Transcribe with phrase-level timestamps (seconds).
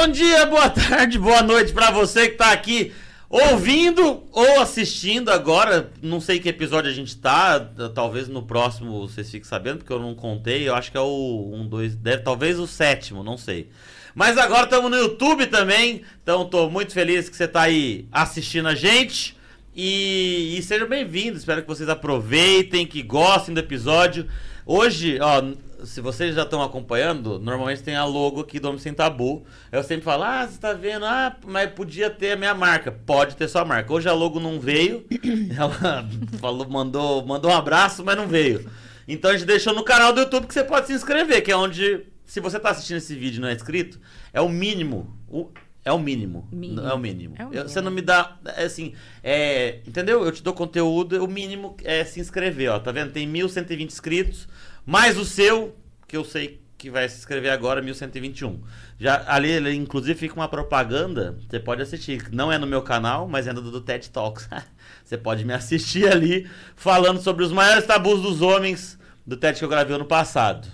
[0.00, 2.92] Bom dia, boa tarde, boa noite para você que tá aqui
[3.28, 5.90] ouvindo ou assistindo agora.
[6.00, 7.58] Não sei que episódio a gente tá,
[7.92, 10.68] talvez no próximo vocês fiquem sabendo, porque eu não contei.
[10.68, 13.70] Eu acho que é o 1, 2, deve, talvez o sétimo, não sei.
[14.14, 18.68] Mas agora estamos no YouTube também, então tô muito feliz que você tá aí assistindo
[18.68, 19.36] a gente.
[19.74, 24.28] E, e sejam bem-vindos, espero que vocês aproveitem, que gostem do episódio.
[24.64, 25.42] Hoje, ó,
[25.84, 29.44] se vocês já estão acompanhando, normalmente tem a logo aqui do Homem Sem Tabu.
[29.70, 31.04] Eu sempre falo, ah, você tá vendo?
[31.04, 32.90] Ah, mas podia ter a minha marca.
[32.90, 33.92] Pode ter sua marca.
[33.92, 35.04] Hoje a logo não veio.
[35.56, 36.08] Ela
[36.40, 38.68] falou, mandou, mandou um abraço, mas não veio.
[39.06, 41.56] Então a gente deixou no canal do YouTube que você pode se inscrever, que é
[41.56, 44.00] onde, se você tá assistindo esse vídeo e não é inscrito,
[44.32, 45.16] é o mínimo.
[45.28, 45.50] O,
[45.84, 46.46] é o mínimo.
[46.52, 46.82] mínimo.
[46.82, 47.34] É o mínimo.
[47.38, 47.62] É o mínimo.
[47.62, 48.36] Eu, você não me dá.
[48.56, 48.92] É assim.
[49.24, 50.22] É, entendeu?
[50.22, 52.78] Eu te dou conteúdo, o mínimo é se inscrever, ó.
[52.78, 53.12] Tá vendo?
[53.12, 54.46] Tem 1.120 inscritos.
[54.88, 58.58] Mais o seu, que eu sei que vai se inscrever agora, 1121.
[58.98, 61.36] Já, ali, ali, inclusive, fica uma propaganda.
[61.46, 62.30] Você pode assistir.
[62.32, 64.48] Não é no meu canal, mas é no do TED Talks.
[65.04, 69.64] você pode me assistir ali, falando sobre os maiores tabus dos homens do TED que
[69.66, 70.66] eu gravei ano passado.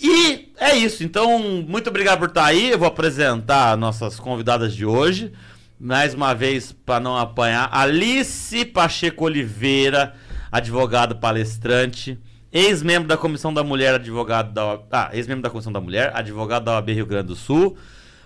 [0.00, 1.04] E é isso.
[1.04, 2.70] Então, muito obrigado por estar aí.
[2.70, 5.34] Eu vou apresentar nossas convidadas de hoje.
[5.78, 10.14] Mais uma vez, para não apanhar, Alice Pacheco Oliveira,
[10.50, 12.18] advogada palestrante
[12.52, 16.72] ex-membro da Comissão da Mulher, advogado da ah, ex-membro da Comissão da Mulher, advogado da
[16.72, 17.76] OAB Rio Grande do Sul,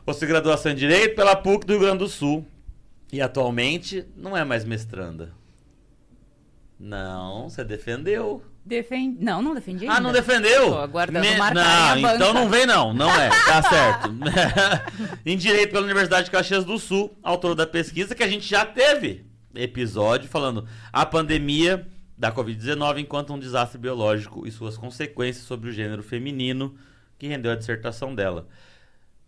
[0.04, 2.46] possui graduação em Direito pela PUC do Rio Grande do Sul
[3.12, 5.32] e atualmente não é mais mestranda.
[6.78, 8.42] Não, você defendeu.
[8.64, 9.18] Defend...
[9.20, 9.86] Não, não defendi.
[9.86, 10.70] Ah, não defendeu?
[10.70, 11.36] Tô aguardando Me...
[11.36, 14.10] Não, então não vem não, não é, tá certo.
[15.24, 18.64] em Direito pela Universidade de Caxias do Sul, autor da pesquisa que a gente já
[18.64, 21.86] teve episódio falando a pandemia
[22.16, 26.74] da Covid-19 enquanto um desastre biológico e suas consequências sobre o gênero feminino,
[27.18, 28.46] que rendeu a dissertação dela.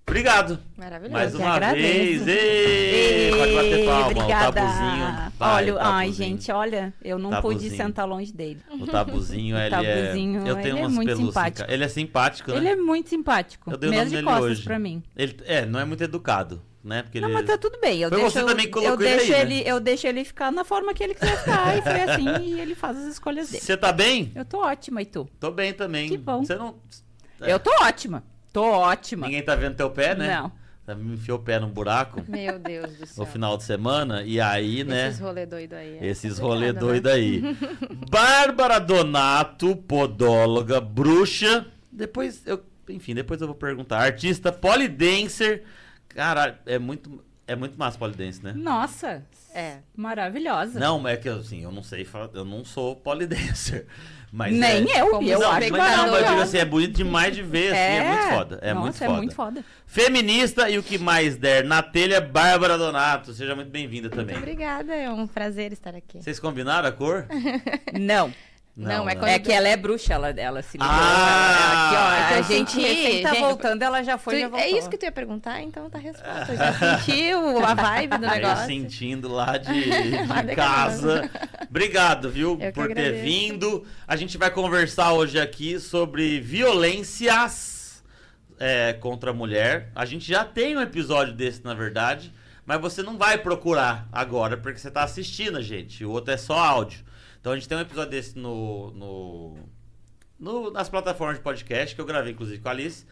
[0.09, 0.61] Obrigado.
[0.77, 1.13] Maravilhoso.
[1.13, 2.25] Mais uma agradeço.
[2.25, 2.29] vez.
[2.29, 4.07] Ei, pode bater palma.
[4.07, 4.49] Obrigada.
[4.49, 5.33] O tabuzinho.
[5.37, 5.79] Vai, olha, tabuzinho.
[5.81, 7.61] ai, gente, olha, eu não tabuzinho.
[7.61, 8.61] pude sentar longe dele.
[8.71, 10.51] O tabuzinho, ele tabuzinho, é...
[10.51, 11.71] Eu tenho ele umas é muito simpático.
[11.71, 12.57] Ele é simpático, né?
[12.57, 13.69] Ele é muito simpático.
[13.69, 14.63] Eu dei Mesmo o nome de costas hoje.
[14.63, 15.03] pra mim.
[15.17, 16.63] Ele, é, não é muito educado.
[16.87, 17.03] Né?
[17.03, 17.35] Porque não, ele...
[17.35, 18.01] mas tá tudo bem.
[18.01, 19.71] Eu foi deixo, você também colocou eu deixo ele, ele, né?
[19.73, 22.77] eu deixo ele ficar na forma que ele quiser ficar e foi assim e ele
[22.77, 23.65] faz as escolhas dele.
[23.65, 24.31] Você tá bem?
[24.37, 25.29] Eu tô ótima e tu?
[25.41, 26.09] Tô bem também.
[26.09, 26.45] Que bom.
[26.45, 26.77] Você não
[27.41, 27.53] é.
[27.53, 28.23] Eu tô ótima.
[28.53, 29.27] Tô ótima.
[29.27, 30.35] Ninguém tá vendo teu pé, né?
[30.41, 30.53] Não.
[30.87, 32.23] Tá, me enfiou o pé num buraco.
[32.29, 33.25] Meu Deus do céu.
[33.25, 34.23] No final de semana.
[34.23, 35.09] E aí, né?
[35.09, 35.99] Esses rolê doido aí.
[35.99, 37.15] É esses rolê doido né?
[37.15, 37.43] aí.
[38.09, 41.67] Bárbara Donato, podóloga, bruxa.
[41.91, 42.63] Depois eu.
[42.89, 43.99] Enfim, depois eu vou perguntar.
[43.99, 45.65] Artista polidancer.
[46.17, 47.25] Cara, é muito.
[47.49, 48.53] É muito massa polidense, né?
[48.57, 49.23] Nossa,
[49.55, 50.81] é maravilhosa.
[50.81, 52.05] Não, é que assim, eu não sei,
[52.35, 53.87] eu não sou polidancer.
[54.33, 55.01] Mas Nem é...
[55.01, 57.43] eu, Como eu não, acho mas, não, mas eu digo assim, é bonito demais de
[57.43, 58.09] ver, assim, é, É.
[58.11, 58.59] muito foda.
[58.61, 59.17] É Nossa, muito é foda.
[59.19, 59.65] muito foda.
[59.87, 63.33] Feminista e o que mais der na telha, Bárbara Donato.
[63.33, 64.35] Seja muito bem-vinda também.
[64.35, 66.21] Muito obrigada, é um prazer estar aqui.
[66.21, 67.27] Vocês combinaram a cor?
[67.99, 68.35] Não.
[68.77, 69.21] Não, é né?
[69.21, 70.87] quando- É que ela é bruxa, ela, ela se ligou.
[70.93, 71.87] Ah!
[71.87, 74.41] aqui, ó, Ah, a eu gente senti, recém tá gente, voltando, ela já foi, Tu-
[74.41, 74.67] já voltou.
[74.67, 76.53] é isso que tu ia perguntar, então tá a resposta.
[76.53, 78.67] Eu já senti o- a vibe do Aí eu negócio.
[78.67, 79.67] sentindo lá de,
[80.45, 81.31] de casa.
[81.71, 83.87] Obrigado, viu, Eu que por ter vindo.
[84.07, 88.03] A gente vai conversar hoje aqui sobre violências
[88.59, 89.91] é, contra a mulher.
[89.95, 92.33] A gente já tem um episódio desse, na verdade,
[92.65, 96.05] mas você não vai procurar agora porque você tá assistindo a gente.
[96.05, 97.01] O outro é só áudio.
[97.41, 99.59] Então a gente tem um episódio desse no, no,
[100.39, 103.07] no- nas plataformas de podcast que eu gravei, inclusive, com a Alice.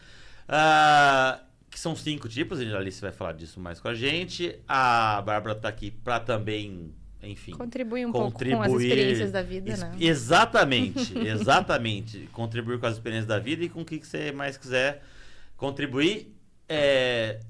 [0.48, 1.40] Ah,
[1.70, 4.58] que são cinco tipos, a Alice vai falar disso mais com a gente.
[4.68, 6.92] A Bárbara tá aqui pra também,
[7.22, 7.52] enfim.
[7.52, 8.86] Contribui um pouco com as contribuir.
[8.88, 9.92] experiências da vida, Es- né?
[9.98, 12.28] Exatamente, exatamente.
[12.32, 15.02] contribuir com as experiências da vida e com o que que você mais quiser
[15.56, 16.32] contribuir.
[16.68, 17.40] É,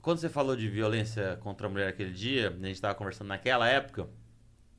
[0.00, 3.68] Quando você falou de violência contra a mulher aquele dia, a gente estava conversando naquela
[3.68, 4.06] época.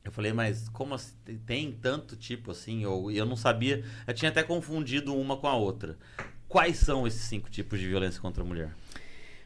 [0.09, 1.13] Eu falei, mas como assim,
[1.45, 2.83] tem tanto tipo assim?
[2.83, 5.99] Ou, eu não sabia, eu tinha até confundido uma com a outra.
[6.47, 8.75] Quais são esses cinco tipos de violência contra a mulher?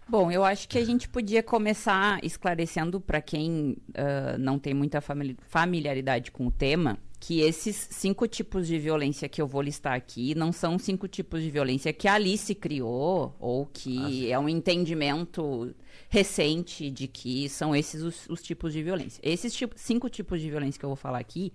[0.08, 5.02] Bom, eu acho que a gente podia começar esclarecendo para quem ah, não tem muita
[5.02, 9.94] famili- familiaridade com o tema, que esses cinco tipos de violência que eu vou listar
[9.94, 14.48] aqui não são cinco tipos de violência que a Alice criou ou que é um
[14.48, 15.74] entendimento
[16.14, 19.20] recente de que são esses os, os tipos de violência.
[19.24, 21.52] Esses tipo- cinco tipos de violência que eu vou falar aqui,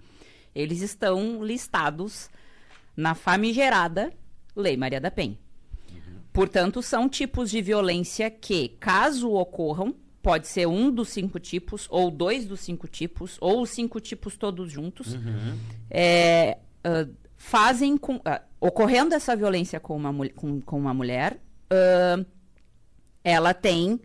[0.52, 2.28] eles estão listados
[2.96, 4.12] na famigerada
[4.56, 5.38] Lei Maria da Penha.
[6.32, 12.10] Portanto, são tipos de violência que, caso ocorram, pode ser um dos cinco tipos, ou
[12.10, 15.16] dois dos cinco tipos, ou os cinco tipos todos juntos,
[15.88, 17.06] é, ah,
[17.36, 18.20] fazem com.
[18.24, 21.40] ah, ocorrendo essa violência com uma, com, com uma mulher,
[21.70, 22.24] ah,
[23.22, 24.00] ela tem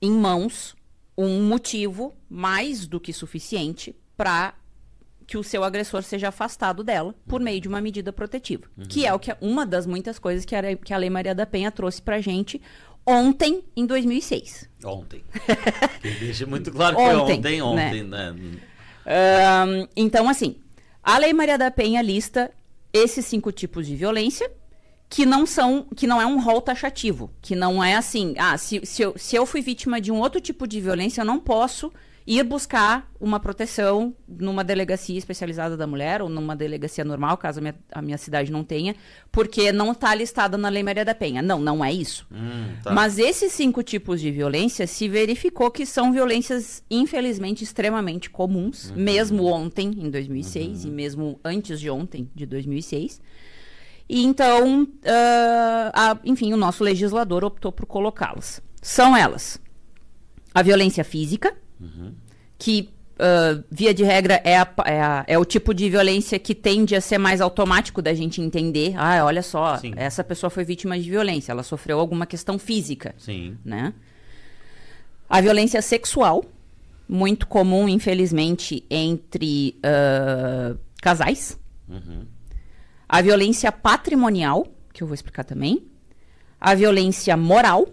[0.00, 0.76] em mãos
[1.16, 4.54] um motivo mais do que suficiente para
[5.26, 8.64] que o seu agressor seja afastado dela por meio de uma medida protetiva.
[8.88, 11.44] Que é o que uma das muitas coisas que a, que a Lei Maria da
[11.44, 12.60] Penha trouxe pra gente
[13.04, 14.70] ontem, em 2006.
[14.84, 15.22] Ontem.
[16.20, 18.30] deixa muito claro que ontem, ontem, ontem, né?
[18.32, 20.56] Um, então, assim,
[21.02, 22.50] a Lei Maria da Penha lista
[22.92, 24.50] esses cinco tipos de violência
[25.08, 28.84] que não são, que não é um rol taxativo, que não é assim, ah, se,
[28.84, 31.90] se, eu, se eu fui vítima de um outro tipo de violência, eu não posso
[32.26, 37.62] ir buscar uma proteção numa delegacia especializada da mulher ou numa delegacia normal, caso a
[37.62, 38.94] minha, a minha cidade não tenha,
[39.32, 41.40] porque não está listada na Lei Maria da Penha.
[41.40, 42.26] Não, não é isso.
[42.30, 42.92] Hum, tá.
[42.92, 48.96] Mas esses cinco tipos de violência se verificou que são violências, infelizmente, extremamente comuns, uhum.
[48.96, 50.90] mesmo ontem, em 2006, uhum.
[50.90, 53.22] e mesmo antes de ontem, de 2006.
[54.08, 58.62] E então, uh, a, enfim, o nosso legislador optou por colocá-las.
[58.80, 59.60] São elas:
[60.54, 62.14] a violência física, uhum.
[62.58, 66.54] que, uh, via de regra, é, a, é, a, é, o tipo de violência que
[66.54, 68.94] tende a ser mais automático da gente entender.
[68.96, 69.92] Ah, olha só, Sim.
[69.94, 73.14] essa pessoa foi vítima de violência, ela sofreu alguma questão física.
[73.18, 73.58] Sim.
[73.62, 73.92] Né?
[75.28, 76.42] A violência sexual,
[77.06, 81.60] muito comum, infelizmente, entre uh, casais.
[81.86, 82.37] Uhum
[83.08, 85.86] a violência patrimonial, que eu vou explicar também,
[86.60, 87.88] a violência moral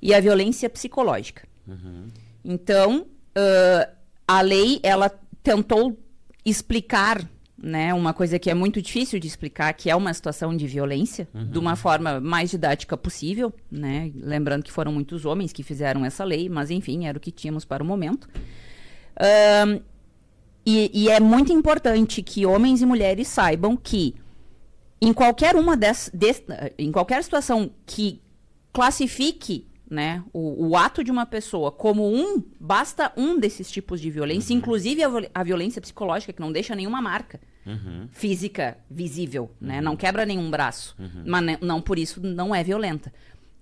[0.00, 1.46] e a violência psicológica.
[1.66, 2.06] Uhum.
[2.44, 3.92] Então, uh,
[4.26, 5.10] a lei, ela
[5.42, 5.98] tentou
[6.44, 7.28] explicar
[7.60, 11.28] né, uma coisa que é muito difícil de explicar, que é uma situação de violência,
[11.34, 11.50] uhum.
[11.50, 14.12] de uma forma mais didática possível, né?
[14.14, 17.64] Lembrando que foram muitos homens que fizeram essa lei, mas enfim, era o que tínhamos
[17.64, 18.28] para o momento.
[20.64, 24.14] E, e, é muito importante que homens e mulheres saibam que
[25.00, 26.12] em qualquer uma dessas,
[26.76, 28.20] em qualquer situação que
[28.72, 34.10] classifique né, o, o, ato de uma pessoa como um, basta um desses tipos de
[34.10, 34.58] violência, uhum.
[34.58, 38.06] inclusive a, a, violência psicológica, que não deixa nenhuma marca uhum.
[38.10, 39.76] física visível, né, uhum.
[39.76, 41.22] né, não quebra nenhum braço, uhum.
[41.24, 43.12] mas não por isso não é violenta.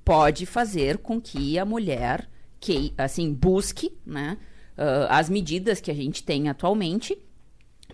[0.04, 2.28] Pode fazer com que a mulher
[2.58, 4.36] que assim busque né,
[4.76, 7.16] uh, as medidas que a gente tem atualmente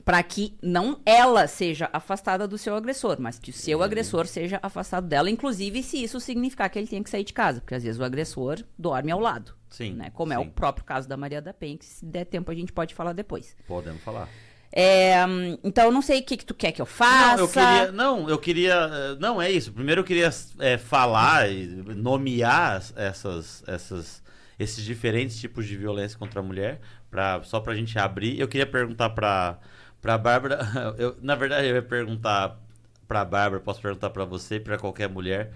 [0.04, 3.84] para que não ela seja afastada do seu agressor, mas que o seu uhum.
[3.84, 7.60] agressor seja afastado dela, inclusive se isso significar que ele tenha que sair de casa,
[7.60, 9.54] porque às vezes o agressor dorme ao lado.
[9.70, 9.94] Sim.
[9.94, 10.10] Né?
[10.10, 10.36] Como sim.
[10.36, 12.94] é o próprio caso da Maria da Penha, que se der tempo a gente pode
[12.94, 13.56] falar depois.
[13.66, 14.28] Podemos falar.
[14.74, 15.16] É,
[15.62, 17.36] então eu não sei o que, que tu quer que eu faça.
[17.36, 17.92] Não, eu queria.
[17.92, 18.90] Não, eu queria.
[18.90, 19.70] Eh, não, é isso.
[19.70, 24.22] Primeiro eu queria é, falar e nomear essas, essas,
[24.58, 28.40] esses diferentes tipos de violência contra a mulher, pra, só pra gente abrir.
[28.40, 29.58] Eu queria perguntar pra
[30.02, 30.58] Pra Bárbara,
[30.98, 32.60] eu, na verdade eu ia perguntar
[33.06, 35.52] pra Bárbara, posso perguntar para você, para qualquer mulher,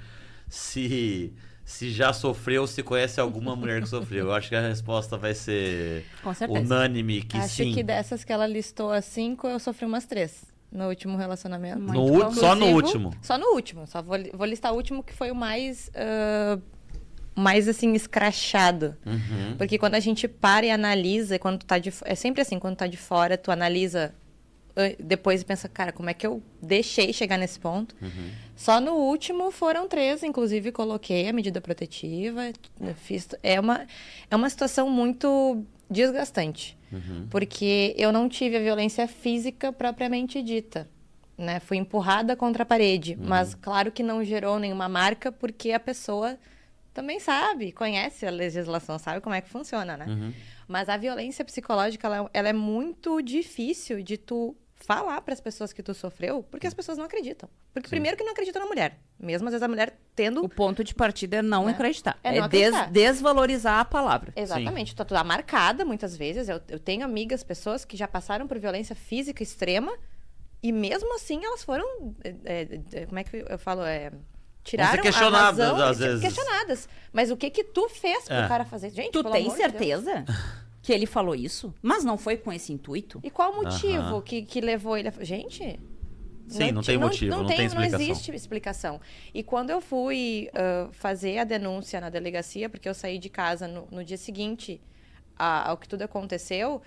[0.49, 1.35] se
[1.65, 4.27] se já sofreu, se conhece alguma mulher que sofreu.
[4.27, 6.05] Eu acho que a resposta vai ser
[6.49, 7.65] unânime que acho sim.
[7.65, 11.81] Acho que dessas que ela listou as cinco, eu sofri umas três no último relacionamento.
[11.81, 13.13] No só no último?
[13.21, 13.85] Só no último.
[13.89, 15.91] Só vou, vou listar o último que foi o mais...
[15.91, 16.63] Uh,
[17.35, 18.97] mais assim escrachado.
[19.05, 19.57] Uhum.
[19.59, 22.77] Porque quando a gente para e analisa, quando tu tá de é sempre assim, quando
[22.77, 24.15] tu tá de fora, tu analisa
[24.99, 27.97] depois pensa, cara, como é que eu deixei chegar nesse ponto?
[28.01, 28.31] Uhum.
[28.55, 32.53] Só no último foram três, inclusive coloquei a medida protetiva.
[32.97, 33.87] Fiz, é, uma,
[34.31, 37.27] é uma situação muito desgastante, uhum.
[37.31, 40.89] porque eu não tive a violência física propriamente dita.
[41.39, 41.61] Né?
[41.61, 43.27] Fui empurrada contra a parede, uhum.
[43.29, 46.39] mas claro que não gerou nenhuma marca, porque a pessoa
[46.93, 50.07] também sabe, conhece a legislação, sabe como é que funciona, né?
[50.09, 50.33] Uhum.
[50.67, 55.73] Mas a violência psicológica, ela, ela, é muito difícil de tu falar para as pessoas
[55.73, 57.49] que tu sofreu, porque as pessoas não acreditam.
[57.73, 57.91] Porque Sim.
[57.91, 60.95] primeiro que não acreditam na mulher, mesmo às vezes a mulher tendo o ponto de
[60.95, 61.73] partida é não é.
[61.73, 62.91] acreditar, é, não é acreditar.
[62.91, 64.33] Des desvalorizar a palavra.
[64.37, 64.97] Exatamente, Sim.
[64.97, 66.49] tu tá marcada muitas vezes.
[66.49, 69.93] Eu, eu tenho amigas, pessoas que já passaram por violência física extrema
[70.63, 72.15] e mesmo assim elas foram,
[72.45, 74.13] é, é, como é que eu falo, é
[74.63, 76.21] tiraram questionadas, a razão, às vezes.
[76.21, 76.89] questionadas.
[77.13, 78.49] Mas o que que tu fez pro é.
[78.49, 78.91] cara fazer?
[78.91, 80.25] Gente, tu tem certeza?
[80.87, 83.19] que ele falou isso, mas não foi com esse intuito.
[83.25, 85.25] E qual o motivo que, que levou ele a.
[85.25, 85.81] Gente.
[86.47, 87.99] Sim, não, não tem motivo, não, não, tem, tem explicação.
[87.99, 89.01] Não existe explicação.
[89.35, 93.67] E quando eu fui uh, fazer a denúncia na delegacia, porque eu saí de casa
[93.67, 94.81] no, no dia seguinte
[95.37, 96.81] a, ao que tudo aconteceu,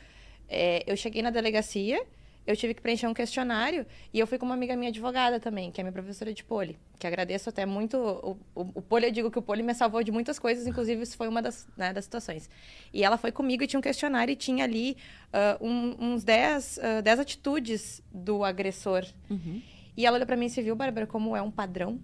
[0.47, 2.01] é, eu cheguei na delegacia
[2.49, 5.69] eu tive que preencher um questionário e eu fui com uma amiga minha advogada também,
[5.69, 7.95] que é minha professora de poli, que agradeço até muito.
[7.95, 11.03] O, o, o poli, eu digo que o poli me salvou de muitas coisas, inclusive
[11.03, 12.49] isso foi uma das, né, das situações.
[12.91, 14.97] E ela foi comigo e tinha um questionário e tinha ali
[15.31, 19.05] uh, um, uns 10 uh, dez atitudes do agressor.
[19.29, 19.61] Uhum.
[19.95, 21.99] E ela olhou para mim e se viu, Bárbara, como é um padrão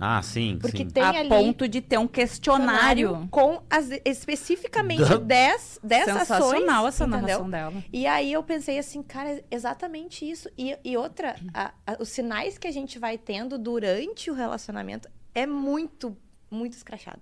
[0.00, 0.88] Ah, sim, Porque sim.
[0.90, 3.26] tem a ali ponto de ter um questionário.
[3.30, 6.38] com as, especificamente Da- 10 dessas ações.
[6.50, 7.20] Sensacional essa entendeu?
[7.26, 7.84] narração dela.
[7.92, 10.48] E aí eu pensei assim, cara, é exatamente isso.
[10.56, 15.08] E, e outra, a- a- os sinais que a gente vai tendo durante o relacionamento
[15.34, 16.16] é muito,
[16.50, 17.20] muito escrachado.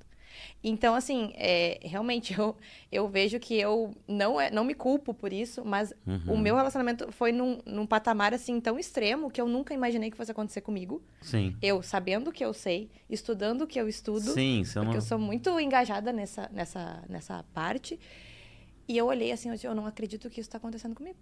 [0.62, 2.56] Então, assim, é, realmente, eu,
[2.90, 6.34] eu vejo que eu não, é, não me culpo por isso, mas Uhum.
[6.34, 10.16] o meu relacionamento foi num, num patamar, assim, tão extremo que eu nunca imaginei que
[10.16, 11.02] fosse acontecer comigo.
[11.20, 11.56] Sim.
[11.60, 14.32] Eu sabendo o que eu sei, estudando o que eu estudo.
[14.32, 14.94] Sim, você Porque não...
[14.94, 17.98] eu sou muito engajada nessa, nessa, nessa parte.
[18.88, 21.18] E eu olhei assim, eu disse, eu não acredito que isso está acontecendo comigo.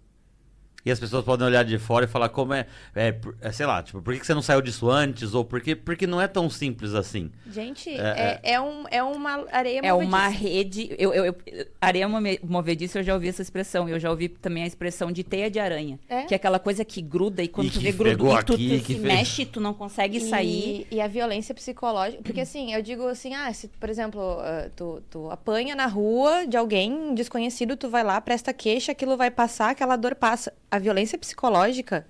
[0.85, 3.81] E as pessoas podem olhar de fora e falar como é, é, é, sei lá,
[3.81, 5.33] tipo, por que você não saiu disso antes?
[5.33, 7.31] Ou por que, porque não é tão simples assim.
[7.51, 10.43] Gente, É, é, é, um, é uma areia É uma movediça.
[10.47, 10.95] rede.
[10.99, 13.89] Eu, eu, eu, areia move- movediça, eu já ouvi essa expressão.
[13.89, 15.99] Eu já ouvi também a expressão de teia de aranha.
[16.07, 16.23] É.
[16.25, 18.53] Que é aquela coisa que gruda e quando E tu que vê gruda e tu,
[18.53, 20.85] aqui, tu que se fez- mexe, tu não consegue sair.
[20.91, 22.21] E, e a violência psicológica.
[22.21, 26.45] Porque assim, eu digo assim, ah, se, por exemplo, ah, tu, tu apanha na rua
[26.45, 30.53] de alguém desconhecido, tu vai lá, presta queixa, aquilo vai passar, aquela dor passa.
[30.75, 32.05] A violência psicológica,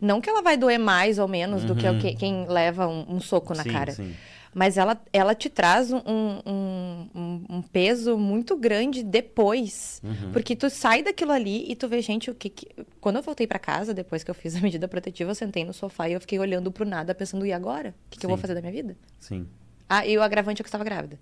[0.00, 3.20] não que ela vai doer mais ou menos do que que- quem leva um, um
[3.20, 3.64] soco na Uhum.
[3.64, 3.92] sim, cara.
[3.92, 4.14] sim.
[4.52, 10.00] Mas ela, ela te traz um, um, um- peso muito grande depois.
[10.04, 10.32] Uhum.
[10.32, 12.66] Porque tu sai daquilo ali e tu vê, gente, o que, que...
[13.00, 15.72] Quando eu voltei pra casa, depois que eu fiz a medida protetiva, eu sentei no
[15.72, 17.90] sofá e eu fiquei olhando pro nada, pensando, e agora?
[18.06, 18.96] O que, que eu vou fazer da minha vida?
[19.20, 19.46] Sim.
[19.88, 21.16] Ah, e o agravante é que eu estava grávida.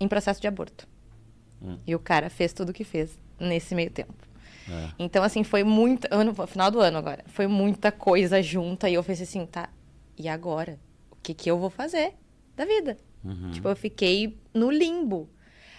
[0.00, 0.88] Em processo de aborto.
[1.62, 1.78] Hum.
[1.86, 4.12] E o cara fez tudo o que fez nesse meio tempo.
[4.68, 4.90] É.
[4.98, 6.08] Então, assim, foi muita.
[6.10, 7.24] Ano, final do ano agora.
[7.28, 8.88] Foi muita coisa junta.
[8.88, 9.68] E eu pensei assim, tá.
[10.18, 10.78] E agora?
[11.10, 12.14] O que, que eu vou fazer
[12.56, 12.96] da vida?
[13.24, 13.50] Uhum.
[13.50, 15.28] Tipo, eu fiquei no limbo.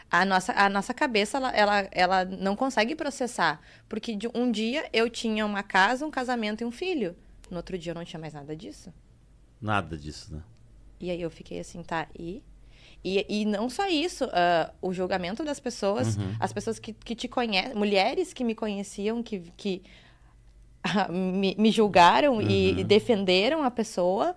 [0.10, 3.60] A nossa, a nossa cabeça, ela, ela, ela não consegue processar.
[3.90, 7.16] Porque de um dia eu tinha uma casa, um casamento e um filho.
[7.50, 8.94] No outro dia eu não tinha mais nada disso.
[9.62, 10.42] Nada disso, né?
[11.00, 12.42] E aí eu fiquei assim, tá, e?
[13.04, 16.36] E, e não só isso, ah, o julgamento das pessoas, Uhum.
[16.40, 19.82] as pessoas que, que te conhecem, mulheres que me conheciam, que, que
[20.84, 22.80] ah, me, me julgaram e, Uhum.
[22.80, 24.36] e defenderam a pessoa.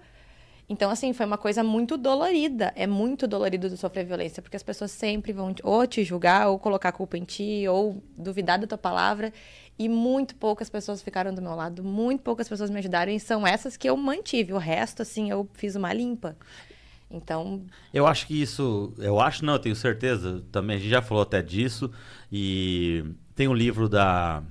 [0.69, 2.73] Então, assim, foi uma coisa muito dolorida.
[2.77, 6.61] É muito dolorido de sofrer violência, porque as pessoas sempre vão ou te julgar, ou
[6.61, 9.33] colocar a culpa em ti, ou duvidar da tua palavra.
[9.77, 13.45] E muito poucas pessoas ficaram do meu lado, muito poucas pessoas me ajudaram, e são
[13.45, 14.53] essas que eu mantive.
[14.53, 16.37] O resto, assim, eu fiz uma limpa.
[17.11, 17.63] Então,
[17.93, 18.93] Eu acho que isso.
[18.99, 20.43] Eu acho, não, eu tenho certeza.
[20.53, 21.91] Também a gente já falou até disso.
[22.31, 24.43] E tem um livro da.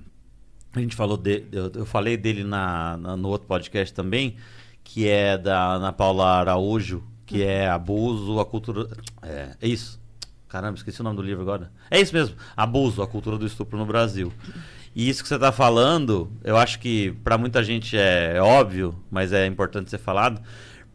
[0.74, 4.36] A gente falou de, eu, eu falei dele na, na- no outro podcast também,
[4.84, 8.88] que é da Ana Paula Araújo, que é Abuso, a Cultura.
[9.22, 10.00] É, é isso.
[10.48, 11.72] Caramba, esqueci o nome do livro agora.
[11.90, 12.36] É isso mesmo.
[12.58, 14.34] Abuso, a Cultura do Estupro no Brasil.
[14.96, 19.32] E isso que você está falando, eu acho que para muita gente é óbvio, mas
[19.32, 20.42] é importante ser falado.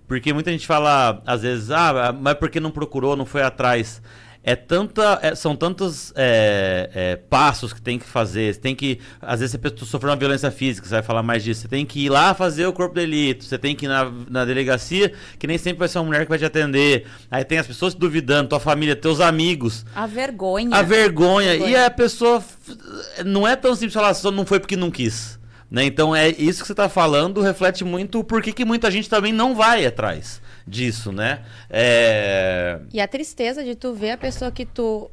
[0.06, 4.02] Porque muita gente fala, às vezes, ah, mas porque não procurou, não foi atrás.
[4.46, 8.52] É tanta, é- são tantos é, é, passos que tem que fazer.
[8.52, 11.62] Você tem que, às vezes, você sofreu uma violência física, você vai falar mais disso.
[11.62, 13.42] Você tem que ir lá fazer o corpo de delito.
[13.46, 16.28] Você tem que ir na, na delegacia, que nem sempre vai ser uma mulher que
[16.28, 17.06] vai te atender.
[17.30, 19.86] Aí tem as pessoas duvidando, tua família, teus amigos.
[19.94, 20.76] A vergonha.
[20.76, 21.50] A vergonha.
[21.52, 21.70] Vergonha.
[21.70, 22.44] E a pessoa
[23.24, 25.38] não é tão simples falar só não foi porque não quis.
[25.74, 25.86] Né?
[25.86, 29.32] Então é isso que você está falando reflete muito o porquê que muita gente também
[29.32, 31.42] não vai atrás disso, né?
[31.68, 32.78] É...
[32.92, 35.10] e a tristeza de tu ver a pessoa que tu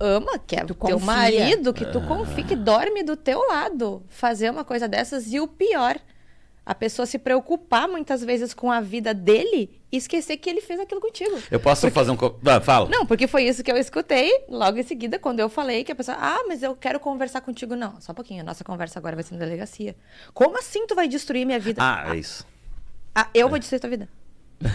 [0.00, 0.98] ama, que é Tu teu confia.
[0.98, 5.30] marido, que tu confia, que dorme do teu lado, fazer uma coisa dessas.
[5.30, 5.98] E o pior,
[6.64, 10.78] a pessoa se preocupar muitas vezes com a vida dele e esquecer que ele fez
[10.78, 11.36] aquilo contigo.
[11.50, 12.16] Eu posso fazer um.
[12.46, 12.88] Ah, fala.
[12.88, 15.94] Não, porque foi isso que eu escutei logo em seguida, quando eu falei que a
[15.94, 17.74] pessoa, ah, mas eu quero conversar contigo.
[17.74, 19.96] Não, só um pouquinho, a nossa conversa agora vai ser na delegacia.
[20.32, 21.82] Como assim tu vai destruir minha vida?
[21.82, 22.46] Ah, é isso.
[23.14, 24.08] Ah, eu vou destruir tua vida.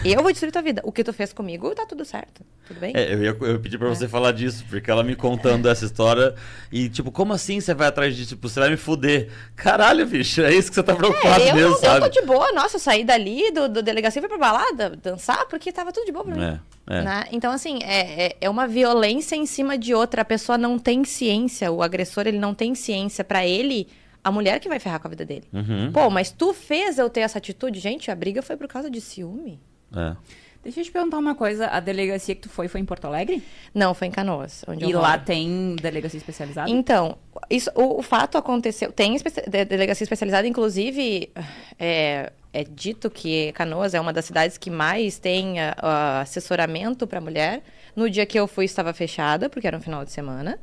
[0.04, 0.80] Eu vou destruir tua vida.
[0.84, 2.44] O que tu fez comigo, tá tudo certo.
[2.66, 2.92] Tudo bem?
[2.94, 5.84] É, eu, ia, eu ia pedir pra você falar disso, porque ela me contando essa
[5.84, 6.34] história
[6.70, 9.30] e, tipo, como assim você vai atrás de, tipo, você vai me fuder?
[9.56, 12.00] Caralho, bicho, é isso que você tá preocupado É, eu, mesmo, não, eu sabe?
[12.00, 12.52] tô de boa.
[12.52, 16.06] Nossa, eu saí dali do, do delegacia e fui pra balada dançar, porque tava tudo
[16.06, 16.42] de boa pra mim.
[16.42, 16.60] É,
[16.98, 17.02] é.
[17.02, 17.24] Né?
[17.32, 20.22] Então, assim, é, é, é uma violência em cima de outra.
[20.22, 23.24] A pessoa não tem ciência, o agressor, ele não tem ciência.
[23.24, 23.88] Pra ele,
[24.22, 25.44] a mulher que vai ferrar com a vida dele.
[25.52, 27.78] Uhum, Pô, mas tu fez eu ter essa atitude?
[27.80, 29.60] Gente, a briga foi por causa de ciúme.
[29.94, 30.16] É.
[30.62, 31.68] Deixa eu te perguntar uma coisa.
[31.68, 33.42] A delegacia que tu foi foi em Porto Alegre?
[33.72, 35.22] Não, foi em Canoas, onde eu e lá moro.
[35.24, 36.68] tem delegacia especializada?
[36.68, 37.16] Então,
[37.48, 38.92] isso, o, o fato aconteceu.
[38.92, 41.30] Tem espe- de- delegacia especializada, inclusive,
[41.78, 47.06] é, é dito que Canoas é uma das cidades que mais tem ah, ah, assessoramento
[47.06, 47.62] para mulher.
[47.96, 50.58] No dia que eu fui, estava fechada, porque era um final de semana.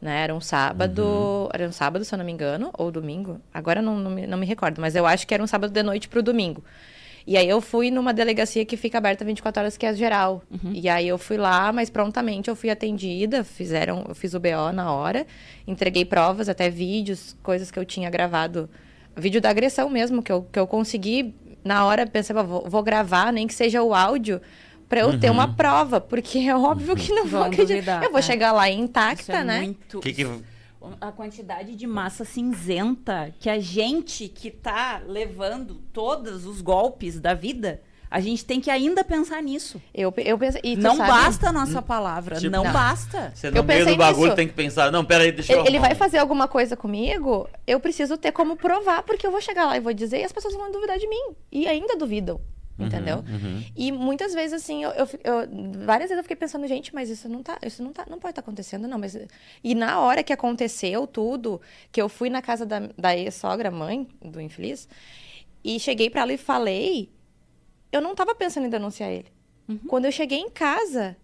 [0.00, 0.22] Né?
[0.24, 3.40] Era um sábado, era um sábado, se eu não me engano, ou domingo.
[3.52, 5.82] Agora não, não, me, não me recordo, mas eu acho que era um sábado de
[5.82, 6.64] noite para o domingo.
[7.26, 10.42] E aí eu fui numa delegacia que fica aberta 24 horas, que é geral.
[10.50, 10.72] Uhum.
[10.74, 14.72] E aí eu fui lá, mas prontamente eu fui atendida, fizeram, eu fiz o BO
[14.74, 15.26] na hora,
[15.66, 18.68] entreguei provas, até vídeos, coisas que eu tinha gravado.
[19.16, 23.32] Vídeo da agressão mesmo, que eu, que eu consegui, na hora, pensei, vou, vou gravar,
[23.32, 24.40] nem que seja o áudio,
[24.86, 27.74] pra eu ter uma prova, porque é óbvio que não vou acreditar.
[27.74, 28.22] duvidar, eu vou é.
[28.22, 29.60] chegar lá Isso intacta, é né?
[29.62, 30.00] muito...
[30.00, 30.26] Que que...
[31.00, 37.34] A quantidade de massa cinzenta que a gente que tá levando todos os golpes da
[37.34, 39.80] vida, a gente tem que ainda pensar nisso.
[39.92, 42.72] Eu, eu e não sabe- basta a nossa palavra, Tipo- não Não.
[42.72, 43.32] basta.
[43.34, 44.36] Você no Eu meio do bagulho nisso.
[44.36, 45.60] tem que pensar, não, peraí, deixa eu...
[45.60, 49.30] Ele, ele arrumar vai fazer alguma coisa comigo, eu preciso ter como provar, porque eu
[49.32, 51.34] vou chegar lá e vou dizer e as pessoas vão duvidar de mim.
[51.50, 52.40] E ainda duvidam,
[52.78, 53.18] entendeu?
[53.18, 53.64] uhum.
[53.76, 57.28] E muitas vezes, assim, eu, eu, eu- várias vezes eu fiquei pensando, gente, mas isso
[57.28, 58.98] não tá, isso não tá, não pode estar acontecendo, não.
[58.98, 59.16] Mas...
[59.62, 61.60] E na hora que aconteceu tudo,
[61.92, 64.88] que eu fui na casa da, da ex-sogra, mãe do infeliz,
[65.62, 67.10] e cheguei pra ela e falei,
[67.92, 69.32] eu não tava pensando em denunciar ele.
[69.88, 71.16] Quando eu cheguei em casa,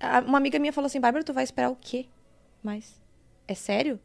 [0.00, 2.06] a- uma amiga minha falou assim, Bárbara, tu vai esperar o quê?
[2.62, 3.00] Mas,
[3.46, 4.00] é sério?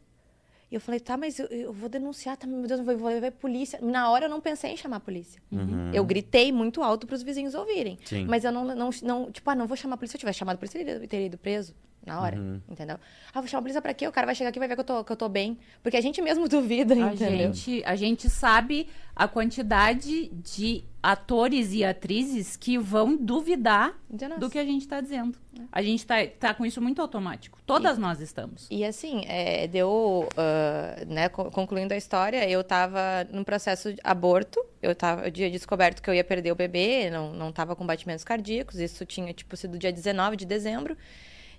[0.72, 3.10] E eu falei, tá, mas eu, eu vou denunciar, tá, meu Deus, eu vou, vou
[3.10, 3.80] levar a polícia.
[3.82, 5.42] Na hora eu não pensei em chamar a polícia.
[5.52, 5.92] Uhum.
[5.92, 7.98] Eu gritei muito alto pros vizinhos ouvirem.
[8.06, 8.26] Sim.
[8.26, 10.12] Mas eu não, não, não, tipo, ah, não vou chamar a polícia.
[10.12, 11.74] Se eu tivesse chamado a polícia, eu teria ido preso
[12.06, 12.62] na hora, Uhum.
[12.70, 12.98] entendeu?
[13.34, 14.08] Ah, vou chamar a polícia pra quê?
[14.08, 15.58] O cara vai chegar aqui e vai ver que eu tô, que eu tô bem.
[15.84, 17.54] Porque a gente mesmo duvida, A entendeu?
[17.54, 23.94] gente, a gente sabe a quantidade de atores e atrizes que vão duvidar
[24.40, 25.38] do que a gente tá dizendo.
[25.72, 27.60] A gente tá, tá com isso muito automático.
[27.66, 28.68] Todas nós estamos.
[28.72, 34.00] E assim, é, deu, ah, né, co- concluindo a história, eu tava num processo de
[34.04, 37.76] aborto, eu tava, eu tinha descoberto que eu ia perder o bebê, não, não tava
[37.76, 40.98] com batimentos cardíacos, isso tinha, tipo, sido dia 19 de dezembro.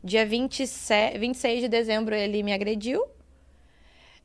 [0.02, 3.04] Dia 27, 26 de dezembro ele me agrediu.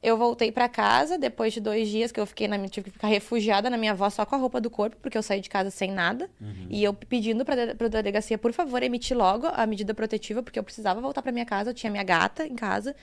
[0.04, 3.08] Eu voltei pra casa depois de dois dias que eu fiquei na, tive que ficar
[3.08, 5.72] refugiada na minha avó só com a roupa do corpo, porque eu saí de casa
[5.72, 6.30] sem nada.
[6.70, 10.64] E eu pedindo de- pra delegacia, por favor, emitir logo a medida protetiva, porque eu
[10.64, 12.96] precisava voltar pra minha casa, eu tinha minha gata em casa.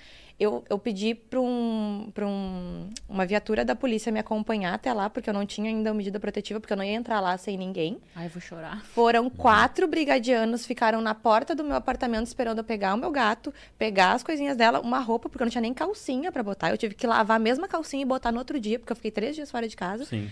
[0.43, 5.09] Eu, eu pedi pra, um, pra um, uma viatura da polícia me acompanhar até lá,
[5.09, 7.57] porque eu não tinha ainda a medida protetiva, porque eu não ia entrar lá sem
[7.57, 8.01] ninguém.
[8.17, 8.85] Ai, eu vou chorar.
[8.87, 13.55] Foram quatro brigadianos, ficaram na porta do meu apartamento esperando eu pegar o meu gato,
[13.79, 16.71] pegar as coisinhas dela, uma roupa, porque eu não tinha nem calcinha pra botar.
[16.71, 19.13] Eu tive que lavar a mesma calcinha e botar no outro dia, porque eu fiquei
[19.13, 20.05] três dias fora de casa.
[20.05, 20.29] Sim.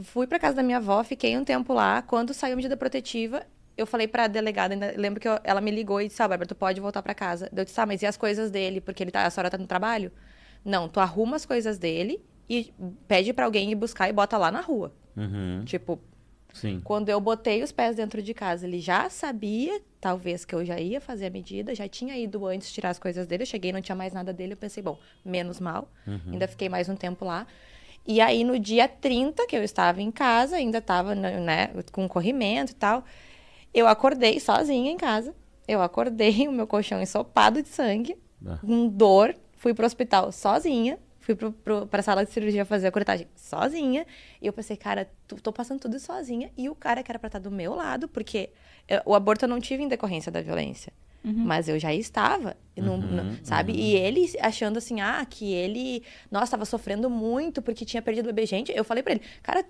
[0.00, 2.00] Fui pra casa da minha avó, fiquei um tempo lá.
[2.00, 6.00] Quando saiu a medida protetiva, eu falei pra delegada, lembro que eu- ela me ligou
[6.00, 7.50] e disse: Ah, Bárbara, tu pode voltar pra casa.
[7.54, 8.80] Eu disse: Ah, mas e as coisas dele?
[8.80, 10.12] Porque ele tá, a senhora tá no trabalho?
[10.64, 12.72] Não, tu arruma as coisas dele e
[13.08, 14.94] pede pra alguém ir buscar e bota lá na rua.
[15.16, 15.64] Uhum.
[15.64, 15.98] Tipo,
[16.52, 16.80] Sim.
[16.84, 20.78] quando eu botei os pés dentro de casa, ele já sabia, talvez, que eu já
[20.78, 23.42] ia fazer a medida, já tinha ido antes tirar as coisas dele.
[23.42, 24.52] Eu cheguei, não tinha mais nada dele.
[24.52, 25.90] Eu pensei, bom, menos mal.
[26.30, 27.46] Ainda fiquei mais um tempo lá.
[28.06, 32.72] E aí, no dia 30, que eu estava em casa, ainda estava né, com corrimento
[32.72, 33.04] e tal,
[33.74, 35.34] eu acordei sozinha em casa.
[35.66, 38.58] Eu acordei, o meu colchão ensopado de sangue, Ah.
[38.60, 39.34] com dor.
[39.56, 40.98] Fui pro hospital sozinha.
[41.20, 44.04] Fui pro, pro, pra sala de cirurgia fazer a cortagem sozinha.
[44.40, 46.50] E eu pensei, cara, tu- tô passando tudo sozinha.
[46.58, 48.50] E o cara que era pra estar do meu lado, porque
[48.88, 50.92] eh, o aborto eu não tive em decorrência da violência.
[51.24, 53.72] Mas eu já estava, e não- não- sabe?
[53.72, 58.32] E ele achando assim, ah, que ele, nossa, estava sofrendo muito porque tinha perdido o
[58.32, 58.44] bebê.
[58.44, 59.64] Gente, eu falei pra ele, cara,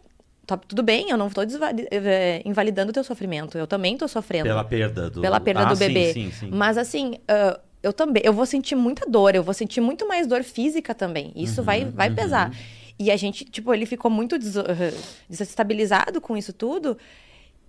[0.46, 3.56] tá tudo bem, eu não tô desvali- eh, invalidando o teu sofrimento.
[3.58, 5.20] Eu também tô sofrendo Pela perda do...
[5.20, 6.12] pela perda Ah, do sim, bebê.
[6.12, 6.48] Sim, sim.
[6.50, 10.26] Mas assim, ah, eu também, eu vou sentir muita dor, eu vou sentir muito mais
[10.26, 11.32] dor física também.
[11.34, 12.50] Isso Uhum, vai, vai pesar.
[12.98, 14.92] E a gente, tipo, ele ficou muito des- eh,
[15.28, 16.96] desestabilizado com isso tudo.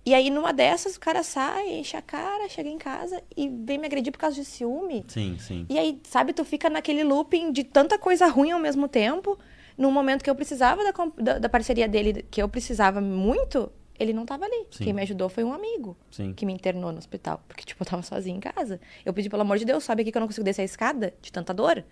[0.06, 3.78] E aí, numa dessas, o cara sai, enche a cara, chega em casa e vem
[3.78, 5.02] me agredir por causa de ciúme.
[5.08, 5.64] Sim, sim.
[5.68, 9.38] E aí, sabe, tu fica naquele looping de tanta coisa ruim ao mesmo tempo.
[9.76, 14.12] Num momento que eu precisava da, da, da parceria dele, que eu precisava muito, ele
[14.12, 14.66] não tava ali.
[14.70, 14.84] Sim.
[14.84, 16.32] Quem me ajudou foi um amigo Sim.
[16.32, 17.42] que me internou no hospital.
[17.48, 18.80] Porque, tipo, eu tava sozinha em casa.
[19.04, 21.14] Eu pedi, pelo amor de Deus, sobe aqui que eu não consigo descer a escada
[21.20, 21.84] de tanta dor.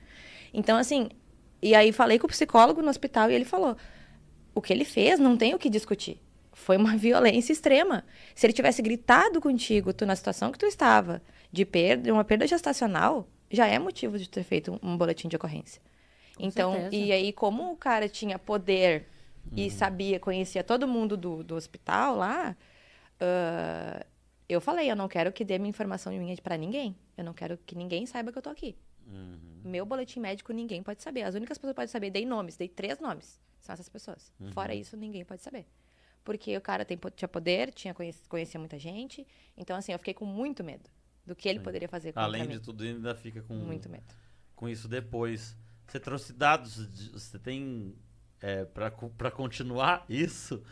[0.53, 1.09] Então, assim,
[1.61, 3.77] e aí falei com o psicólogo no hospital e ele falou:
[4.55, 6.21] o que ele fez não tem o que discutir.
[6.53, 8.05] Foi uma violência extrema.
[8.35, 12.47] Se ele tivesse gritado contigo, tu na situação que tu estava, de perda, uma perda
[12.47, 15.81] gestacional, já é motivo de ter feito um boletim de ocorrência.
[16.47, 16.97] Então, certeza.
[17.05, 19.09] e aí, como o cara tinha poder
[19.57, 22.57] e sabia, conhecia todo mundo do, do hospital lá,
[23.21, 24.05] ah,
[24.49, 26.95] eu falei, eu não quero que dê minha informação minha pra ninguém.
[27.17, 28.77] Eu não quero que ninguém saiba que eu tô aqui.
[29.65, 31.23] Meu boletim médico ninguém pode saber.
[31.23, 33.41] As únicas pessoas que podem saber, dei nomes, dei três nomes.
[33.61, 34.33] São essas pessoas.
[34.53, 35.67] Fora isso, ninguém pode saber.
[36.25, 39.27] Porque o cara tem, tinha poder, tinha conhec- conhecia muita gente.
[39.57, 40.89] Então, assim, eu fiquei com muito medo
[41.27, 42.55] do que ele poderia fazer Além mim.
[42.55, 44.05] de tudo, ainda fica com, Muito medo.
[44.55, 45.57] com isso depois.
[45.93, 47.95] Você trouxe dados, de- você tem
[48.41, 50.63] é, para continuar isso?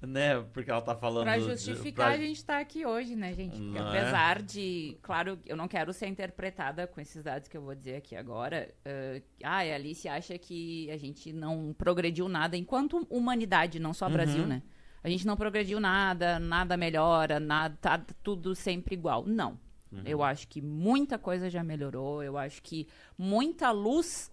[0.00, 0.40] né?
[0.54, 1.24] Porque ela tá falando.
[1.24, 3.58] Pra de- justificar, pra- a gente tá aqui hoje, né, gente?
[3.60, 4.96] Porque Não apesar de.
[5.02, 8.74] Claro, eu não quero ser interpretada com esses dados que eu vou dizer aqui agora.
[8.86, 14.08] eh, ah, a Alice acha que a gente não progrediu nada enquanto humanidade, não só
[14.08, 14.62] Brasil, né?
[15.04, 19.26] A gente não progrediu nada, nada melhora, nada, tá tudo sempre igual.
[19.26, 19.60] Não.
[20.04, 22.86] Eu acho que muita coisa já melhorou, eu acho que
[23.18, 24.32] muita luz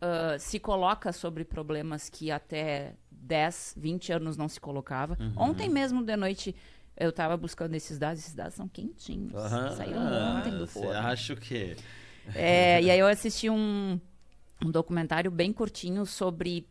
[0.00, 5.16] ah, se coloca sobre problemas que até 10, 20 anos não se colocava.
[5.36, 6.54] Ontem mesmo de noite
[6.96, 9.32] eu tava buscando esses dados, esses dados são quentinhos.
[9.76, 10.92] Saíram Ah, ontem do Você forno.
[10.98, 11.76] acha o quê?
[12.34, 14.00] É, e aí eu assisti um,
[14.64, 16.66] um documentário bem curtinho sobre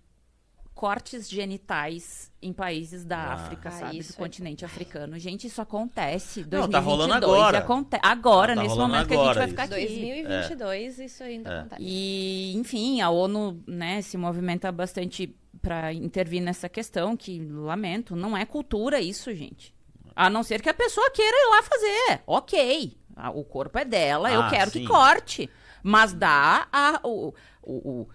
[0.75, 3.33] cortes genitais em países da Ah.
[3.33, 3.97] África, Ah, sabe?
[3.97, 5.17] isso Do é- continente africano.
[5.17, 6.41] Gente, isso acontece.
[6.51, 7.57] Não, tá rolando 2022, agora.
[7.59, 9.73] Aconte agora, tá nesse rolando momento que a gente agora vai ficar isso.
[9.73, 9.85] aqui.
[9.87, 11.59] 2022, isso ainda É.
[11.61, 11.81] acontece.
[11.81, 18.35] E, enfim, a ONU né, se movimenta bastante para intervir nessa questão, que, lamento, não
[18.37, 19.73] é cultura isso, gente.
[20.15, 22.21] A não ser que a pessoa queira ir lá fazer.
[22.27, 22.97] Ok.
[23.33, 24.81] O corpo é dela, eu Ah, quero sim.
[24.81, 25.49] que corte.
[25.81, 27.33] Mas dá a, o,
[27.63, 28.07] o- o-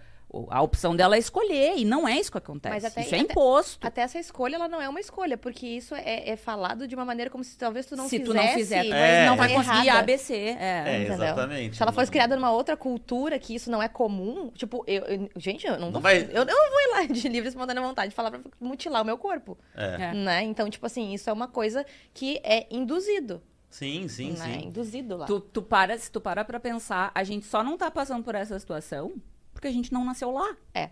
[0.49, 1.77] a opção dela escolher.
[1.77, 2.73] E não é isso que acontece.
[2.73, 3.87] Mas até- isso é até- imposto.
[3.87, 7.03] Até essa escolha, ela não é uma escolha, porque isso é, é falado de uma
[7.05, 8.25] maneira como se talvez tu não Se fizesse.
[8.31, 9.25] tu não fizer, tu É.
[9.25, 9.99] não vai conseguir errada.
[9.99, 10.33] ABC.
[10.33, 10.55] É.
[10.85, 11.13] É, Entendeu?
[11.13, 11.77] exatamente.
[11.77, 15.29] Se ela fosse criada numa outra cultura, que isso não é comum, tipo, eu, eu-
[15.37, 17.49] gente, eu não, Não vou, vai- eu, eu não vou ir lá de livre e
[17.49, 19.95] espontânea vontade falar pra mutilar o meu corpo, É.
[20.09, 20.13] É.
[20.13, 20.43] né?
[20.43, 24.37] Então, tipo assim, isso é uma coisa que é induzido, Sim, sim, né?
[24.59, 24.67] sim.
[24.67, 25.25] Induzido lá.
[25.25, 28.35] Tu, tu para, se tu parar pra pensar, a gente só não tá passando por
[28.35, 29.13] essa situação
[29.61, 30.57] porque a gente não nasceu lá.
[30.73, 30.89] É,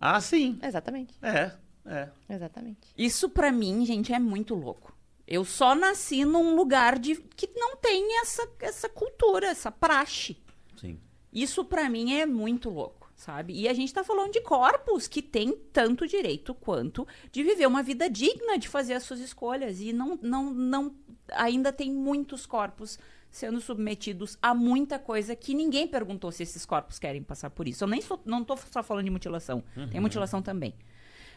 [0.00, 0.56] Ah, sim.
[0.62, 1.50] exatamente, É,
[1.84, 2.08] é.
[2.30, 2.78] exatamente.
[2.96, 4.94] Isso pra mim, gente, é muito louco.
[5.26, 10.36] Eu só nasci num lugar de que não tem essa, essa cultura, essa praxe.
[10.80, 11.00] Sim.
[11.32, 13.52] Isso pra mim é muito louco, sabe?
[13.58, 17.82] E a gente tá falando de corpos que têm tanto direito quanto de viver uma
[17.82, 20.94] vida digna de fazer as suas escolhas e não não não
[21.32, 22.98] ainda tem muitos corpos
[23.36, 27.82] sendo submetidos a muita coisa que ninguém perguntou se esses corpos querem passar por isso.
[27.82, 30.72] Eu nem sou, não tô só falando de mutilação, tem mutilação também.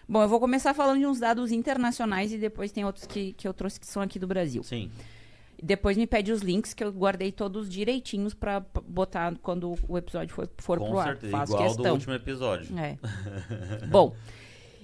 [0.07, 3.47] Bom, eu vou começar falando de uns dados internacionais e depois tem outros que, que
[3.47, 4.61] eu trouxe que são aqui do Brasil.
[4.63, 4.91] Sim.
[5.61, 9.97] Depois me pede os links que eu guardei todos direitinhos pra p- botar quando o
[9.97, 11.07] episódio for, for Com pro ar.
[11.07, 11.31] certeza.
[11.31, 11.93] Faço Igual do questão.
[11.95, 12.77] último episódio.
[12.79, 12.97] É.
[13.89, 14.15] Bom,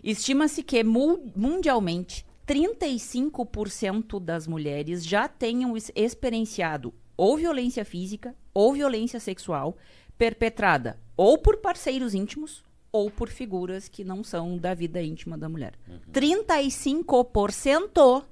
[0.04, 9.20] estima-se que mu- mundialmente 35% das mulheres já tenham experienciado ou violência física ou violência
[9.20, 9.78] sexual
[10.18, 15.50] perpetrada ou por parceiros íntimos ou por figuras que não são da vida íntima da
[15.50, 15.74] mulher.
[16.12, 18.24] 35%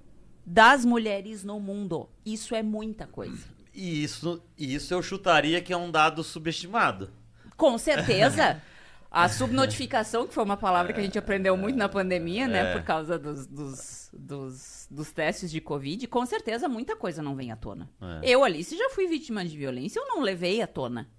[0.46, 2.08] das mulheres no mundo.
[2.26, 3.48] Isso é muita coisa.
[3.74, 7.10] E isso, isso eu chutaria que é um dado subestimado.
[7.58, 8.62] Com certeza.
[9.12, 12.72] A subnotificação, que foi uma palavra que a gente aprendeu muito na pandemia, né?
[12.72, 12.74] É.
[12.74, 17.52] Por causa dos, dos, dos, dos testes de Covid, com certeza muita coisa não vem
[17.52, 17.90] à tona.
[18.24, 18.30] É.
[18.30, 21.10] Eu, Alice, já fui vítima de violência, eu não levei à tona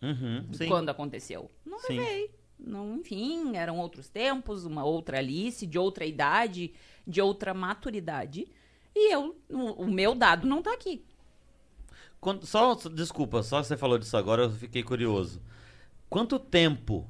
[0.00, 1.50] Uhum, quando aconteceu.
[1.66, 1.98] Não Sim.
[1.98, 2.30] levei.
[2.58, 6.72] Não, enfim, eram outros tempos, uma outra Alice, de outra idade,
[7.06, 8.46] de outra maturidade.
[8.94, 11.04] E eu, o, o meu dado não tá aqui.
[12.20, 15.42] Quando- só, só- desculpa, só você falou disso agora, eu fiquei curioso.
[16.08, 17.08] Quanto tempo?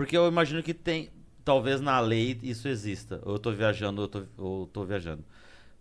[0.00, 1.10] Porque eu imagino que tem,
[1.44, 3.20] talvez na lei isso exista.
[3.22, 5.22] Ou eu tô viajando, ou eu tô, ou eu tô viajando.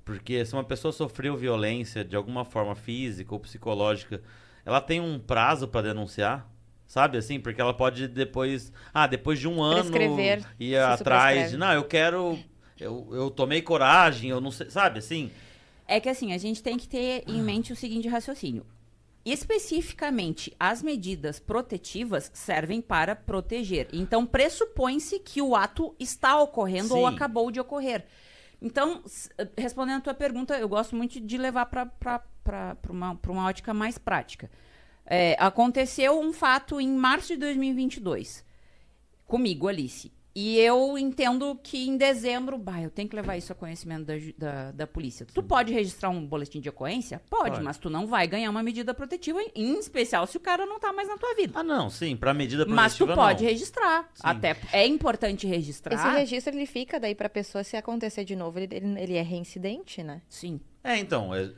[0.03, 4.21] Porque se uma pessoa sofreu violência de alguma forma física ou psicológica,
[4.65, 6.45] ela tem um prazo pra denunciar?
[6.85, 7.39] Sabe assim?
[7.39, 8.73] Porque ela pode depois.
[8.93, 11.57] Ah, depois de um ano Prescrever, ir atrás de.
[11.57, 12.37] Não, eu quero.
[12.77, 14.69] Eu, eu tomei coragem, eu não sei.
[14.69, 15.31] Sabe assim?
[15.87, 18.65] É que assim, a gente tem que ter em mente o seguinte raciocínio.
[19.25, 23.87] Especificamente, as medidas protetivas servem para proteger.
[23.91, 27.15] Então, pressupõe-se que o ato está ocorrendo ou Sim.
[27.15, 28.05] acabou de ocorrer.
[28.61, 31.91] Então, s- respondendo a tua pergunta, eu gosto muito de levar para
[32.89, 34.49] uma, pra uma ótica mais prática.
[35.05, 38.45] É, aconteceu um fato em março de 2022,
[39.25, 40.11] comigo, Alice.
[40.41, 44.13] E eu entendo que em dezembro, bah, eu tenho que levar isso a conhecimento da,
[44.37, 45.25] da, da polícia.
[45.25, 47.21] Tu pode registrar um boletim de ocorrência?
[47.29, 47.61] Pode, Pode.
[47.63, 50.93] mas tu não vai ganhar uma medida protetiva, em- especial se o cara não tá
[50.93, 51.59] mais na tua vida.
[51.59, 53.49] Ah, não, sim, pra medida Mas tu protetiva pode não.
[53.51, 54.03] registrar.
[54.13, 54.21] Sim.
[54.23, 55.93] Até é importante registrar.
[55.95, 59.21] Esse registro, ele fica daí pra pessoa, se acontecer de novo, ele, ele, ele é
[59.21, 60.21] reincidente, né?
[60.29, 60.61] Sim.
[60.81, 61.51] É, então, é-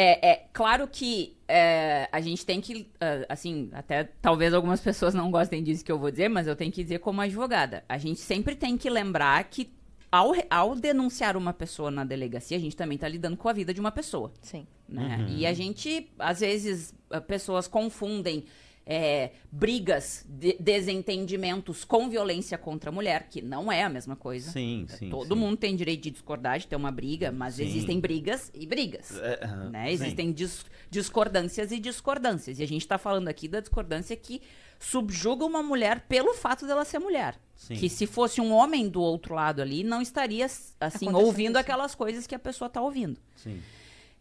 [0.00, 5.12] É, é claro que é, a gente tem que, ah, assim, até talvez algumas pessoas
[5.12, 7.82] não gostem disso que eu vou dizer, mas eu tenho que dizer como advogada.
[7.88, 9.68] A gente sempre tem que lembrar que
[10.10, 13.74] ao, ao denunciar uma pessoa na delegacia, a gente também está lidando com a vida
[13.74, 14.32] de uma pessoa.
[14.40, 14.68] Sim.
[14.88, 15.26] né?
[15.28, 16.94] E a gente, às vezes,
[17.26, 18.44] pessoas confundem
[18.90, 24.50] é, brigas, de- desentendimentos com violência contra a mulher, que não é a mesma coisa.
[24.50, 25.10] Sim, sim.
[25.10, 25.40] Todo sim.
[25.40, 27.64] mundo tem direito de discordar, de ter uma briga, mas Sim.
[27.66, 29.14] existem brigas e brigas.
[29.20, 29.92] É, né?
[29.92, 32.58] Existem dis- discordâncias e discordâncias.
[32.58, 34.40] E a gente está falando aqui da discordância que
[34.80, 37.38] subjuga uma mulher pelo fato dela ser mulher.
[37.54, 37.74] Sim.
[37.74, 40.46] Que se fosse um homem do outro lado ali, não estaria
[40.80, 41.58] assim ouvindo isso.
[41.58, 43.20] aquelas coisas que a pessoa está ouvindo.
[43.36, 43.60] Sim.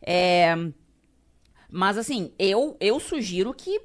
[0.01, 0.53] É,
[1.71, 3.79] mas assim, eu, eu sugiro que,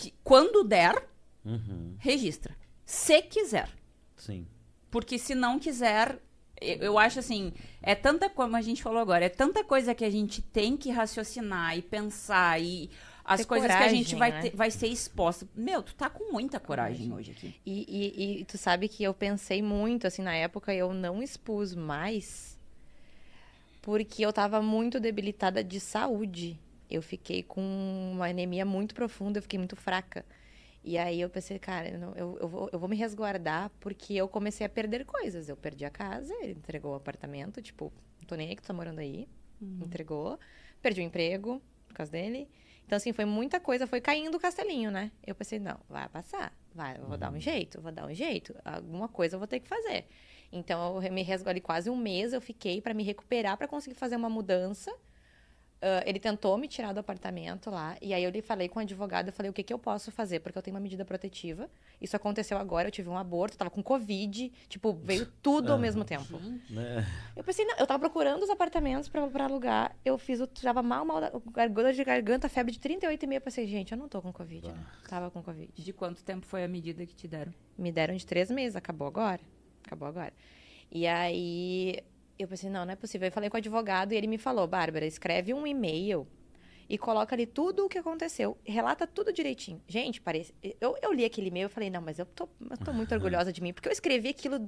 [0.00, 1.08] que quando der,
[1.44, 2.54] Uhum, registra.
[2.84, 3.68] Se quiser.
[4.16, 4.46] sim.
[4.90, 6.18] Porque se não quiser,
[6.60, 10.04] eu, eu acho assim, é tanta, como a gente falou agora, é tanta coisa que
[10.04, 12.90] a gente tem que raciocinar e pensar e
[13.24, 14.40] as Ter coisas que a gente coragem, vai, né?
[14.50, 15.48] ter- vai ser exposta.
[15.54, 17.54] Meu, tu tá com muita coragem hoje aqui.
[17.64, 21.74] E, e- e tu sabe que eu pensei muito, assim, na época eu não expus
[21.74, 22.58] mais
[23.80, 26.58] porque eu tava muito debilitada de saúde.
[26.90, 27.60] Eu fiquei com
[28.12, 30.24] uma anemia muito profunda, eu fiquei muito fraca.
[30.82, 34.14] E aí eu pensei, cara, eu, não- eu, eu vou, eu vou me resguardar porque
[34.14, 35.48] eu comecei a perder coisas.
[35.48, 38.66] Eu perdi a casa, ele entregou o apartamento, tipo, não tô nem aí que tu
[38.66, 39.28] tá morando aí.
[39.82, 40.38] Entregou.
[40.80, 42.48] Perdi o emprego por causa dele.
[42.86, 45.12] Então, assim, foi muita coisa, foi caindo o castelinho, né?
[45.24, 46.52] Eu pensei, não, vai passar.
[46.74, 48.54] Vai, eu vou dar um jeito, eu vou dar um jeito.
[48.64, 50.06] Alguma coisa eu vou ter que fazer.
[50.50, 54.16] Então, eu me resguardei quase um mês, eu fiquei para me recuperar, para conseguir fazer
[54.16, 54.92] uma mudança.
[55.82, 58.82] Ah, ele tentou me tirar do apartamento lá, e aí eu lhe falei com o
[58.82, 60.40] advogado, eu falei, o que, que eu posso fazer?
[60.40, 61.70] Porque eu tenho uma medida protetiva.
[62.00, 66.04] Isso aconteceu agora, eu tive um aborto, tava com Covid, tipo, veio tudo ao mesmo
[66.04, 66.38] tempo.
[66.68, 67.06] Né?
[67.34, 69.96] Eu pensei, não, eu tava procurando os apartamentos pra, pra alugar.
[70.04, 70.46] Eu fiz o.
[70.46, 73.32] Tava mal, mal, da- garganta de garganta, febre de 38,5.
[73.32, 74.86] Eu pensei, gente, eu não tô com Covid, né?
[75.08, 75.70] Tava com Covid.
[75.74, 77.54] De quanto tempo foi a medida que te deram?
[77.78, 79.40] Me deram de três meses, acabou agora.
[79.86, 80.32] Acabou agora.
[80.92, 81.98] E aí
[82.42, 83.26] eu pensei, não, não é possível.
[83.28, 86.26] Eu falei com o advogado e ele me falou, Bárbara, escreve um e-mail
[86.88, 88.58] e coloca ali tudo o que aconteceu.
[88.64, 89.80] Relata tudo direitinho.
[89.86, 90.52] Gente, parece.
[90.80, 93.52] Eu, eu li aquele e-mail e falei, não, mas eu tô, eu tô muito orgulhosa
[93.52, 94.58] de mim, porque eu escrevi aquilo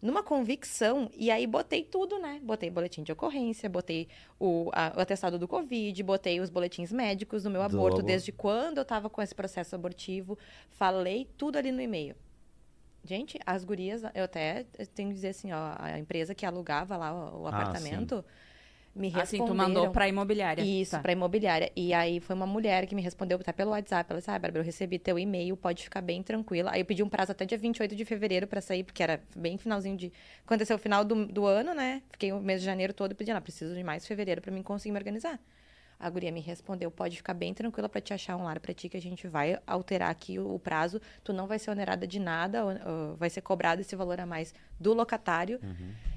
[0.00, 2.40] numa convicção e aí botei tudo, né?
[2.42, 4.08] Botei boletim de ocorrência, botei
[4.40, 7.96] o, a- o atestado do Covid, botei os boletins médicos do meu aborto.
[8.06, 10.38] desde quando eu tava com esse processo abortivo.
[10.70, 12.16] Falei tudo ali no e-mail.
[13.06, 14.64] Gente, as gurias, eu até
[14.94, 18.24] tenho que dizer assim, ó, a empresa que alugava lá o, o Ah, apartamento
[18.94, 19.22] me responderam.
[19.22, 20.62] Assim, tu mandou pra imobiliária.
[20.62, 21.00] Isso, Tá.
[21.00, 21.70] pra imobiliária.
[21.76, 24.10] E aí foi uma mulher que me respondeu até pelo WhatsApp.
[24.10, 26.70] Ela disse, ah, Bárbara, eu recebi teu e-mail, pode ficar bem tranquila.
[26.72, 29.56] Aí eu pedi um prazo até dia 28 de fevereiro pra sair, porque era bem
[29.58, 30.12] finalzinho de...
[30.44, 32.02] Aconteceu o final do, do ano, né?
[32.10, 34.92] Fiquei o mês de janeiro todo pedindo, ah, preciso de mais fevereiro pra mim conseguir
[34.92, 35.38] me organizar.
[35.98, 38.88] A guria me respondeu, pode ficar bem tranquila pra te achar um lar pra ti,
[38.88, 41.00] que a gente vai alterar aqui o, o prazo.
[41.24, 44.26] Tu não vai ser onerada de nada, ou- ou vai ser cobrado esse valor a
[44.26, 45.58] mais do locatário.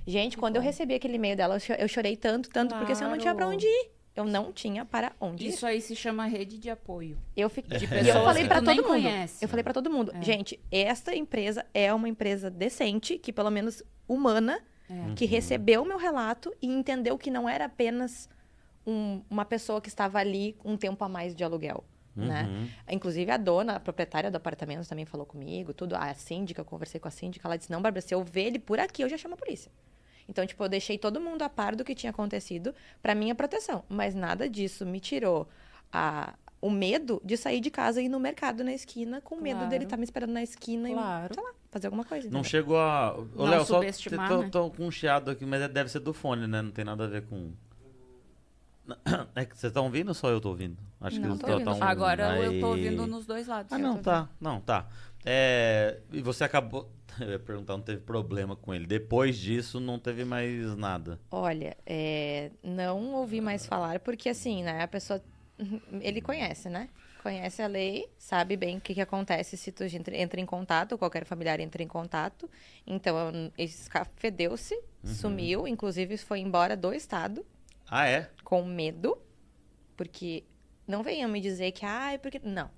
[0.06, 3.04] Gente, quando eu recebi aquele e-mail dela, eu cho- eu chorei tanto, tanto, porque assim,
[3.06, 3.56] eu não tinha pra Claro.
[3.56, 3.92] onde ir.
[4.16, 5.50] Eu não tinha para onde ir.
[5.50, 7.18] Isso aí se chama rede de apoio.
[7.38, 7.78] Eu fiquei.
[7.78, 8.88] De E pessoas eu falei que nem todo mundo.
[8.88, 9.46] conhece.
[9.46, 10.22] Eu falei pra todo mundo, É.
[10.22, 15.14] gente, esta empresa é uma empresa decente, que pelo menos humana, É.
[15.16, 18.28] que recebeu o meu relato e entendeu que não era apenas
[18.90, 21.84] um- uma pessoa que estava ali um tempo a mais de aluguel.
[22.16, 22.44] Né?
[22.50, 22.68] Uhum.
[22.96, 25.96] Inclusive a dona, a proprietária do apartamento também falou comigo, tudo.
[25.96, 28.60] A síndica, eu conversei com a síndica, ela disse: Não, Bárbara, se eu ver ele
[28.60, 29.72] por aqui, eu já chamo a polícia.
[30.28, 33.84] Então, tipo, eu deixei todo mundo a par do que tinha acontecido para minha proteção.
[33.88, 35.48] Mas nada disso me tirou
[35.94, 39.56] a, o medo de sair de casa e ir no mercado na esquina, com medo
[39.58, 39.70] Claro.
[39.70, 41.32] dele estar me esperando na esquina Claro.
[41.32, 42.26] e, sei lá, fazer alguma coisa.
[42.30, 42.50] Não entendeu?
[42.50, 43.18] chegou a.
[43.36, 44.50] Ô, Léo, só subestimar, tô, né?
[44.52, 46.62] tô com um chiado aqui, mas é- deve ser do fone, né?
[46.62, 47.52] Não tem nada a ver com.
[49.36, 50.78] É que vocês estão ouvindo ou só eu tô ouvindo?
[51.02, 51.84] Acho Não, que tô eles ouvindo.
[51.84, 53.72] Agora eu tô Aí- ouvindo nos dois lados.
[53.72, 54.30] Ah, Eu não, tá.
[54.40, 54.88] Não, tá.
[55.26, 56.90] É, e você acabou.
[57.20, 58.86] Eu ia perguntar, não teve problema com ele.
[58.86, 61.20] Depois disso, não teve mais nada.
[61.30, 65.22] Olha, é, não ouvi mais falar, porque assim, né, a pessoa.
[66.02, 66.88] Ele conhece, né?
[67.22, 71.26] Conhece a lei, sabe bem o que, que acontece se tu entra, em contato, qualquer
[71.26, 72.50] familiar entra em contato.
[72.88, 77.46] Então, escafedeu-se, sumiu, inclusive foi embora do estado,
[77.90, 78.30] Ah, é?
[78.44, 79.22] com medo,
[79.96, 80.44] porque
[80.88, 82.40] não venham me dizer que, ah, é porque.
[82.44, 82.70] Não.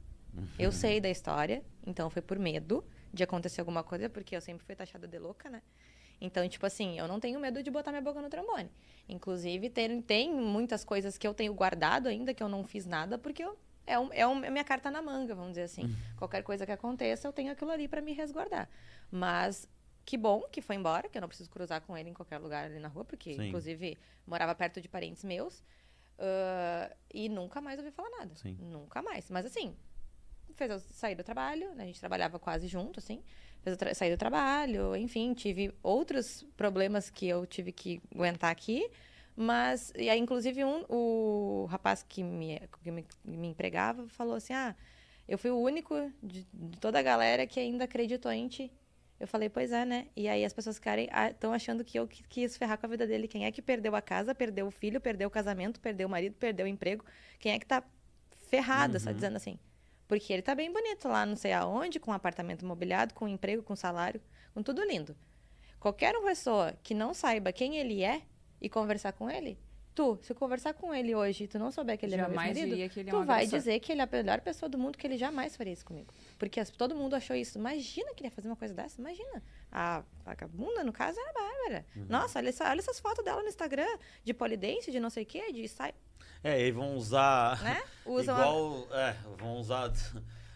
[0.58, 4.65] Eu sei da história, então foi por medo de acontecer alguma coisa, porque eu sempre
[4.65, 5.62] fui taxada de louca, né?
[6.19, 8.69] Então, tipo assim, eu não tenho medo de botar minha boca no trombone.
[9.10, 13.17] Inclusive, tem, tem muitas coisas que eu tenho guardado ainda, que eu não fiz nada,
[13.17, 15.84] porque eu, é, um, é um- é minha carta na manga, vamos dizer assim.
[16.17, 18.69] Qualquer coisa que aconteça, eu tenho aquilo ali para me resguardar.
[19.10, 19.67] Mas
[20.12, 22.65] que bom que foi embora, que eu não preciso cruzar com ele em qualquer lugar
[22.65, 23.47] ali na rua, porque, Sim.
[23.47, 23.97] inclusive,
[24.28, 25.63] morava perto de parentes meus.
[26.19, 28.36] ah, e nunca mais ouvi falar nada.
[28.36, 28.58] Sim.
[28.60, 29.30] Nunca mais.
[29.30, 29.74] Mas assim,
[30.54, 31.84] fez eu sair do trabalho, né?
[31.84, 33.24] A gente trabalhava quase junto, assim.
[33.62, 38.91] Fez eu sair do trabalho, enfim, tive outros problemas que eu tive que aguentar aqui.
[39.34, 44.52] Mas, e aí, inclusive, um, o rapaz que me, que me, me empregava falou assim:
[44.52, 44.76] ah,
[45.26, 48.69] Eu fui o único de, de toda a galera que ainda acreditou em ti.
[49.22, 50.08] Eu falei, pois é, né?
[50.16, 50.82] E aí as pessoas
[51.30, 53.28] estão achando que eu que- quis ferrar com a vida dele.
[53.28, 56.34] Quem é que perdeu a casa, perdeu o filho, perdeu o casamento, perdeu o marido,
[56.40, 57.06] perdeu o emprego?
[57.40, 57.84] Quem é que tá
[58.50, 59.60] ferrado, só dizendo assim?
[60.08, 63.62] Porque ele tá bem bonito lá, não sei aonde, com um apartamento mobiliado, com emprego,
[63.64, 64.20] com salário,
[64.56, 65.16] com tudo lindo.
[65.80, 68.24] Qualquer uma pessoa que não saiba quem ele é
[68.60, 69.58] e conversar com ele,
[69.96, 72.26] tu, se eu conversar com ele hoje e tu não souber que ele é meu
[72.28, 73.60] Jamais marido, é tu um vai agressor.
[73.60, 76.14] dizer que ele é a melhor pessoa do mundo, que ele jamais faria isso comigo.
[76.42, 77.60] Porque as- todo mundo achou isso.
[77.60, 79.44] Imagina que ele ia fazer uma coisa dessa, imagina.
[79.72, 81.86] A vagabunda, no caso, era a Bárbara.
[81.96, 82.06] Uhum.
[82.10, 83.86] Nossa, olha, essa- olha essas fotos dela no Instagram,
[84.24, 85.94] de polidense, de não sei o quê, de sai,
[86.44, 87.62] É, aí vão usar.
[87.62, 87.84] né?
[88.04, 88.88] Usam a- igual.
[88.92, 89.92] É, vão usar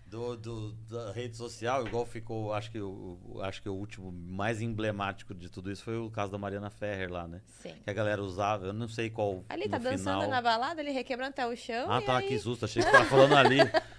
[0.05, 2.53] do, do- da rede social, igual ficou.
[2.53, 6.31] Acho que, o, acho que o último mais emblemático de tudo isso foi o caso
[6.31, 7.41] da Mariana Ferrer lá, né?
[7.61, 7.73] Sim.
[7.83, 9.43] Que a galera usava, eu não sei qual.
[9.49, 10.29] Ali tá dançando final...
[10.29, 11.91] na balada, ele requebrando até o chão.
[11.91, 12.27] Ah, tá, aí...
[12.27, 13.57] que susto, achei que tava falando ali.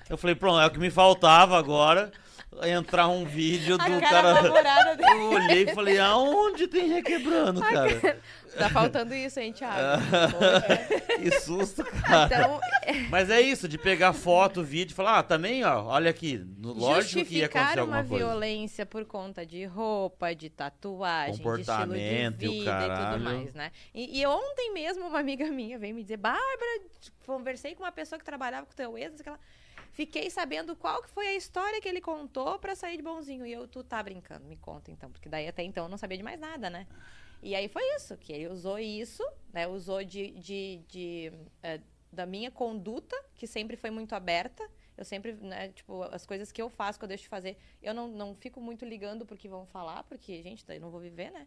[0.08, 2.12] Eu falei, pronto, é o que me faltava agora.
[2.64, 4.96] Entrar um vídeo do A cara cara.
[5.12, 8.20] Eu olhei e falei, aonde tem requebrando, cara?
[8.56, 10.02] Tá faltando isso, hein, Thiago?
[11.18, 12.26] Que susto, cara.
[12.26, 12.60] Então,
[13.10, 16.44] Mas é isso, de pegar foto, vídeo e falar, ah, também, ó, olha aqui.
[16.58, 18.24] Lógico que ia acontecer alguma uma coisa.
[18.24, 23.54] violência por conta de roupa, de tatuagem, de estilo de e vida e, tudo mais,
[23.54, 23.70] né?
[23.94, 26.80] E, e ontem mesmo uma amiga minha veio me dizer, Bárbara,
[27.26, 29.38] conversei com uma pessoa que trabalhava com teu ex, não sei o que lá.
[29.92, 33.46] Fiquei sabendo qual que foi a história que ele contou pra sair de bonzinho.
[33.46, 35.10] E eu, tu tá brincando, me conta então.
[35.10, 36.86] Porque daí até então eu não sabia de mais nada, né?
[37.42, 39.66] E aí foi isso, que ele usou isso, né?
[39.66, 41.80] Usou de, de, de, eh,
[42.12, 44.68] da minha conduta, que sempre foi muito aberta.
[44.96, 47.92] Eu sempre, né, tipo, as coisas que eu faço, que eu deixo de fazer, eu
[47.92, 51.46] não, não fico muito ligando porque vão falar, porque, gente, daí não vou viver, né?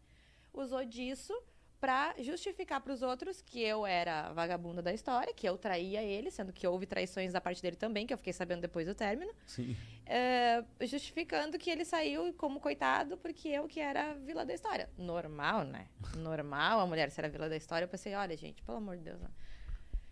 [0.53, 1.33] Usou disso
[1.79, 6.29] pra justificar pros outros que eu era a vagabunda da história, que eu traía ele,
[6.29, 9.31] sendo que houve traições da parte dele também, que eu fiquei sabendo depois do término.
[9.45, 9.75] Sim.
[10.05, 14.89] É, justificando que ele saiu como coitado porque eu que era a vila da história.
[14.97, 15.87] Normal, né?
[16.17, 17.85] Normal a mulher ser a vila da história.
[17.85, 19.19] Eu pensei, olha, gente, pelo amor de Deus.
[19.21, 19.29] Né?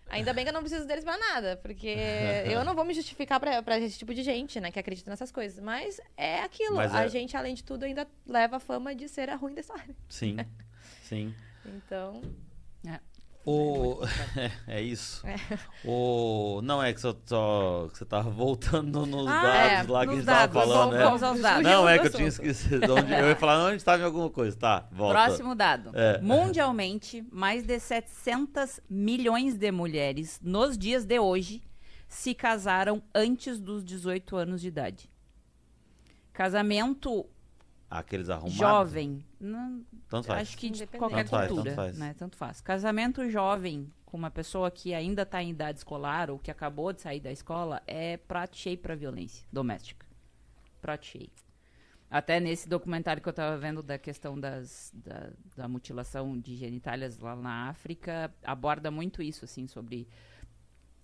[0.10, 1.96] Ainda bem que eu não preciso deles pra nada, porque
[2.50, 5.32] eu não vou me justificar pra, pra esse tipo de gente, né, que acredita nessas
[5.32, 5.60] coisas.
[5.60, 6.78] Mas é aquilo.
[6.78, 9.54] Mas a é- gente, além de tudo, ainda leva a fama de ser a ruim
[9.54, 9.96] da história.
[10.08, 10.38] Sim,
[11.04, 11.36] sim.
[11.68, 12.22] Então,
[13.46, 14.00] O...
[14.68, 15.24] é isso.
[15.86, 16.60] O...
[16.64, 17.88] Não, é que só, só...
[17.92, 20.94] que você tava voltando nos Ah, dados é, lá que a gente tava falando, Vamos-
[20.96, 21.04] né?
[21.04, 21.64] vamos aos dados.
[21.64, 22.94] Não, é que eu tinha esquecido.
[22.96, 23.14] Onde...
[23.14, 24.58] Eu ia falar onde estava em alguma coisa.
[24.58, 25.14] Tá, volta.
[25.14, 25.92] Próximo dado.
[25.94, 26.20] É.
[26.22, 31.64] Mundialmente, mais de 700 milhões de mulheres nos dias de hoje
[32.10, 35.10] se casaram antes dos 18 anos de idade.
[36.34, 37.26] Casamento
[37.90, 38.58] Aqueles arrumados.
[38.58, 40.42] jovem, não, Tanto faz.
[40.42, 41.98] acho que de qualquer Tanto faz, cultura, tanto faz.
[41.98, 42.16] né?
[42.18, 42.62] Tanto faz.
[42.62, 47.02] Casamento jovem com uma pessoa que ainda está em idade escolar ou que acabou de
[47.02, 50.06] sair da escola é prato cheio para violência doméstica.
[50.82, 51.30] Prato cheio.
[52.10, 57.20] Até nesse documentário que eu estava vendo da questão das, da, da mutilação de genitálias
[57.20, 60.08] lá na África, aborda muito isso, assim, sobre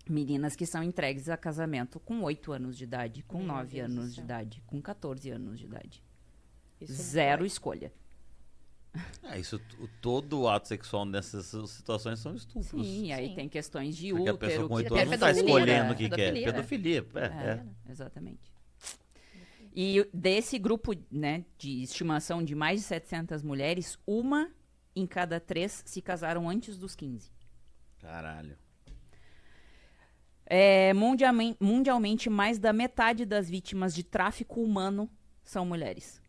[0.10, 3.92] meninas que são entregues a casamento com 8 anos de idade, com Meu 9 Deus
[3.92, 6.02] anos de idade, com 14 anos de idade.
[6.80, 7.48] isso Zero dói.
[7.48, 7.92] escolha.
[9.23, 9.60] É, isso,
[10.01, 12.67] todo o ato sexual nessas situações são estupros.
[12.67, 13.36] Sim, aí Sim.
[13.36, 14.38] tem questões de Porque a útero.
[14.51, 16.34] pessoa com que- 8 anos não tá pedofilia, escolhendo o que quer.
[16.34, 16.51] Pedofilia, né?
[16.51, 17.51] Pedofilia, é, É,
[17.88, 17.91] é.
[17.91, 18.53] exatamente.
[19.75, 24.51] E desse grupo né, de estimação de mais de 700 mulheres, uma
[24.95, 27.32] em cada três se casaram antes dos 15.
[27.99, 28.56] Caralho.
[30.45, 35.10] É, mundialmente, mundialmente, mais da metade das vítimas de tráfico humano
[35.43, 36.21] são mulheres.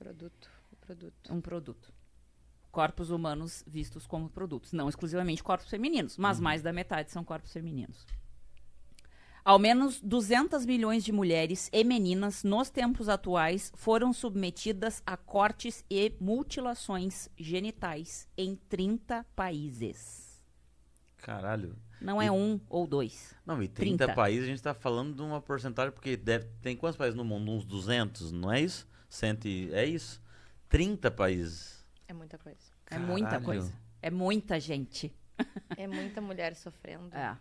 [0.00, 0.48] Produto,
[0.80, 1.30] produto.
[1.34, 1.92] Um produto.
[2.72, 4.72] Corpos humanos vistos como produtos.
[4.72, 8.06] Não exclusivamente corpos femininos, mas mais da metade são corpos femininos.
[9.44, 15.84] Ao menos 200 milhões de mulheres e meninas nos tempos atuais foram submetidas a cortes
[15.90, 20.40] e mutilações genitais em 30 países.
[21.18, 21.76] Caralho.
[22.00, 23.34] Não é E- um ou dois.
[23.44, 24.14] Não, e 30, 30.
[24.14, 27.50] países, a gente tá falando de uma porcentagem, porque deve, tem quantos países no mundo?
[27.50, 28.88] Uns 200, não é isso?
[29.10, 30.22] Cento e, é isso?
[30.68, 31.84] 30 países.
[32.08, 32.58] É muita coisa.
[32.90, 33.44] É muita Caralho.
[33.44, 33.72] coisa.
[34.00, 35.12] É muita gente.
[35.76, 37.36] É muita mulher sofrendo É.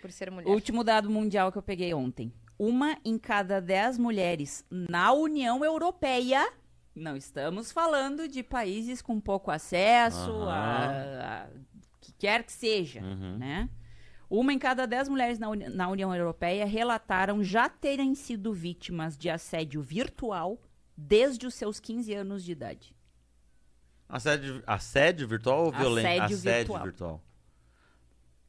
[0.00, 0.48] por ser mulher.
[0.48, 2.32] Último dado mundial que eu peguei ontem.
[2.58, 6.50] Uma em cada dez mulheres na União Europeia.
[6.94, 10.48] Não estamos falando de países com pouco acesso, Aham.
[10.50, 11.48] a, a-
[12.00, 13.36] que quer que seja, Uhum.
[13.38, 13.68] né?
[14.30, 19.16] Uma em cada dez mulheres na, Uni- na União Europeia relataram já terem sido vítimas
[19.16, 20.58] de assédio virtual
[21.00, 22.94] desde os seus 15 anos de idade.
[24.08, 26.10] Assédio, assédio virtual ou violência?
[26.24, 26.82] Assédio Assédio virtual.
[26.84, 27.24] virtual.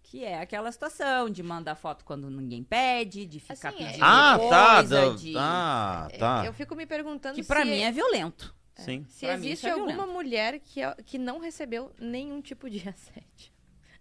[0.04, 4.04] Que é aquela situação de mandar foto quando ninguém pede, de ficar Assim, é- pedindo
[4.04, 5.16] Ah, coisa, tá.
[5.16, 5.34] de...
[5.38, 6.43] Ah, tá.
[6.45, 8.56] Eu fico me perguntando Que se, pra mim é violento.
[8.78, 9.06] Sim.
[9.10, 10.14] se pra existe é alguma violento.
[10.14, 13.52] mulher que, é- que não recebeu nenhum tipo de assédio.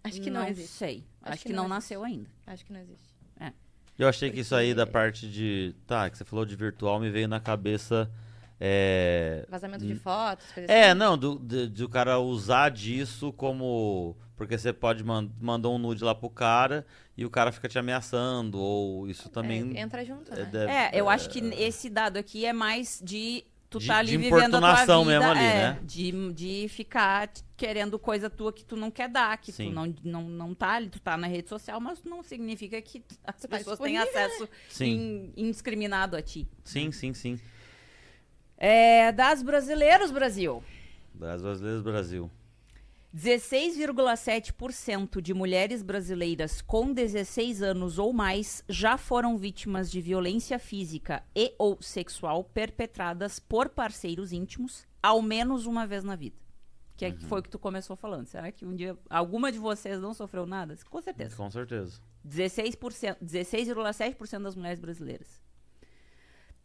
[0.03, 0.71] Acho que não, existe.
[0.71, 1.05] sei.
[1.21, 2.29] Acho Acho, que que, não não, nasceu ainda.
[2.47, 3.09] Acho que não existe.
[3.97, 5.75] Eu achei que isso aí da Porque- parte de.
[5.85, 8.09] Tá, que você falou de virtual me veio na cabeça.
[8.59, 9.45] É.
[9.49, 10.99] Vazamento de fotos, coisas É, assim.
[10.99, 14.15] não, do, de, de o cara usar disso como.
[14.35, 16.85] Porque você pode man mandar um nude lá pro cara
[17.17, 19.75] e o cara fica te ameaçando, ou isso também.
[19.77, 20.45] É, entra junto, é, né?
[20.45, 24.11] deve- É, eu acho que esse dado aqui é mais de tu De- tá ali
[24.11, 25.79] de vivendo a tua vida, mesmo ali, é, né?
[25.83, 29.65] de, de ficar querendo coisa tua que tu não quer dar, que Sim.
[29.67, 33.03] tu não, não, não tá ali, tu tá na rede social, mas não significa que
[33.25, 34.49] as tá pessoas têm disponível, acesso
[34.85, 36.47] in- indiscriminado a ti.
[36.63, 37.39] Sim, sim, sim.
[38.61, 40.61] É, das brasileiros, Brasil.
[41.15, 42.29] Das brasileiras Brasil.
[43.15, 51.23] 16,7% de mulheres brasileiras com 16 anos ou mais já foram vítimas de violência física
[51.35, 56.35] e ou sexual perpetradas por parceiros íntimos ao menos uma vez na vida.
[56.97, 58.27] Que é- foi o que tu começou falando.
[58.27, 60.77] Será que um dia alguma de vocês não sofreu nada?
[60.89, 61.35] Com certeza.
[61.35, 61.99] Com certeza.
[62.23, 65.41] 16%, 16,7% das mulheres brasileiras.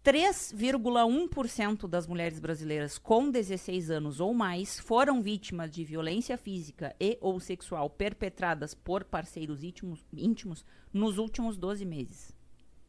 [0.05, 7.17] 3,1% das mulheres brasileiras com 16 anos ou mais foram vítimas de violência física e
[7.21, 12.35] ou sexual perpetradas por parceiros íntimos, íntimos nos últimos 12 meses.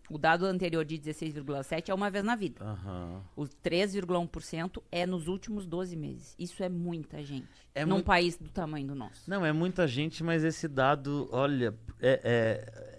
[0.07, 2.63] O dado anterior de 16,7 é uma vez na vida.
[2.63, 3.23] Aham.
[3.35, 6.35] O 3,1% é nos últimos 12 meses.
[6.37, 7.47] Isso é muita gente.
[7.73, 9.27] É num muito- país do tamanho do nosso.
[9.27, 12.94] Não, é muita gente, mas esse dado, olha, é, é,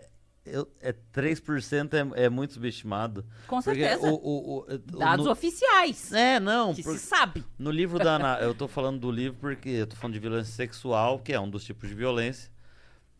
[0.47, 3.25] eu- é 3% é, é muito subestimado.
[3.47, 4.01] Com certeza.
[4.07, 6.13] o- o- o- o- Dados no- oficiais.
[6.13, 7.45] É, não, que por- se sabe.
[7.59, 10.53] no livro da Ana, eu tô falando do livro porque eu tô falando de violência
[10.55, 12.51] sexual, que é um dos tipos de violência.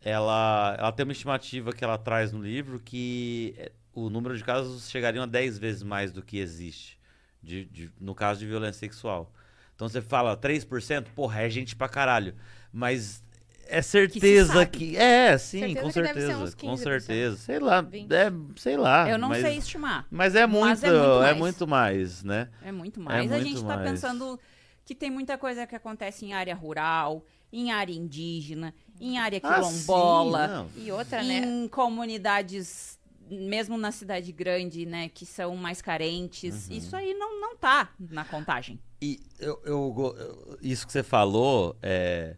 [0.01, 4.43] Ela, ela tem uma estimativa que ela traz no livro que é, o número de
[4.43, 6.97] casos chegariam a 10 vezes mais do que existe
[7.41, 9.31] de, de- no caso de violência sexual.
[9.75, 12.35] Então você fala 3%, porra, é gente pra caralho.
[12.71, 13.23] Mas
[13.69, 14.77] é certeza sabe.
[14.77, 14.97] que.
[14.97, 16.57] É, sim, Certeza com que deve ser certeza.
[16.57, 16.77] Com 15%.
[16.77, 17.37] certeza.
[17.37, 17.81] Sei lá.
[17.81, 18.11] 20.
[18.11, 19.09] É, sei lá.
[19.09, 20.05] Eu não mas, sei estimar.
[20.09, 20.91] Mas é muito, Mas é é
[21.33, 21.97] muito muito, mais.
[21.97, 22.49] mais, né?
[22.61, 23.31] É muito mais.
[23.31, 23.91] a muito gente tá mais.
[23.91, 24.39] pensando
[24.85, 29.55] que tem muita coisa que acontece em área rural, em área indígena, em área Ah,
[29.55, 30.85] quilombola, sim, não.
[30.85, 31.39] E outra, né?
[31.45, 32.97] em comunidades,
[33.29, 36.67] mesmo na cidade grande, né, que são mais carentes.
[36.69, 36.77] Uhum.
[36.77, 38.79] Isso aí não, não tá na contagem.
[39.01, 42.35] E eu, eu eu- isso que você falou é,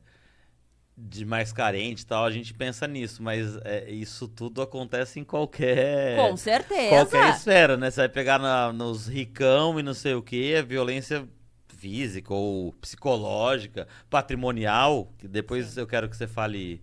[0.99, 5.23] de mais carente e tal, a gente pensa nisso, mas é, isso tudo acontece em
[5.23, 6.87] qualquer Com certeza.
[6.89, 7.91] Qualquer esfera, né?
[7.91, 11.27] Você vai pegar na- nos ricão e não sei o que, é violência
[11.69, 16.81] física ou psicológica, patrimonial, que depois eu quero que você fale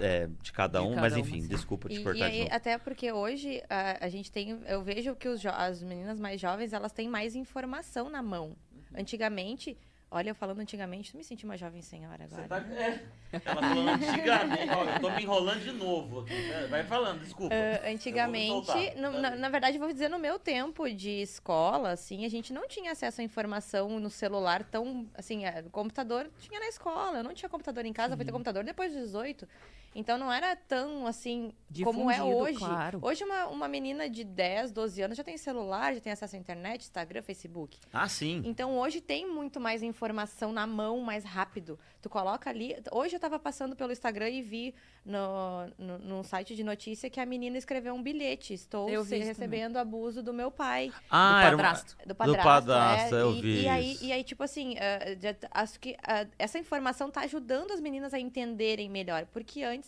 [0.00, 1.46] é, de cada De um, cada mas enfim, sim.
[1.46, 4.60] desculpa te E, e cortar de aí, até porque hoje a, a gente tem.
[4.66, 8.56] Eu vejo que os as meninas mais jovens elas têm mais informação na mão.
[8.94, 9.76] Antigamente,
[10.10, 12.42] olha, eu falando antigamente, tu me senti uma jovem senhora agora.
[12.42, 13.00] Você tá, é,
[13.32, 16.34] ela falando antigamente, ó, eu tô me enrolando de novo aqui.
[16.34, 16.66] né?
[16.68, 17.54] Vai falando, desculpa.
[17.54, 18.96] Me antigamente, soltar.
[18.96, 22.66] no- na, na verdade, vou dizer, no meu tempo de escola, assim, a gente não
[22.66, 27.34] tinha acesso à informação no celular tão, assim, é, computador tinha na escola, eu não
[27.34, 29.46] tinha computador em casa, eu fui ter computador depois dos 18.
[29.94, 32.58] Então não era tão, assim, como é Difundido, hoje.
[32.58, 32.98] claro.
[33.02, 36.38] Hoje uma, uma menina de 10, 12 anos já tem celular, já tem acesso à
[36.38, 37.76] internet, Instagram, Facebook.
[37.92, 38.40] Ah, sim.
[38.44, 41.76] Então hoje tem muito mais informação na mão, mais rápido.
[42.00, 42.76] Tu coloca ali.
[42.92, 44.74] Hoje eu tava passando pelo Instagram e vi
[45.04, 48.54] no, no, num site de notícia que a menina escreveu um bilhete.
[48.54, 50.92] Estou recebendo abuso do meu pai.
[51.10, 51.96] Ah, do era uma- padrasto.
[52.06, 52.44] Do padrasto.
[52.44, 54.76] padrasto, é, eu e, vi e aí, e aí, tipo assim,
[55.20, 59.26] já t- acho que ah, essa informação tá ajudando as meninas a entenderem melhor.
[59.32, 59.79] Porque antes.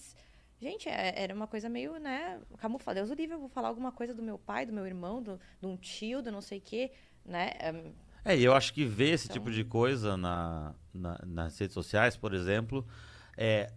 [0.60, 2.40] Gente, é- era uma coisa meio, né?
[2.58, 3.00] Camuflada.
[3.00, 5.40] Deus o livre, eu vou falar alguma coisa do meu pai, do meu irmão, do,
[5.60, 6.92] de um tio, do não sei o quê,
[7.24, 7.50] né?
[7.58, 7.92] Eh,
[8.24, 11.74] É, e eu acho que ver esse Então- tipo de coisa na, na- nas redes
[11.74, 12.86] sociais, por exemplo,
[13.36, 13.72] é,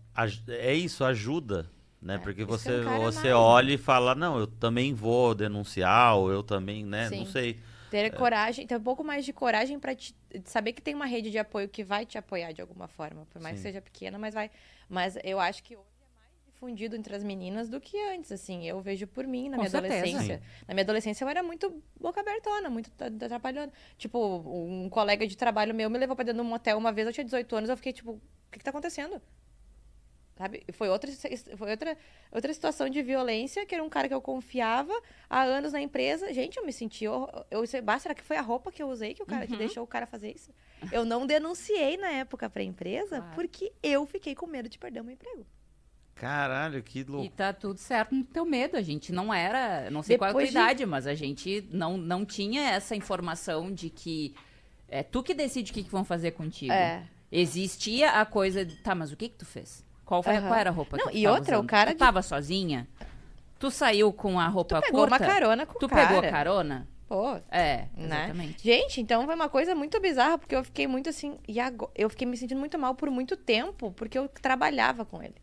[0.48, 1.70] é isso, ajuda.
[2.00, 2.16] Né?
[2.16, 3.34] É, Porque você, escancara você mais, né?
[3.34, 7.10] olha e fala, não, eu também vou denunciar, ou eu também, né?
[7.10, 7.32] Não Sim.
[7.32, 7.60] sei.
[7.90, 11.40] Ter coragem, ter um pouco mais de coragem te, saber que tem uma rede de
[11.40, 13.64] apoio que vai te apoiar de alguma forma, por mais Sim.
[13.64, 14.52] que seja pequena, mas vai.
[14.88, 15.95] Mas eu acho que hoje
[16.56, 18.66] mais difundido entre as meninas do que antes, assim.
[18.68, 19.96] Eu vejo por mim na Com minha certeza.
[19.96, 20.42] adolescência.
[20.68, 23.72] Na minha adolescência eu era muito boca abertona, muito tra- atrapalhando.
[23.98, 24.20] Tipo,
[24.56, 27.14] um colega de trabalho meu me levou pra dentro de um motel uma vez, eu
[27.14, 29.22] tinha 18 anos, eu fiquei tipo, o que, que tá acontecendo?
[30.38, 30.66] Sabe?
[30.74, 31.10] Foi, outra,
[31.56, 31.98] foi outra,
[32.30, 34.92] outra situação de violência, que era um cara que eu confiava
[35.30, 36.34] há anos na empresa.
[36.34, 37.06] Gente, eu me senti.
[37.06, 39.54] Eu, sei, bah, será que foi a roupa que eu usei que, o cara, que
[39.54, 39.60] Uhum.
[39.60, 40.52] deixou o cara fazer isso?
[40.92, 43.34] Eu não denunciei na época pra empresa Claro.
[43.34, 45.46] porque eu fiquei com medo de perder o meu emprego.
[46.16, 47.36] Caralho, que E louco.
[47.36, 48.78] tá tudo certo no teu medo.
[48.78, 51.14] A gente não era, não sei qual é a tua Depois de- idade, mas a
[51.14, 54.34] gente não, não tinha essa informação de que
[54.88, 56.72] é tu que decide o que, que vão fazer contigo.
[56.74, 57.04] É.
[57.32, 59.84] Existia a coisa de, tá, mas o que que tu fez?
[60.06, 60.48] Qual, foi, Aham.
[60.48, 61.70] qual era a roupa Não, que tu e tava outra, o usando?
[61.70, 62.88] cara Tu de- tava sozinha?
[63.60, 65.16] Tu saiu com a roupa Tu pegou curta?
[65.16, 66.08] uma carona com Tu o cara.
[66.08, 66.88] pegou carona?
[67.10, 68.24] Pô, É, né?
[68.24, 68.64] exatamente.
[68.64, 71.38] Gente, então foi uma coisa muito bizarra, porque eu fiquei muito assim.
[71.48, 75.22] E agora, eu fiquei me sentindo muito mal por muito tempo, porque eu trabalhava com
[75.22, 75.36] ele.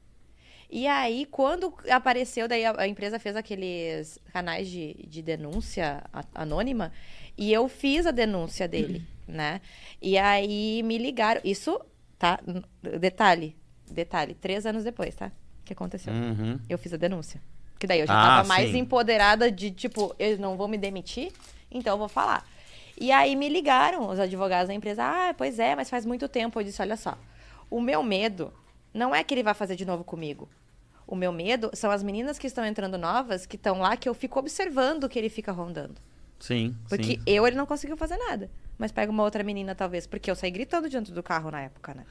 [0.74, 6.24] E aí, quando apareceu, daí a, a empresa fez aqueles canais de, de denúncia a-
[6.34, 6.90] anônima,
[7.36, 9.60] e eu fiz a denúncia dele, né?
[10.00, 11.42] E aí me ligaram.
[11.44, 11.78] Isso,
[12.18, 12.40] tá?
[12.98, 13.54] Detalhe,
[13.90, 15.30] detalhe, três anos depois, tá?
[15.62, 16.10] Que aconteceu.
[16.12, 16.58] Uhum.
[16.68, 17.38] Eu fiz a denúncia.
[17.78, 18.78] Que daí eu já Ah, tava mais sim.
[18.78, 21.32] empoderada de, tipo, eles não vão me demitir,
[21.70, 22.48] então eu vou falar.
[22.98, 25.02] E aí me ligaram os advogados da empresa.
[25.04, 26.58] Ah, pois é, mas faz muito tempo.
[26.60, 27.18] Eu disse, olha só,
[27.68, 28.52] o meu medo
[28.94, 30.48] não é que ele vai fazer de novo comigo.
[31.12, 34.14] O meu medo são as meninas que estão entrando novas, que estão lá, que eu
[34.14, 36.00] fico observando que ele fica rondando.
[36.40, 37.22] Sim, Porque sim.
[37.26, 38.50] eu, ele não conseguiu fazer nada.
[38.78, 40.06] Mas pega uma outra menina, talvez.
[40.06, 42.06] Porque eu saí gritando dentro do carro na época, né?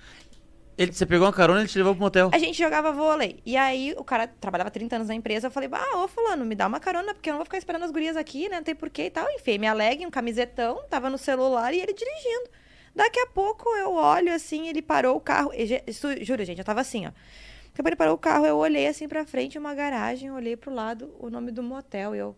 [0.78, 2.30] Ele, você pegou uma carona e ele te levou pro motel.
[2.32, 3.40] A gente jogava vôlei.
[3.44, 5.48] E aí o cara trabalhava 30 anos na empresa.
[5.48, 7.86] Eu falei, ah, ô fulano, me dá uma carona, porque eu não vou ficar esperando
[7.86, 8.58] as gurias aqui, né?
[8.58, 9.28] Não tem porquê e tal.
[9.32, 12.52] Enfim, minha leg, um camisetão, tava no celular e ele dirigindo.
[12.96, 15.52] Daqui a pouco eu olho assim, ele parou o carro.
[15.56, 15.66] E,
[16.24, 17.12] juro, gente, eu tava assim, ó.
[17.82, 21.14] Depois ele parou o carro, eu olhei assim pra frente, uma garagem, olhei pro lado,
[21.20, 22.16] o nome do motel.
[22.16, 22.36] E eu.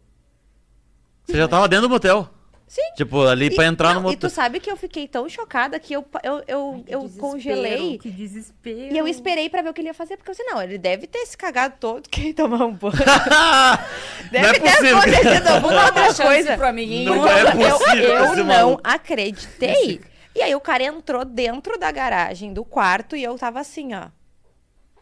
[1.25, 2.29] Você já tava dentro do motel.
[2.65, 2.81] Sim.
[2.95, 4.29] Tipo, ali pra E- entrar não, no E tu motel.
[4.29, 7.97] sabe que eu fiquei tão chocada que eu, eu, eu, eu congelei.
[7.99, 8.93] Que desespero.
[8.93, 10.77] E eu esperei pra ver o que ele ia fazer, porque eu disse, não, ele
[10.77, 12.93] deve ter se cagado todo, que tomar um banho.
[14.31, 14.97] Deve Não é ter possível.
[14.97, 16.57] acontecido alguma outra chance coisa.
[16.57, 17.13] pro amiguinho.
[17.15, 18.81] Não é possível Eu, eu não maluco.
[18.83, 20.01] acreditei.
[20.35, 24.07] E aí o cara entrou dentro da garagem do quarto e eu tava assim, ó.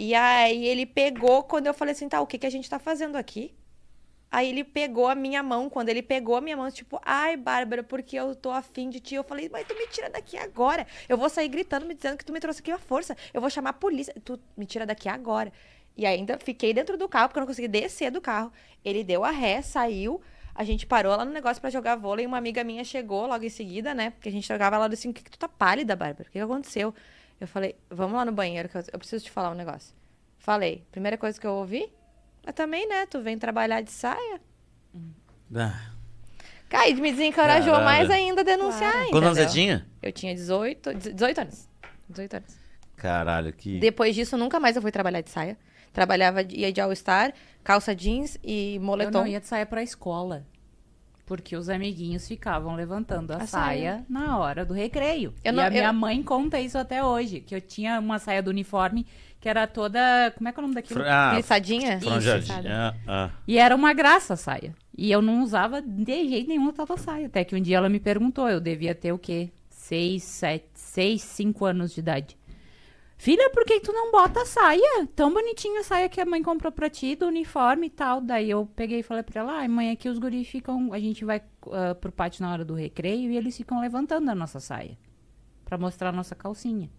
[0.03, 2.79] E aí ele pegou, quando eu falei assim, tá, o que, que a gente tá
[2.79, 3.53] fazendo aqui?
[4.31, 7.83] Aí ele pegou a minha mão, quando ele pegou a minha mão, tipo, ai, Bárbara,
[7.83, 9.13] porque eu tô afim de ti.
[9.13, 10.87] Eu falei, mas tu me tira daqui agora.
[11.07, 13.15] Eu vou sair gritando, me dizendo que tu me trouxe aqui à força.
[13.31, 14.11] Eu vou chamar a polícia.
[14.25, 15.53] Tu me tira daqui agora.
[15.95, 18.51] E ainda fiquei dentro do carro, porque eu não consegui descer do carro.
[18.83, 20.19] Ele deu a ré, saiu.
[20.55, 22.25] A gente parou lá no negócio pra jogar vôlei.
[22.25, 24.09] Uma amiga minha chegou logo em seguida, né?
[24.09, 26.27] Porque a gente jogava lá assim, o que, que tu tá pálida, Bárbara?
[26.27, 26.91] O que, que aconteceu?
[27.41, 29.95] Eu falei, vamos lá no banheiro, que eu, eu preciso te falar um negócio.
[30.37, 31.91] Falei, primeira coisa que eu ouvi,
[32.45, 33.07] mas também, né?
[33.07, 34.39] Tu vem trabalhar de saia.
[35.55, 35.91] Ah.
[36.69, 37.83] Kai, me desencorajou Caralho.
[37.85, 39.87] mais ainda a denunciar, Quantos anos você tinha?
[40.03, 41.67] Eu tinha 18, 18 anos.
[42.07, 42.57] 18 anos.
[42.95, 43.79] Caralho, que.
[43.79, 45.57] Depois disso, nunca mais eu fui trabalhar de saia.
[45.91, 47.33] Trabalhava, ia de All-Star,
[47.63, 49.19] calça jeans e Eu moletom.
[49.21, 50.45] não ia de saia pra escola.
[51.31, 54.05] Porque os amiguinhos ficavam levantando a, A saia, saia.
[54.09, 55.33] na hora do recreio.
[55.41, 57.39] Eu e não- a minha eu- mãe conta isso até hoje.
[57.39, 59.07] Que eu tinha uma saia do uniforme
[59.39, 59.97] que era toda.
[60.37, 60.99] Como é que é o nome daquilo?
[60.99, 61.99] Fra- Ah, franjadinha.
[62.69, 63.29] Ah, ah.
[63.47, 64.75] E era uma graça a saia.
[64.97, 67.27] E eu não usava de jeito nenhum a tal saia.
[67.27, 69.49] Até que um dia ela me perguntou, eu devia ter o quê?
[69.69, 72.35] Seis, sete, seis, cinco anos de idade.
[73.21, 75.07] Filha, por que tu não bota a saia?
[75.15, 78.19] Tão bonitinha a saia que a mãe comprou pra ti, do uniforme e tal.
[78.19, 80.91] Daí eu peguei e falei pra ela, ai mãe, aqui os guris ficam...
[80.91, 81.39] A gente vai
[81.71, 84.97] ah, pro pátio na hora do recreio e eles ficam levantando a nossa saia.
[85.63, 86.89] Pra mostrar a nossa calcinha.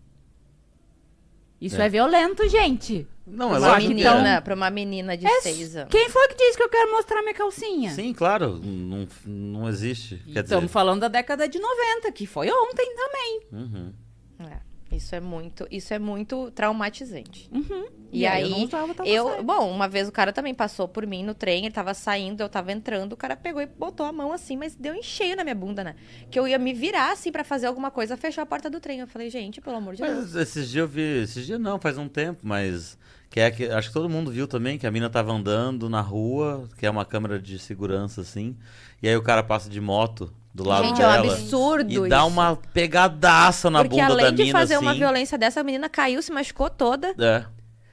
[1.61, 1.87] Isso É.
[1.87, 3.05] é, violento, gente.
[3.27, 4.41] Não, é uma lógico que menina, é.
[4.41, 5.91] pra uma menina de É, seis anos.
[5.91, 7.91] Quem foi que disse que eu quero mostrar minha calcinha?
[7.91, 8.61] Sim, claro.
[8.63, 10.19] Não, não existe.
[10.19, 10.55] Quer dizer.
[10.55, 13.41] Estamos falando da década de 90, que foi ontem também.
[13.51, 13.93] Uhum.
[14.39, 17.49] É, isso é muito, isso é muito traumatizante.
[17.53, 17.87] Uhum.
[18.13, 21.25] E, aí, eu não usava eu, bom, uma vez o cara também passou por mim
[21.25, 24.33] no trem, ele tava saindo, eu tava entrando, o cara pegou e botou a mão
[24.33, 25.95] assim, mas deu em cheio na minha bunda, né?
[26.31, 29.01] Que eu ia me virar assim pra fazer alguma coisa, fechou a porta do trem.
[29.01, 30.33] Eu falei, gente, pelo amor de Deus.
[30.33, 31.23] Mas esses dias eu vi.
[31.23, 32.99] Esses dias não, faz um tempo, mas.
[33.31, 36.03] Que é que, acho que todo mundo viu também que a mina tava andando na
[36.03, 38.55] rua, que é uma câmera de segurança assim.
[39.03, 41.33] E aí o cara passa de moto do lado Gente, é um dela.
[41.35, 42.27] absurdo E dá isso.
[42.27, 44.85] uma pegadaça na Porque bunda além da de mina fazer assim.
[44.85, 47.15] uma violência dessa, a menina caiu, se machucou toda.
[47.19, 47.45] É.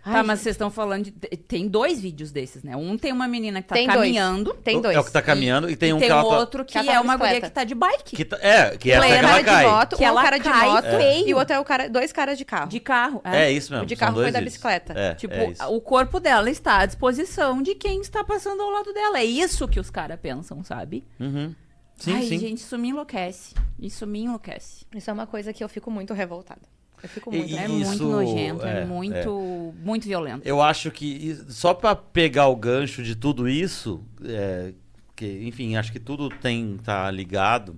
[0.02, 1.12] Tá, Ai, mas vocês estão falando de.
[1.12, 2.76] Tem dois vídeos desses, né?
[2.76, 3.98] Um tem uma menina que tá Tem dois.
[4.00, 4.54] caminhando.
[4.56, 4.96] Tem dois.
[4.96, 6.72] É o que tá caminhando e, tem e um tem que ela tá- outro que,
[6.72, 7.48] que ela tá é uma guria bicicleta.
[7.50, 8.16] que tá de bike.
[8.16, 9.66] que tá- É, que essa um que ela cara cai.
[9.66, 11.28] de moto, Que um ela cara de cai moto feio.
[11.28, 12.70] e o outro é o cara, dois caras de carro.
[12.70, 13.22] De carro.
[13.26, 13.84] É isso mesmo.
[13.84, 14.94] O de carro foi dois da bicicleta.
[14.98, 18.94] É, Tipo, é o corpo dela está à disposição de quem está passando ao lado
[18.94, 19.20] dela.
[19.20, 21.04] É isso que os caras pensam, sabe?
[21.20, 21.54] Uhum.
[22.00, 22.40] Sim, Ai, sim.
[22.40, 23.54] gente, isso me enlouquece.
[23.78, 24.86] Isso me enlouquece.
[24.96, 26.62] Isso é uma coisa que eu fico muito revoltada.
[27.02, 30.46] Eu fico muito e- É muito nojento, é, é, muito, muito violento.
[30.46, 34.74] Eu acho que só pra pegar o gancho de tudo isso, é,
[35.16, 37.78] que, enfim, acho que tudo tem tá ligado.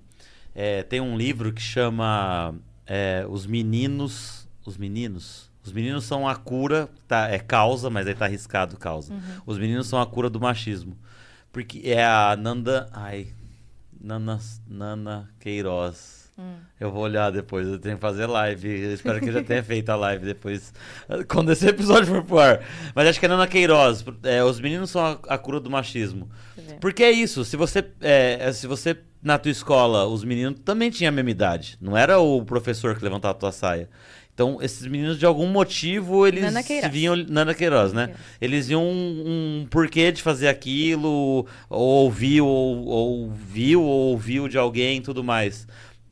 [0.56, 2.56] É, tem um livro que chama
[2.86, 8.16] é, Os Meninos, os Meninos, Os meninos são a cura, tá, é causa, mas aí
[8.16, 9.14] tá arriscado causa.
[9.46, 10.98] Os meninos são a cura do machismo.
[11.52, 12.90] Porque é a Nanda.
[12.92, 13.28] Ai.
[14.04, 16.22] Nana, Nana Queiroz.
[16.80, 18.68] Eu vou olhar depois, eu tenho que fazer live.
[18.68, 20.74] Eu espero que eu já tenha feito a live depois,
[21.28, 22.66] quando esse episódio for pro ar.
[22.96, 24.04] Mas acho que é Nana Queiroz.
[24.24, 26.30] É, os meninos são a, a cura do machismo.
[26.80, 30.90] Porque é isso, se você, é, é, se você na tua escola, os meninos também
[30.90, 31.78] tinham a mesma idade.
[31.80, 33.88] Não era o professor que levantava a tua saia.
[34.42, 36.92] Então, esses meninos, de algum motivo, eles Nana Queiroz.
[36.92, 37.16] vinham.
[37.16, 38.08] Nana Queiroz, né?
[38.08, 38.26] Queiroz.
[38.42, 44.48] Eles viam um, um porquê de fazer aquilo, ou ouviu, ou, ou viu, ou ouviu
[44.48, 45.68] de alguém e tudo mais.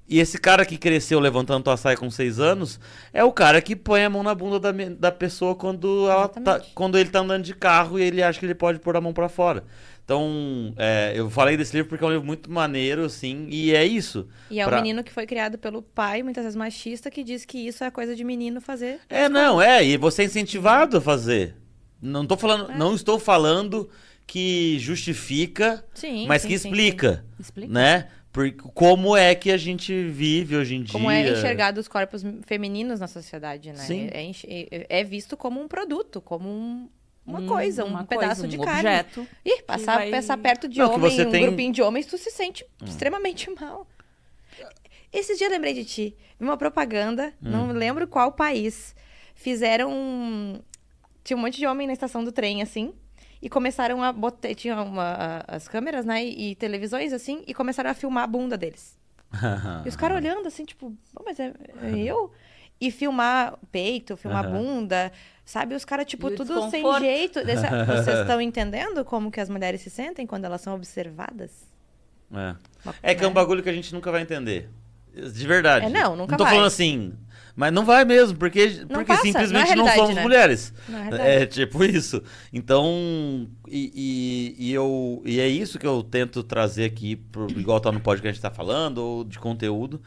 [0.08, 2.80] E esse cara que cresceu levantando tua saia com seis anos
[3.12, 6.08] é o cara que põe a mão na bunda da, da pessoa quando,
[6.44, 9.02] tá, quando ele tá andando de carro e ele acha que ele pode pôr a
[9.02, 9.64] mão pra fora.
[10.10, 13.86] Então, é, eu falei desse livro porque é um livro muito maneiro, assim, e é
[13.86, 14.28] isso.
[14.50, 17.46] E é Pra- um menino que foi criado pelo pai, muitas vezes machista, que diz
[17.46, 19.02] que isso é coisa de menino fazer.
[19.08, 21.56] É, não, é, e você é incentivado a fazer.
[22.02, 23.88] Não tô falando, não estou falando
[24.26, 27.72] que justifica, Sim, mas sim, que sim, explica, Explica.
[27.72, 28.08] né?
[28.32, 30.94] Por, como é que a gente vive hoje em dia.
[30.94, 33.76] Como é enxergado os corpos femininos na sociedade, né?
[33.78, 34.08] Sim.
[34.12, 36.90] É, enx- é- é visto como um produto, como um-
[37.30, 38.80] uma Um- coisa, um uma pedaço coisa, de um carne.
[38.80, 39.28] objeto.
[39.46, 41.48] Ih, passar, vai- passar perto de Não, homem, um tem- Hum.
[41.48, 43.88] grupinho de homens, tu se sente extremamente mal.
[45.12, 46.16] Esses dias eu lembrei de ti.
[46.40, 47.50] Vi uma propaganda, Hum.
[47.50, 48.96] não lembro qual país.
[49.36, 49.92] Fizeram.
[49.92, 50.60] um-
[51.24, 52.94] Tinha um monte de homem na estação do trem, assim.
[53.42, 54.54] E começaram a botar.
[54.56, 56.24] Tinha uma- as câmeras, né?
[56.26, 57.44] E, e televisões, assim.
[57.46, 58.98] E começaram a filmar a bunda deles.
[59.86, 61.54] E os caras olhando assim, tipo, "Pô, mas é, é
[62.00, 62.32] eu?
[62.82, 64.58] E filmar peito, filmar Aham.
[64.58, 65.12] bunda,
[65.50, 65.74] sabe?
[65.74, 67.44] Os caras, tipo, tudo sem jeito.
[67.44, 71.52] Dessa- Vocês estão entendendo como que as mulheres se sentem quando elas são observadas?
[72.32, 72.56] É.
[72.86, 73.36] Uma- É que é um né?
[73.36, 74.70] bagulho que a gente nunca vai entender.
[75.14, 75.88] De verdade.
[75.88, 76.54] É, não, nunca Não tô vai.
[76.54, 77.14] falando assim.
[77.56, 80.22] Mas não vai mesmo, porque, porque passa, simplesmente não é não, somos né?
[80.22, 80.72] mulheres.
[80.88, 82.24] Não é É tipo isso.
[82.54, 87.80] Então, e, e, e eu, e é isso que eu tento trazer aqui, pro, igual
[87.82, 90.00] tá no podcast que a gente tá falando, ou de conteúdo,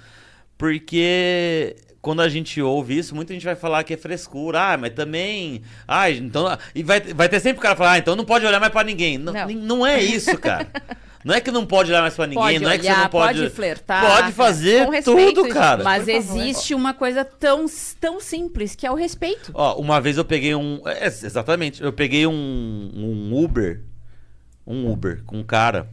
[0.57, 4.93] porque quando a gente ouve isso, muita gente vai falar que é frescura, ah, mas
[4.93, 8.45] também, ah, então, e vai, vai ter sempre o cara falar, ah, então não pode
[8.45, 9.17] olhar mais pra ninguém.
[9.17, 9.49] Não, Não.
[9.49, 10.67] não é isso, cara.
[11.25, 13.03] Não é que não pode olhar mais pra ninguém, Pode não é que você olhar,
[13.05, 13.39] não pode.
[13.39, 15.85] pode flertar, Pode fazer com respeito, tudo, cara.
[15.85, 17.67] Mas existe uma coisa tão,
[18.01, 19.53] tão simples, que é o respeito.
[19.55, 20.83] Ó, uma vez eu peguei um.
[20.85, 21.81] é, exatamente.
[21.81, 22.33] Eu peguei um,
[22.93, 23.83] um Uber.
[24.67, 25.89] Um Uber com um cara.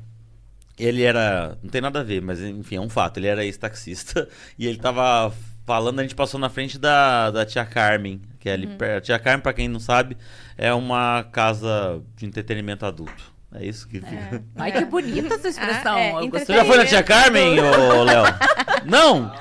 [0.80, 1.56] Ele era.
[1.62, 3.18] Não tem nada a ver, mas enfim, é um fato.
[3.18, 4.28] Ele era ex-taxista.
[4.58, 5.32] E ele tava
[5.70, 8.20] falando, a gente passou na frente da, da tia Carmen.
[8.40, 8.98] Que é ali perto.
[8.98, 10.18] A tia Carmen, pra quem não sabe,
[10.58, 13.32] é uma casa de entretenimento adulto.
[13.54, 14.44] É isso que fica.
[14.58, 15.96] Ai, que bonita essa expressão.
[15.96, 18.24] Ah, é, Você já foi na tia Carmen, ô Léo?
[18.86, 19.32] Não!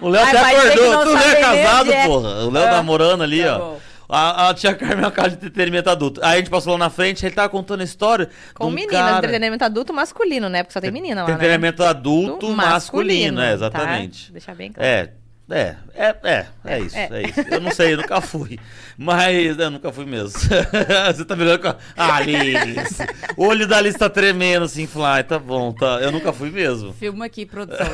[0.00, 1.04] O Léo até acordou.
[1.04, 2.06] Tu não é casado, mesmo, é.
[2.06, 2.28] porra.
[2.44, 3.58] O Léo Ah, namorando ali, tá ó.
[3.58, 3.80] bom.
[4.08, 6.20] A, a tia Carmen é uma casa de entretenimento adulto.
[6.22, 8.28] Aí a gente passou lá na frente, ele tava contando a história.
[8.54, 9.18] Com um meninas, cara...
[9.18, 10.62] entretenimento adulto masculino, né?
[10.62, 11.34] Porque só tem menina lá, né?
[11.34, 13.52] Entretenimento adulto Do masculino, é, tá?
[13.54, 14.32] exatamente.
[14.32, 14.86] Deixar bem claro.
[14.86, 15.12] É,
[15.52, 17.08] é, é, é, é isso, é.
[17.12, 17.22] é.
[17.28, 17.40] isso.
[17.50, 18.58] Eu não sei, eu nunca fui.
[18.96, 20.38] Mas eu nunca fui mesmo.
[21.14, 21.76] Você tá me olhando com a.
[21.94, 22.98] Ah, Liz!
[23.36, 26.00] O olho da Liz tá tremendo assim, fly, tá bom, tá.
[26.00, 26.94] Eu nunca fui mesmo.
[26.94, 27.86] Filma aqui, produção.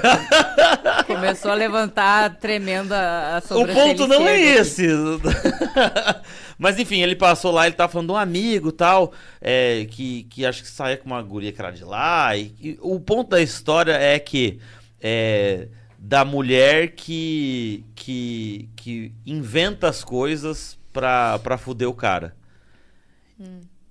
[1.06, 4.86] Começou a levantar tremendo a, a O sobrancelha ponto não é esse.
[6.56, 10.46] Mas enfim, ele passou lá, ele tava falando de um amigo tal, é, que, que
[10.46, 12.36] acho que saía com uma guria que era de lá.
[12.36, 14.60] E, e o ponto da história é que
[15.00, 15.68] é,
[15.98, 22.36] da mulher que, que, que inventa as coisas pra, pra fuder o cara.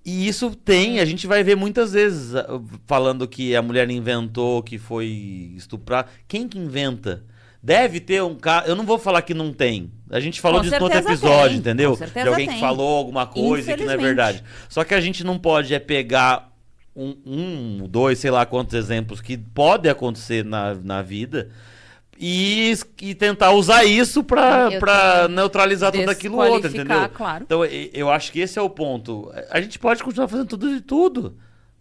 [0.05, 4.64] E isso tem, a gente vai ver muitas vezes ah, falando que a mulher inventou,
[4.64, 6.08] que foi estuprar.
[6.28, 7.26] Quem que inventa?
[7.62, 8.68] Deve ter um cara.
[8.68, 9.91] Eu não vou falar que não tem.
[10.10, 11.97] A gente falou Com disso no outro episódio, tem, entendeu?
[11.97, 12.62] De alguém que tem.
[12.62, 14.43] falou alguma coisa e que não é verdade.
[14.70, 16.53] Só que a gente não pode é pegar
[16.95, 21.49] um, um, dois, sei lá quantos exemplos que pode acontecer na, na vida
[22.20, 25.36] e, e tentar usar isso também.
[25.36, 27.09] neutralizar tudo aquilo outro, entendeu?
[27.09, 27.43] claro.
[27.45, 29.32] Então, eu acho que esse é o ponto.
[29.49, 31.38] A gente pode continuar fazendo tudo de tudo.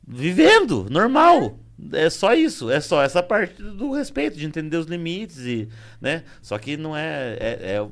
[0.06, 1.58] Vivendo, normal.
[1.92, 2.70] É só isso.
[2.70, 5.68] É só essa parte do respeito, de entender os limites e,
[6.00, 6.22] né?
[6.40, 7.36] Só que não é...
[7.38, 7.90] É, é o...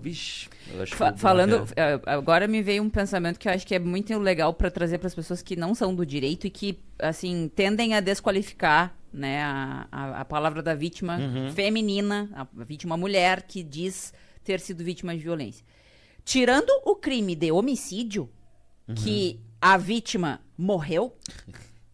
[0.86, 4.16] Fa- que- falando, eh, agora me veio um pensamento que eu acho que é muito
[4.18, 7.95] legal para trazer para as pessoas que não são do direito e que, assim, tendem
[7.95, 11.52] a desqualificar, né, a, a, a palavra da vítima Uhum.
[11.52, 14.12] feminina, a vítima mulher que diz
[14.42, 15.64] ter sido vítima de violência.
[16.24, 18.28] Tirando o crime de homicídio,
[18.88, 18.94] Uhum.
[18.96, 21.16] que a vítima morreu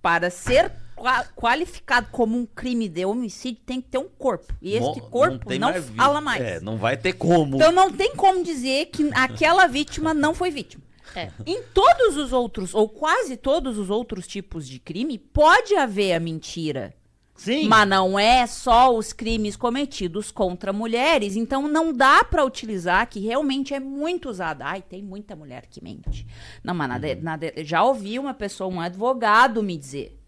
[0.02, 4.52] para ser qua- qualificado como um crime de homicídio, tem que ter um corpo.
[4.60, 6.42] E este Mo- corpo não, vi- fala mais.
[6.42, 7.56] É, não vai ter como.
[7.56, 10.82] Então não tem como dizer que aquela vítima não foi vítima.
[11.14, 11.30] É.
[11.46, 16.20] Em todos os outros, ou quase todos os outros tipos de crime, pode haver a
[16.20, 16.94] mentira.
[17.41, 17.68] Sim.
[17.68, 21.36] Mas não é só os crimes cometidos contra mulheres.
[21.36, 24.61] Então não dá pra utilizar, que realmente é muito usado.
[24.61, 26.26] Ai, tem muita mulher que mente.
[26.62, 30.20] Não, mas na de- na de- já ouvi uma pessoa, um advogado, me dizer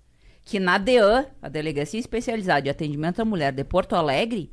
[0.43, 4.51] que na DEAN, a Delegacia Especializada de Atendimento à Mulher de Porto Alegre,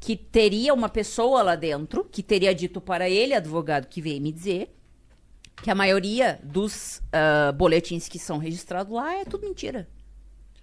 [0.00, 4.32] que teria uma pessoa lá dentro que teria dito para ele, advogado que veio me
[4.32, 4.74] dizer,
[5.62, 9.88] que a maioria dos ah, boletins que são registrados lá é tudo mentira.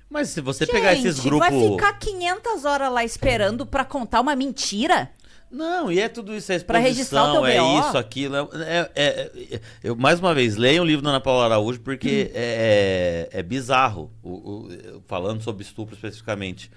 [0.10, 1.49] Mas se você pegar esses grupos.
[1.49, 5.10] vai ficar 500 horas lá esperando pra contar uma mentira?
[5.51, 7.88] Não, e é tudo isso, é Pra registrar o exposição, teu é BO.
[7.88, 8.36] isso, aquilo.
[8.36, 12.32] É, é- é- eu, mais uma vez, leiam o livro da Ana Paula Araújo, porque
[12.34, 16.70] é, é bizarro, o- o- falando sobre estupro especificamente.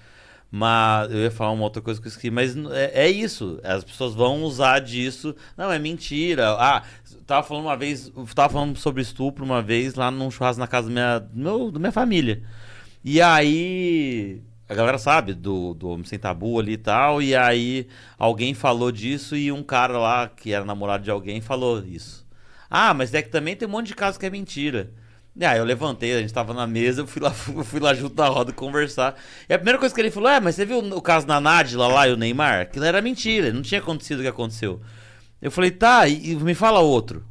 [0.51, 3.59] Mas eu ia falar uma outra coisa que eu esqueci, mas é, é isso.
[3.63, 5.35] As pessoas vão usar disso.
[5.55, 6.51] Não, é mentira.
[6.57, 6.81] Ah,
[7.27, 10.89] tava falando uma vez, tava falando sobre estupro uma vez lá num churrasco na casa
[10.89, 12.41] minha, do meu, da minha família.
[13.03, 17.87] E aí, a galera sabe do, do Homem Sem Tabu ali e tal, e aí
[18.17, 22.27] alguém falou disso e um cara lá, que era namorado de alguém, falou isso.
[22.69, 24.91] Ah, mas é que também tem um monte de casos que é mentira.
[25.35, 28.15] E aí eu levantei, a gente tava na mesa, eu fui lá, fui lá junto
[28.15, 29.15] na roda conversar.
[29.47, 31.79] E a primeira coisa que ele falou, é, mas você viu o caso da Nádia
[31.79, 32.61] lá e o Neymar?
[32.61, 34.81] Aquilo era mentira, não tinha acontecido o que aconteceu.
[35.41, 37.25] Eu falei, tá, e, e me fala outro.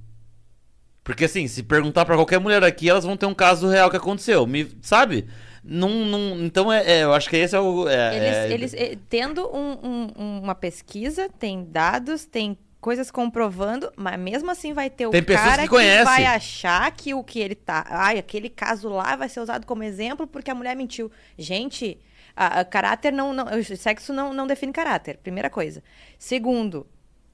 [1.05, 3.97] Porque assim, se perguntar pra qualquer mulher aqui, elas vão ter um caso real que
[3.97, 4.47] aconteceu.
[4.47, 5.27] Me, sabe?
[5.71, 7.87] Não, não, então é, é, eu acho que esse é o.
[7.89, 8.17] é- é-
[8.53, 9.79] Eles, eles, eh, tendo um-
[10.17, 15.23] um- uma pesquisa, tem dados, tem coisas comprovando, mas mesmo assim vai ter o Tem
[15.23, 16.05] cara que conhecem.
[16.05, 17.85] vai achar que o que ele tá.
[17.89, 21.11] Ai, aquele caso lá vai ser usado como exemplo porque a mulher mentiu.
[21.37, 21.99] Gente,
[22.35, 23.47] a, a caráter não, não.
[23.77, 25.83] Sexo não, não define caráter, primeira coisa.
[26.19, 26.87] Segundo,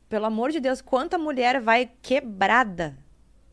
[0.08, 2.96] pelo amor de Deus, quanta mulher vai quebrada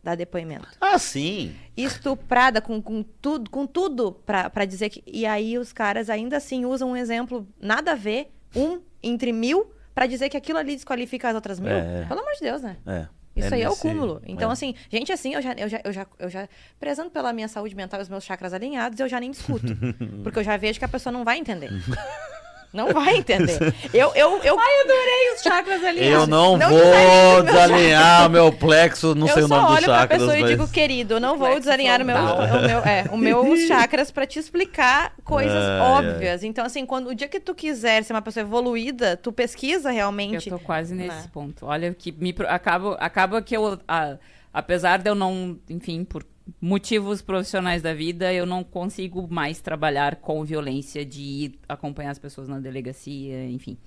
[0.03, 0.67] dar depoimento?
[0.79, 1.55] Ah, sim.
[1.75, 5.03] estuprada com, com tudo, com tudo pra, pra dizer que.
[5.05, 9.71] E aí os caras ainda assim usam um exemplo nada a ver, um entre mil,
[9.93, 11.71] pra dizer que aquilo ali desqualifica as outras mil.
[11.71, 12.05] É.
[12.05, 12.77] Pelo amor de Deus, né?
[12.85, 13.07] É.
[13.35, 14.21] Isso aí é o cúmulo.
[14.25, 14.53] Então, é.
[14.53, 16.49] assim, gente assim, eu já, eu, já, eu, já, eu já.
[16.79, 19.67] Prezando pela minha saúde mental e os meus chakras alinhados, eu já nem discuto.
[20.23, 21.69] porque eu já vejo que a pessoa não vai entender.
[22.73, 23.59] Não vai entender.
[23.93, 26.05] Eu, eu, eu, Adorei os chakras ali.
[26.07, 29.67] Eu não, Não vou meu desalinhar o meu plexo, não eu sei o só nome
[29.67, 32.61] dos olho pra pessoa e mas- digo, querido, eu não vou desalinhar o meu, o
[32.67, 36.43] meu, é, o meus chakras pra te explicar coisas Ai, óbvias.
[36.43, 39.93] Então, assim, quando o dia que tu quiser ser uma pessoa evoluída, tu pesquisa Eu
[39.95, 40.49] realmente.
[40.49, 41.23] tô quase nesse Né?
[41.33, 41.65] ponto.
[41.65, 44.15] Olha, que me acaba, acaba que eu, a-
[44.53, 46.23] apesar de eu não, enfim, por
[46.59, 52.19] motivos profissionais da vida, eu não consigo mais trabalhar com violência de ir acompanhar as
[52.19, 53.77] pessoas na delegacia, enfim.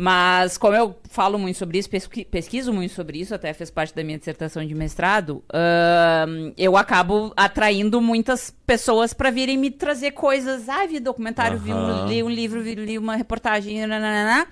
[0.00, 3.92] Mas, como eu falo muito sobre isso, pesqui- pesquiso muito sobre isso, até fez parte
[3.96, 10.12] da minha dissertação de mestrado, ahn, eu acabo atraindo muitas pessoas para virem me trazer
[10.12, 10.68] coisas.
[10.68, 14.46] Ah, vi documentário, vi um, li um livro, vi, li uma reportagem, nananana.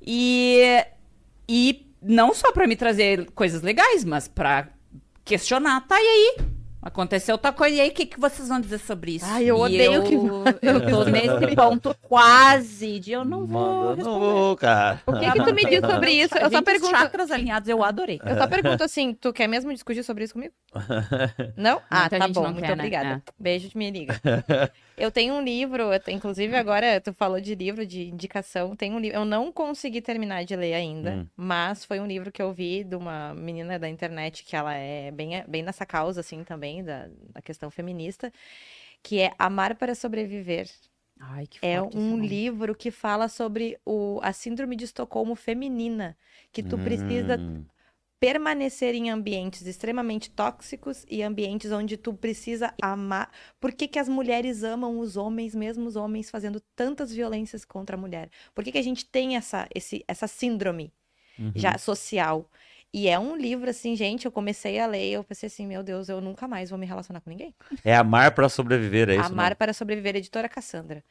[0.00, 0.82] E,
[1.46, 4.68] e não só para me trazer coisas legais, mas para
[5.24, 5.80] questionar.
[5.86, 6.36] Tá, e aí?
[6.86, 9.24] Aconteceu tal coisa, e aí o que, que vocês vão dizer sobre isso?
[9.26, 10.14] Ai, eu E odeio eu, que-
[10.60, 15.00] Eu tô nesse ponto quase de eu não vou não vou, cara.
[15.06, 16.36] O que que tu me diz sobre isso?
[16.36, 16.90] Eu só Gente, pergunto.
[16.90, 18.20] chakras alinhados, eu adorei.
[18.22, 20.52] Eu só pergunto assim, tu quer mesmo discutir sobre isso comigo?
[21.56, 21.80] Não?
[21.90, 22.82] Ah, Muita tá gente bom, não muito quer, né?
[22.82, 23.08] obrigada.
[23.08, 23.22] É.
[23.38, 24.20] Beijo, me liga.
[24.96, 28.92] Eu tenho um livro, eu tenho- inclusive agora tu falou de livro de indicação, tem
[28.94, 31.28] um livro, eu não consegui terminar de ler ainda, Hum.
[31.36, 35.10] mas foi um livro que eu vi de uma menina da internet que ela é
[35.10, 38.32] bem, bem nessa causa assim também da, da questão feminista,
[39.02, 40.68] que é Amar para Sobreviver.
[41.20, 46.16] Ai, que É um livro que fala sobre o, a síndrome de Estocolmo feminina,
[46.52, 47.64] que tu precisa Hum,
[48.20, 53.30] permanecer em ambientes extremamente tóxicos e ambientes onde tu precisa amar.
[53.60, 57.96] Por que, que as mulheres amam os homens, mesmo os homens fazendo tantas violências contra
[57.96, 58.30] a mulher?
[58.54, 60.92] Por que, que a gente tem essa, esse, essa síndrome
[61.38, 61.52] uhum.
[61.54, 62.48] já social?
[62.92, 65.82] E é um livro, assim, gente, eu comecei a ler e eu pensei assim, meu
[65.82, 67.52] Deus, eu nunca mais vou me relacionar com ninguém.
[67.84, 69.32] É amar pra sobreviver, é isso?
[69.32, 71.02] Amar para Sobreviver, editora Cassandra.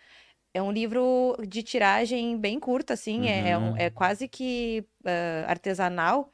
[0.54, 3.78] É um livro de tiragem bem curta, assim, é, é, um- Uhum.
[3.78, 6.32] é quase que ah, artesanal,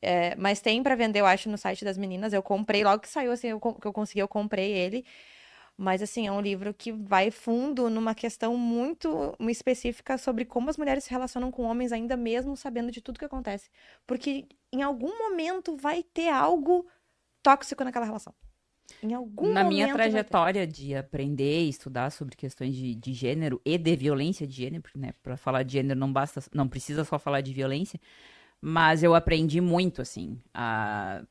[0.00, 2.32] é, mas tem para vender, eu acho, no site das meninas.
[2.32, 5.04] Eu comprei logo que saiu, assim, eu, que eu consegui, eu comprei ele.
[5.76, 10.76] Mas, assim, é um livro que vai fundo numa questão muito específica sobre como as
[10.76, 13.70] mulheres se relacionam com homens, ainda mesmo sabendo de tudo que acontece.
[14.04, 16.84] Porque em algum momento vai ter algo
[17.42, 18.34] tóxico naquela relação.
[19.02, 23.78] Em algum Na minha trajetória de aprender e estudar sobre questões de, de gênero e
[23.78, 27.18] de violência de gênero, porque, né, para falar de gênero não basta, não precisa só
[27.18, 28.00] falar de violência,
[28.60, 31.22] mas eu aprendi muito assim a,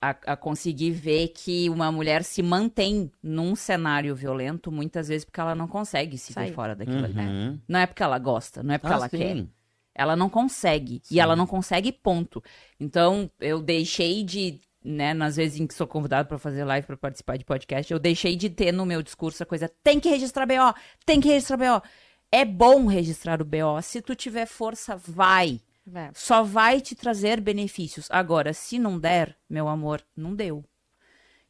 [0.00, 5.40] a, a conseguir ver que uma mulher se mantém num cenário violento muitas vezes porque
[5.40, 6.52] ela não consegue se ver Sair.
[6.54, 7.04] fora daquilo.
[7.04, 7.18] ali.
[7.18, 7.58] Uhum.
[7.68, 9.16] Não é porque ela gosta, não é porque Ah, ela sim.
[9.18, 9.46] quer.
[9.94, 11.00] Ela não consegue.
[11.04, 11.14] Sim.
[11.14, 12.42] E ela não consegue, ponto.
[12.80, 16.96] Então, eu deixei de, né, nas vezes em que sou convidado para fazer live, para
[16.96, 20.46] participar de podcast, eu deixei de ter no meu discurso a coisa, tem que registrar
[20.46, 20.74] BO,
[21.04, 21.86] tem que registrar BO.
[22.32, 23.82] É bom registrar o BO.
[23.82, 25.60] Se tu tiver força, vai.
[25.86, 26.10] Vai.
[26.14, 28.06] Só vai te trazer benefícios.
[28.10, 30.64] Agora, se não der, meu amor, não deu.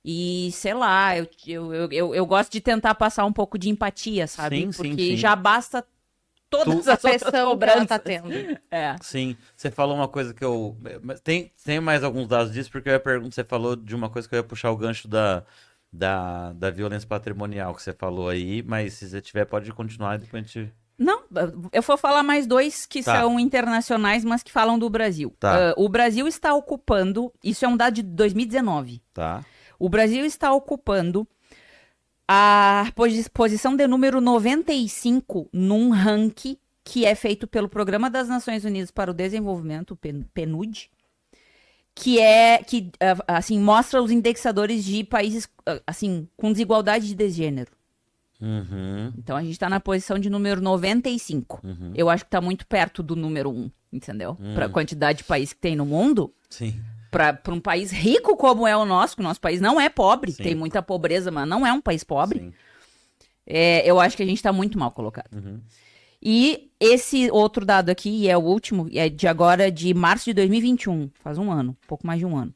[0.05, 4.27] E, sei lá, eu, eu, eu, eu, gosto de tentar passar um pouco de empatia,
[4.27, 4.63] sabe?
[4.63, 5.17] Sim, sim, Porque sim.
[5.17, 5.87] já basta
[6.51, 8.29] todas Tu- A as pressão que ela tá tendo.
[8.71, 8.97] É.
[9.03, 10.77] Sim, você falou uma coisa que eu.
[11.23, 13.35] Tem, tem mais alguns dados disso, porque eu ia perguntar.
[13.35, 15.45] Você falou de uma coisa que eu ia puxar o gancho da,
[15.93, 20.19] da, da violência patrimonial que você falou aí, mas se você tiver, pode continuar e
[20.21, 20.73] depois a gente.
[21.03, 21.23] Não,
[21.73, 23.21] eu vou falar mais dois que Tá.
[23.21, 25.35] são internacionais, mas que falam do Brasil.
[25.41, 25.71] Tá.
[25.71, 29.03] Ah, o Brasil está ocupando, isso é um dado de 2019.
[29.13, 29.45] Tá.
[29.79, 31.27] O Brasil está ocupando
[32.29, 38.65] a posi- posição de número 95 num ranking que é feito pelo Programa das Nações
[38.65, 40.91] Unidas para o Desenvolvimento, o PN- PNUD,
[41.95, 47.29] que é que ah, assim mostra os indexadores de países ah, assim com desigualdade de
[47.29, 47.71] gênero.
[48.43, 49.13] Uhum.
[49.17, 51.61] Então a gente tá na posição de número 95.
[51.63, 51.93] Uhum.
[51.95, 54.37] Eu acho que tá muito perto do número 1, entendeu?
[54.55, 56.75] Pra quantidade de país que tem no mundo, Sim.
[57.09, 59.89] pra pra um país rico como é o nosso, que o nosso país não é
[59.89, 60.43] pobre, Sim.
[60.43, 62.53] tem muita pobreza, mas não é um país pobre,
[63.47, 65.33] é, eu acho que a gente tá muito mal colocado.
[65.33, 65.61] Uhum.
[66.21, 70.35] E esse outro dado aqui, e é o último, é de agora, de março de
[70.35, 72.53] 2021, faz um ano, pouco mais de um ano,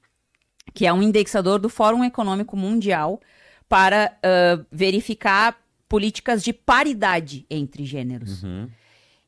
[0.75, 3.21] que é um indexador do Fórum Econômico Mundial
[3.69, 5.57] para ah, verificar
[5.89, 8.43] políticas de paridade entre gêneros.
[8.43, 8.69] Uhum.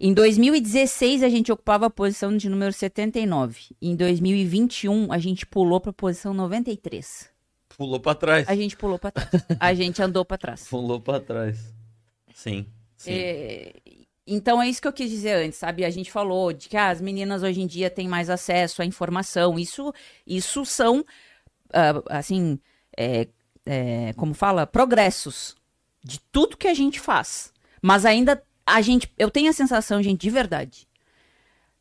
[0.00, 3.76] Em 2016, a gente ocupava a posição de número 79.
[3.82, 7.28] Em 2021, a gente pulou para a posição 93.
[7.76, 8.48] Pulou pra trás.
[8.48, 9.44] A gente pulou para trás.
[9.58, 10.66] A gente andou para trás.
[10.70, 11.74] Pulou pra trás.
[12.32, 12.66] Sim.
[12.96, 13.12] Sim.
[13.12, 13.72] É,
[14.26, 15.84] então é isso que eu quis dizer antes, sabe?
[15.84, 18.84] A gente falou de que ah, as meninas hoje em dia têm mais acesso à
[18.84, 19.58] informação.
[19.58, 19.92] Isso,
[20.26, 21.04] isso são,
[21.72, 22.58] ah, assim,
[22.96, 23.26] é,
[23.66, 25.56] é, como fala, progressos
[26.02, 27.52] de tudo que a gente faz.
[27.82, 30.86] Mas ainda a gente, eu tenho a sensação, gente, de verdade,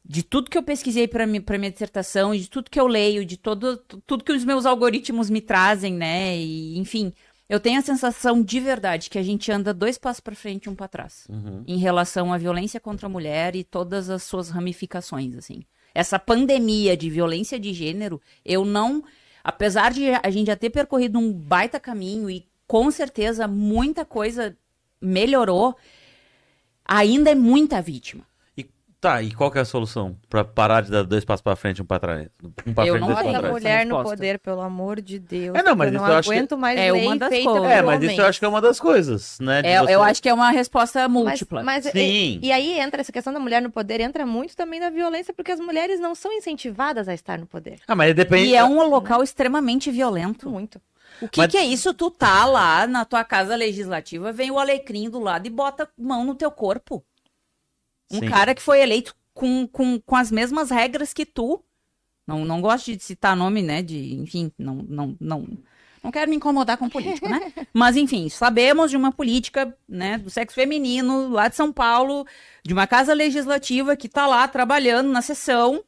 [0.03, 3.35] de tudo que eu pesquisei para mi, minha dissertação, de tudo que eu leio, de
[3.35, 6.37] todo, tudo que os meus algoritmos me trazem, né?
[6.37, 7.11] E, enfim,
[7.49, 10.69] eu tenho a sensação de verdade que a gente anda dois passos para frente e
[10.69, 11.63] um para trás Uhum.
[11.67, 15.63] em relação à violência contra a mulher e todas as suas ramificações, assim.
[15.93, 19.03] Essa pandemia de violência de gênero, eu não,
[19.43, 24.55] apesar de a gente já ter percorrido um baita caminho e com certeza muita coisa
[25.01, 25.75] melhorou,
[26.85, 28.23] ainda é muita vítima.
[28.57, 28.65] E,
[28.99, 30.17] tá, e qual que é a solução?
[30.29, 32.27] Pra parar de dar dois passos pra frente e um pra trás?
[32.65, 33.63] Um pra Eu frente, não dois tenho pra Bota a trás.
[33.63, 35.55] mulher no poder, pelo amor de Deus.
[35.55, 37.29] É, não, mas eu isso não eu acho que aguento mais é lei uma das
[37.29, 37.69] feita coisas.
[37.71, 39.61] É, mas isso eu acho que é uma das coisas, né?
[39.63, 41.63] É, você- Eu acho que é uma resposta Mas, múltipla.
[41.63, 42.39] mas e- Sim.
[42.41, 45.51] E, aí entra essa questão da mulher no poder, entra muito também da violência, porque
[45.51, 47.79] as mulheres não são incentivadas a estar no poder.
[47.87, 48.49] Ah, mas depende.
[48.49, 50.49] E é um local extremamente violento.
[50.49, 50.81] Muito.
[51.21, 51.93] O que, Mas- que é isso?
[51.93, 56.23] Tu tá lá na tua casa legislativa, vem o alecrim do lado e bota mão
[56.23, 57.03] no teu corpo.
[58.11, 58.29] Um Sim.
[58.29, 61.61] cara que foi eleito com, com, com as mesmas regras que tu.
[62.25, 63.81] Não, não gosto de citar nome, né?
[63.81, 65.47] De, enfim, não, não, não,
[66.03, 67.51] não quero me incomodar com político, né?
[67.73, 72.25] Mas, enfim, sabemos de uma política, né, do sexo feminino, lá de São Paulo,
[72.63, 75.83] de uma casa legislativa que tá lá trabalhando na sessão,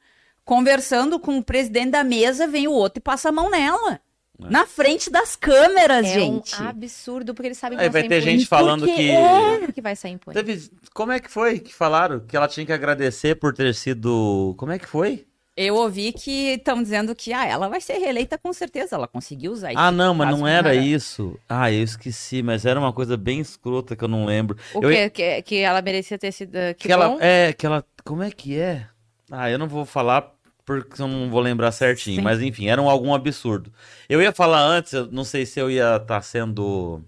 [0.46, 4.02] conversando com o presidente da mesa, vem o outro e passa a mão nela.
[4.40, 6.62] Na frente das câmeras, É gente.
[6.62, 8.32] um absurdo, porque eles sabem que Aí vai sair ter impune.
[8.38, 9.12] gente falando Porque que.
[9.12, 9.72] é.
[9.74, 10.34] que vai sair impune.
[10.34, 10.70] Teve...
[10.94, 12.20] Como é que foi que falaram?
[12.22, 14.54] Que ela tinha que agradecer por ter sido.
[14.58, 15.26] Como é que foi?
[15.58, 18.96] Eu ouvi que estão dizendo que ah, ela vai ser reeleita com certeza.
[18.96, 21.38] Ela conseguiu usar Ah, não, mas não era isso.
[21.50, 24.58] Ah, eu esqueci, mas era uma coisa bem escrota que eu não lembro.
[24.74, 25.10] O Eu- quê?
[25.10, 26.54] Que, que ela merecia ter sido.
[26.78, 27.18] Que, Que ela.
[27.20, 27.84] É, que ela.
[28.06, 28.88] Como é que é?
[29.30, 30.34] Ah, eu não vou falar
[30.70, 32.18] porque eu não vou lembrar certinho.
[32.18, 32.22] Sim.
[32.22, 33.74] Mas enfim, era um, algum absurdo.
[34.08, 37.04] Eu ia falar antes, eu não sei se eu ia estar sendo.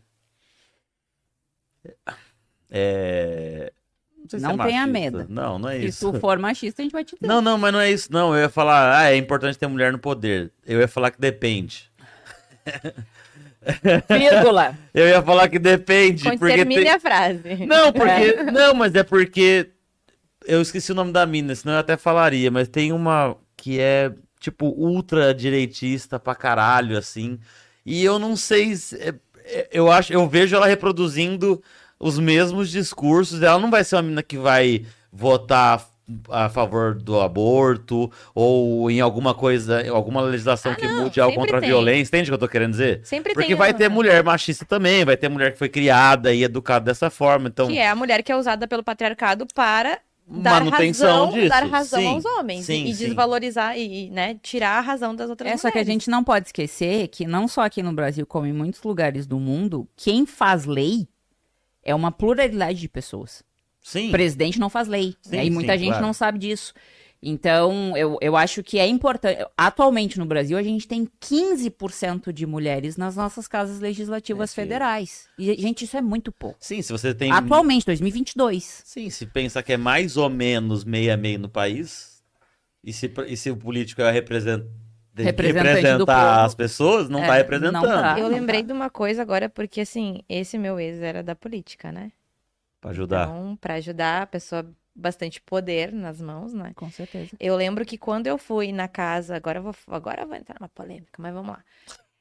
[2.70, 3.72] É.
[4.18, 5.26] Não, se Não é tenha medo.
[5.30, 6.12] Não, não é Se isso.
[6.12, 7.28] tu for machista, a gente vai te dizer.
[7.28, 8.34] Não, não, mas não é isso, não.
[8.34, 10.51] Eu ia falar, ah, é importante ter mulher no poder.
[10.66, 11.91] Eu ia falar que depende.
[14.09, 14.76] Vírgula.
[14.93, 16.24] Eu ia falar que depende.
[16.24, 17.66] Quando porque termine tem- a frase.
[17.66, 18.43] Não, porque.
[18.51, 19.70] Não, mas é porque.
[20.45, 24.12] Eu esqueci o nome da mina, senão eu até falaria, mas tem uma que é,
[24.39, 27.38] tipo, ultra direitista pra caralho, assim.
[27.86, 28.76] E eu não sei.
[28.76, 29.14] Se, é,
[29.45, 31.62] é, eu acho, eu vejo ela reproduzindo
[31.99, 33.43] os mesmos discursos.
[33.43, 34.84] Ela não vai ser uma menina que vai
[35.14, 35.86] votar
[36.30, 41.36] a favor do aborto ou em alguma coisa, alguma legislação Ah, que não, mude algo
[41.38, 41.70] contra a tem.
[41.70, 42.09] violência.
[42.09, 43.01] Entende o que eu tô querendo dizer?
[43.03, 46.34] Sempre Porque tem vai uma- ter mulher machista também, vai ter mulher que foi criada
[46.34, 47.47] e educada dessa forma.
[47.47, 49.99] Então, Que é a mulher que é usada pelo patriarcado para
[50.39, 51.49] dar manutenção razão, disso.
[51.49, 53.05] dar razão Sim, aos homens sim, e, sim.
[53.05, 55.61] desvalorizar e, né, tirar a razão das outras É, mulheres.
[55.61, 58.53] só que a gente não pode esquecer que não só aqui no Brasil, como em
[58.53, 61.07] muitos lugares do mundo, quem faz lei
[61.84, 63.43] é uma pluralidade de pessoas.
[63.82, 64.09] sim.
[64.09, 65.15] O presidente não faz lei.
[65.21, 65.45] Sim, né?
[65.45, 66.05] E muita sim, gente claro.
[66.05, 66.73] não sabe disso.
[67.24, 69.45] Então, eu, eu acho que é importante.
[69.55, 75.30] Atualmente no Brasil, a gente tem 15% de mulheres nas nossas casas legislativas É, federais.
[75.38, 76.57] E, gente, isso é muito pouco.
[76.59, 77.32] Sim, se você tem.
[77.32, 78.82] Atualmente, 2022.
[78.84, 82.24] Sim, se pensar que é mais ou menos meia meia no país,
[82.84, 84.72] e se, e se o político é Representante
[85.15, 87.74] representar as pessoas, não É, tá representando.
[87.74, 88.15] não tá.
[88.17, 88.67] Eu não lembrei tá.
[88.67, 92.11] de uma coisa agora, porque assim, esse meu ex era da política, né?
[92.80, 93.28] Pra ajudar.
[93.28, 94.65] Então, pra ajudar a pessoa
[94.95, 96.73] bastante poder nas mãos, né?
[96.75, 97.35] Com certeza.
[97.39, 100.59] Eu lembro que quando eu fui na casa, agora eu vou, agora eu vou entrar
[100.59, 101.63] numa polêmica, mas vamos lá.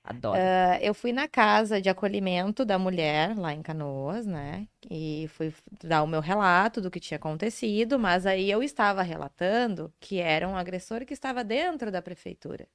[0.04, 0.40] Adoro.
[0.40, 4.66] Ah, eu fui na casa de acolhimento da mulher lá em Canoas, né?
[4.90, 5.52] E fui
[5.82, 10.48] dar o meu relato do que tinha acontecido, mas aí eu estava relatando que era
[10.48, 12.66] um agressor que estava dentro da prefeitura,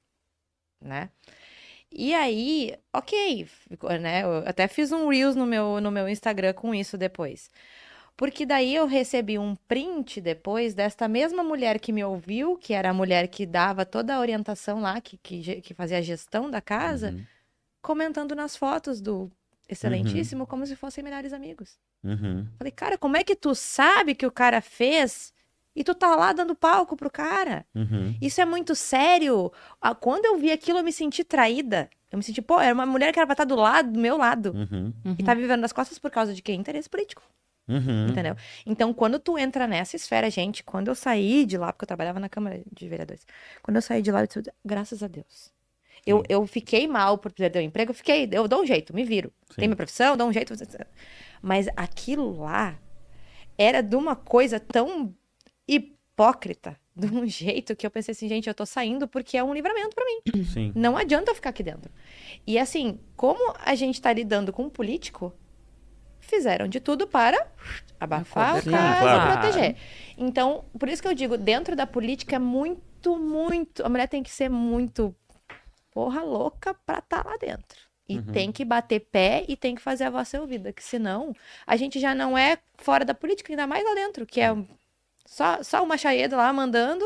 [0.80, 1.10] né?
[1.90, 4.22] E aí, ok, ficou, né?
[4.24, 7.50] Eu até fiz um Reels no meu, no meu Instagram com isso depois.
[8.16, 12.90] Porque daí eu recebi um print depois desta mesma mulher que me ouviu, que era
[12.90, 16.60] a mulher que dava toda a orientação lá, que, que, que fazia a gestão da
[16.60, 17.24] casa, Uhum,
[17.82, 19.30] comentando nas fotos do
[19.68, 21.78] excelentíssimo como se fossem melhores amigos.
[22.02, 22.46] uhum.
[22.58, 25.32] Falei, cara, como é que tu sabe que o cara fez
[25.74, 27.66] e tu tá lá dando palco pro cara?
[27.74, 28.16] Uhum.
[28.20, 29.52] Isso é muito sério.
[29.80, 31.90] Ah, Quando eu vi aquilo, eu me senti traída.
[32.10, 34.16] Eu me senti, pô, era uma mulher que era pra estar do lado, do meu
[34.16, 34.52] lado.
[34.54, 34.92] Uhum.
[35.18, 36.52] E tá vivendo nas costas por causa de quê?
[36.54, 37.22] Interesse político.
[37.68, 38.08] Uhum.
[38.08, 38.36] Entendeu?
[38.64, 42.20] Então, quando tu entra nessa esfera, gente, quando eu saí de lá, porque eu trabalhava
[42.20, 43.26] na Câmara de Vereadores,
[43.62, 45.52] quando eu saí de lá, eu disse, graças a Deus.
[46.06, 49.02] Eu, eu fiquei mal por perder o emprego, eu fiquei, eu dou um jeito, me
[49.02, 49.32] viro.
[49.50, 49.56] Sim.
[49.56, 50.54] Tem minha profissão, dou um jeito.
[51.42, 52.78] Mas aquilo lá
[53.58, 55.12] era de uma coisa tão
[55.66, 59.52] hipócrita, de um jeito que eu pensei assim, gente, eu tô saindo porque é um
[59.52, 60.44] livramento pra mim.
[60.44, 60.72] Sim.
[60.76, 61.90] Não adianta eu ficar aqui dentro.
[62.46, 65.32] E assim, como a gente tá lidando com um político,
[66.26, 67.46] fizeram de tudo para
[67.98, 69.30] abafar o Sim, caso claro.
[69.30, 69.76] e proteger.
[70.18, 73.84] Então, por isso que eu digo, dentro da política é muito, muito.
[73.84, 75.14] A mulher tem que ser muito
[75.92, 77.86] porra louca pra estar lá dentro.
[78.08, 78.22] E Uhum.
[78.24, 81.34] tem que bater pé e tem que fazer a voz ser ouvida, que senão
[81.66, 84.54] a gente já não é fora da política, ainda mais lá dentro, que é
[85.24, 87.04] só, só uma chaeda lá mandando,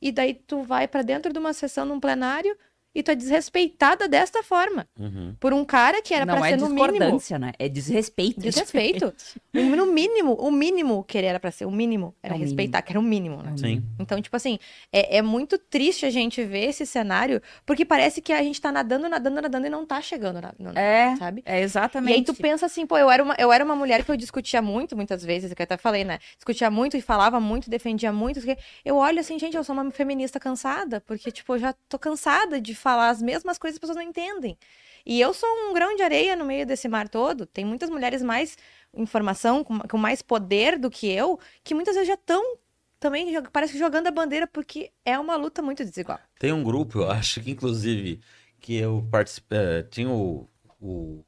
[0.00, 2.56] e daí tu vai pra dentro de uma sessão num plenário
[2.94, 4.86] e tu é desrespeitada desta forma.
[4.98, 5.34] Uhum.
[5.38, 6.90] Por um cara que era não pra é ser no mínimo.
[6.92, 7.52] discordância, né?
[7.58, 8.40] É desrespeito.
[8.40, 9.14] Desrespeito.
[9.52, 12.82] No mínimo, o mínimo que ele era pra ser, o mínimo era É o respeitar,
[12.82, 13.52] que era o mínimo, né?
[13.56, 13.82] Sim.
[13.98, 14.58] Então, tipo assim,
[14.92, 18.70] é, é muito triste a gente ver esse cenário, porque parece que a gente tá
[18.70, 21.42] nadando, nadando, nadando e não tá chegando, na, no- É, sabe?
[21.44, 22.14] é E exatamente.
[22.14, 24.62] aí tu pensa assim, pô, eu era, uma, eu era uma mulher que eu discutia
[24.62, 26.18] muito, muitas vezes, que eu até falei, né?
[26.36, 28.40] Discutia muito e falava muito, defendia muito.
[28.40, 31.98] porque Eu olho assim, gente, eu sou uma feminista cansada, porque, tipo, eu já tô
[31.98, 34.56] cansada de falar as mesmas coisas as pessoas não entendem.
[35.04, 37.46] E eu sou um grão de areia no meio desse mar todo.
[37.46, 38.56] Tem muitas mulheres mais
[38.94, 42.58] informação, com, com mais poder do que eu, que muitas vezes já estão
[42.98, 46.20] também, parece jogando a bandeira, porque é uma luta muito desigual.
[46.38, 48.20] Tem um grupo, eu acho que inclusive,
[48.60, 49.58] que eu participei.
[49.58, 51.24] eh, tinha o, o.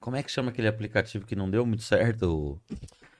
[0.00, 2.60] Como é que chama aquele aplicativo que não deu muito certo?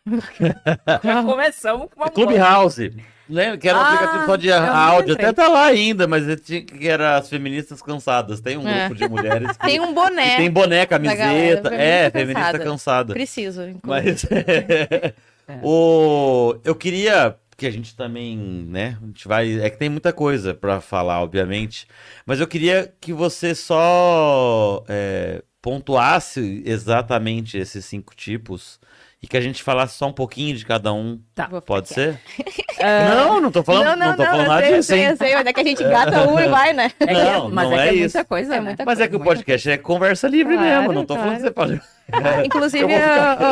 [0.06, 2.92] Já começamos com uma Clubhouse.
[3.26, 5.14] Lembra que era um Ah, aplicativo só de áudio.
[5.14, 8.38] Até tá lá ainda, mas eu tinha que era as feministas cansadas.
[8.40, 8.86] Tem um É.
[8.88, 10.36] grupo de mulheres que Tem um boné.
[10.36, 11.70] tem boné, galera, camiseta.
[11.70, 12.64] feminista É, feminista cansada.
[12.64, 13.12] cansada.
[13.14, 13.80] Preciso, inclusive.
[13.86, 14.26] Mas
[15.62, 20.12] o eu queria que a gente também, né, a gente vai, é que tem muita
[20.12, 21.86] coisa pra falar, obviamente,
[22.26, 28.78] mas eu queria que você só é, pontuasse exatamente esses cinco tipos
[29.24, 31.18] e que a gente falasse só um pouquinho de cada um.
[31.34, 31.48] Tá.
[31.64, 32.20] Pode ser?
[32.84, 35.04] Não, não tô falando, não, tô falando eu nada sei, eu disso, hein?
[35.04, 36.90] eu sei, mas é que a gente gata um e vai, né?
[37.00, 38.16] É que- Não, mas não é, é que é isso.
[38.18, 38.60] muita coisa, É né?
[38.66, 41.42] muita Mas é que o podcast é conversa livre Claro, mesmo, não tô falando que
[41.42, 41.80] você pode.
[42.44, 43.48] Inclusive, Eu ficar- eu,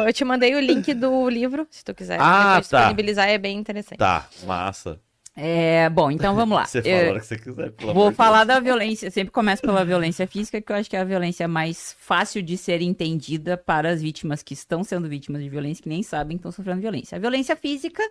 [0.00, 2.60] eu- eu- te mandei o link do livro, se tu quiser Ah, tá.
[2.60, 3.98] disponibilizar, é bem interessante.
[3.98, 4.98] Tá, massa.
[5.38, 6.64] É, bom, então vamos lá.
[6.66, 9.10] Você Eu- fala a hora que você quiser, pelo Vou falar da violência.
[9.10, 12.56] Sempre começo pela violência física, que eu acho que é a violência mais fácil de
[12.56, 16.40] ser entendida para as vítimas que estão sendo vítimas de violência, que nem sabem que
[16.40, 17.16] estão sofrendo violência.
[17.16, 18.02] A violência física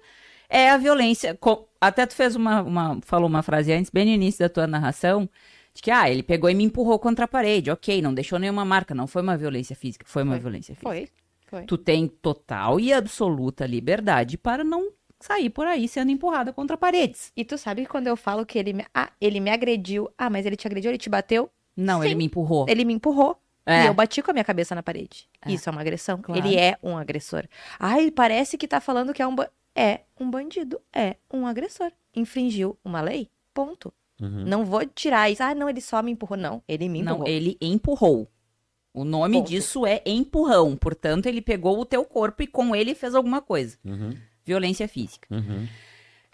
[0.47, 1.36] é a violência.
[1.82, 5.28] Até tu fez uma, uma- falou uma frase antes, bem no início da tua narração,
[5.73, 7.69] De que, ah, ele pegou e me empurrou contra a parede.
[7.69, 8.95] Ok, não deixou nenhuma marca.
[8.95, 10.05] Não foi uma violência física.
[10.07, 10.39] Foi uma Foi.
[10.39, 10.88] violência física.
[10.89, 11.09] Foi,
[11.47, 11.63] foi.
[11.63, 14.88] Tu tem total e absoluta liberdade para não
[15.26, 17.32] sair por aí sendo empurrada contra paredes.
[17.36, 18.86] E tu sabe que quando eu falo que ele me...
[18.93, 20.09] Ah, ele me agrediu.
[20.17, 21.49] Ah, mas ele te agrediu, ele te bateu?
[21.76, 22.05] Não, Sim.
[22.05, 22.65] ele me empurrou.
[22.69, 23.38] Ele me empurrou.
[23.65, 23.84] É.
[23.84, 25.28] E eu bati com a minha cabeça na parede.
[25.43, 25.51] É.
[25.51, 26.21] Isso é uma agressão.
[26.21, 26.39] Claro.
[26.39, 27.45] Ele é um agressor.
[27.80, 29.36] Ai, parece que tá falando que é um...
[29.76, 30.80] É um bandido.
[30.93, 31.91] É um agressor.
[32.15, 33.30] Infringiu uma lei.
[33.53, 33.93] Ponto.
[34.21, 34.45] Uhum.
[34.45, 35.43] Não vou tirar isso.
[35.43, 36.38] Ah, não, ele só me empurrou.
[36.38, 37.19] Não, ele me empurrou.
[37.19, 38.32] Não, ele empurrou.
[38.93, 39.49] O nome Ponto.
[39.49, 40.78] disso é empurrão.
[40.78, 43.78] Portanto, ele pegou o teu corpo e com ele fez alguma coisa.
[43.84, 44.15] Uhum.
[44.46, 45.28] Violência física.
[45.34, 45.68] Uhum.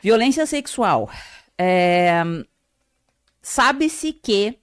[0.02, 1.10] Violência sexual.
[1.58, 2.24] É,
[3.42, 4.58] Sabe-se que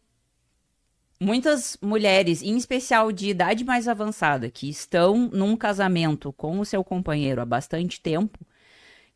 [1.21, 6.85] muitas mulheres, em especial de idade mais avançada, que estão num casamento com o seu
[6.85, 8.39] companheiro há bastante tempo,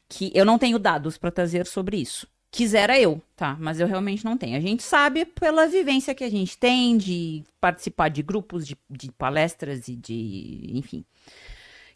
[0.09, 2.27] que eu não tenho dados para trazer sobre isso.
[2.51, 3.57] Quisera eu, tá?
[3.59, 4.57] Mas eu realmente não tenho.
[4.57, 9.11] A gente sabe pela vivência que a gente tem de participar de grupos, de, de
[9.13, 10.71] palestras e de.
[10.75, 11.03] enfim.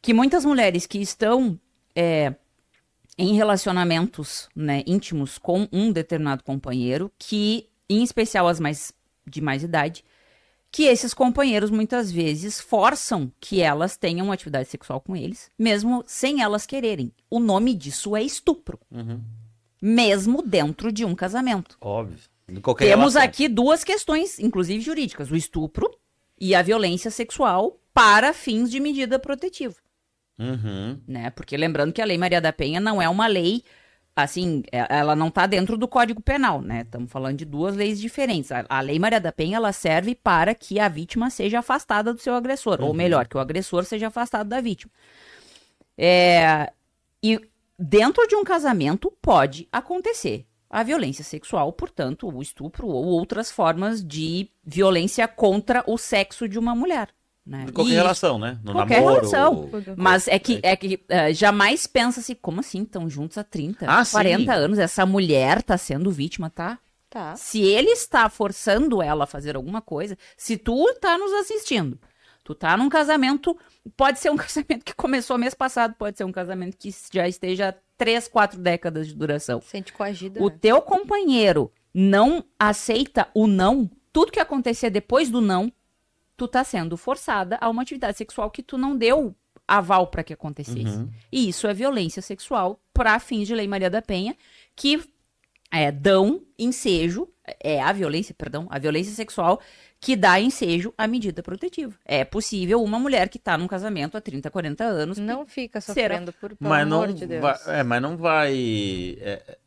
[0.01, 1.61] Que muitas mulheres que estão
[1.97, 2.35] é,
[3.17, 8.93] em relacionamentos né, íntimos com um determinado companheiro, que, em especial as mais
[9.27, 10.05] de mais idade,
[10.71, 16.43] que esses companheiros muitas vezes forçam que elas tenham atividade sexual com eles, mesmo sem
[16.43, 17.11] elas quererem.
[17.31, 19.21] O nome disso é estupro, Uhum.
[19.81, 21.77] mesmo dentro de um casamento.
[21.81, 22.19] Óbvio.
[22.47, 23.23] Temos relação.
[23.23, 25.91] aqui duas questões, inclusive jurídicas: o estupro
[26.39, 29.75] e a violência sexual para fins de medida protetiva
[30.39, 31.01] Uhum.
[31.09, 31.31] né?
[31.31, 33.65] Porque lembrando que a Lei Maria da Penha não é uma lei
[34.17, 36.81] assim, é- ela não está dentro do Código Penal, né?
[36.81, 38.51] Estamos falando de duas leis diferentes.
[38.51, 42.21] A, a Lei Maria da Penha ela serve para que a vítima seja afastada do
[42.21, 44.91] seu agressor, ou melhor, que o agressor seja afastado da vítima.
[45.99, 46.73] É,
[47.23, 47.39] e
[47.79, 54.03] dentro de um casamento pode acontecer a violência sexual, portanto, o estupro ou outras formas
[54.03, 57.09] de violência contra o sexo de uma mulher.
[57.47, 57.67] Né?
[57.67, 58.59] De qualquer E- relação, né?
[58.65, 59.15] No Qualquer namoro.
[59.17, 59.69] relação.
[59.69, 59.95] Tudo.
[59.97, 62.83] mas é que, é que eh, jamais pensa-se, como assim?
[62.83, 64.13] Estão juntos há 30, Ah, sim.
[64.13, 66.79] 40 anos, essa mulher tá sendo vítima, tá?
[67.09, 67.37] Tá.
[67.37, 71.97] Se ele está forçando ela a fazer alguma coisa, se tu tá nos assistindo,
[72.43, 73.57] tu tá num casamento,
[73.97, 77.73] pode ser um casamento que começou mês passado, pode ser um casamento que já esteja
[77.97, 79.61] três, quatro décadas de duração.
[79.63, 80.43] Sente coagida.
[80.43, 80.57] O né?
[80.61, 85.73] teu companheiro não aceita o não, tudo que acontecer depois do não,
[86.37, 89.35] tu tá sendo forçada a uma atividade sexual que tu não deu
[89.67, 90.97] aval para que acontecesse.
[90.97, 91.11] Uhum.
[91.33, 94.37] E isso é violência sexual para fins de Lei Maria da Penha,
[94.75, 95.03] que
[95.73, 97.29] é, dão ensejo,
[97.61, 99.61] é a violência, perdão, a violência sexual
[100.01, 101.95] que dá ensejo à medida protetiva.
[102.05, 106.15] É possível uma mulher que tá num casamento há 30, 40 anos Não fica Será?
[106.17, 107.41] sofrendo por pelo Mas não, amor de Deus.
[107.43, 108.53] vai, é, mas não vai.
[109.21, 109.59] é,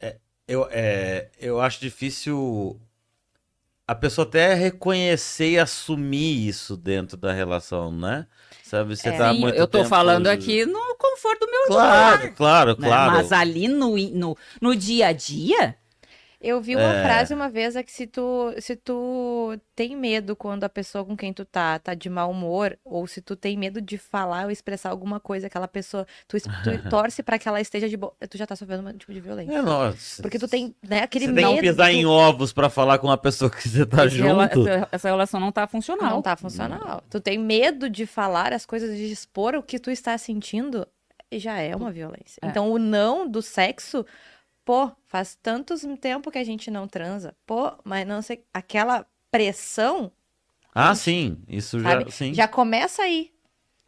[0.00, 0.16] é,
[0.46, 2.78] eu, é, eu acho difícil
[3.90, 8.24] a pessoa até reconhecer e assumir isso dentro da relação, né?
[8.62, 9.18] Sabe, você É.
[9.18, 12.86] tá Sim, muito eu tô falando aqui no conforto do meu Claro, claro, né?
[12.88, 13.12] claro.
[13.14, 15.74] Mas ali no, no, no dia a dia,
[16.40, 17.02] Eu vi uma É.
[17.04, 21.14] frase uma vez é que se tu, se tu tem medo quando a pessoa com
[21.14, 24.50] quem tu tá tá de mau humor, ou se tu tem medo de falar ou
[24.50, 26.40] expressar alguma coisa, aquela pessoa, tu, tu
[26.88, 29.52] torce pra que ela esteja de boa, tu já tá sofrendo um tipo de violência.
[29.54, 30.22] É, nossa.
[30.22, 31.46] Porque tu tem, né, aquele Você medo.
[31.48, 34.66] tem que pisar em ovos pra falar com uma pessoa que você tá junto.
[34.66, 36.08] essa, essa relação não tá funcional.
[36.10, 37.02] Não tá funcional.
[37.10, 40.86] Tu tem medo de falar as coisas, de expor o que tu está sentindo,
[41.32, 42.40] já é uma violência.
[42.42, 42.46] É.
[42.46, 44.06] Então, o não do sexo,
[44.64, 47.34] pô, faz tantos tempo que a gente não transa.
[47.46, 50.12] Pô, mas não sei, aquela pressão,
[50.74, 51.38] Ah, sim.
[51.48, 52.08] Isso já.
[52.10, 52.34] Sim.
[52.34, 53.32] Já começa aí.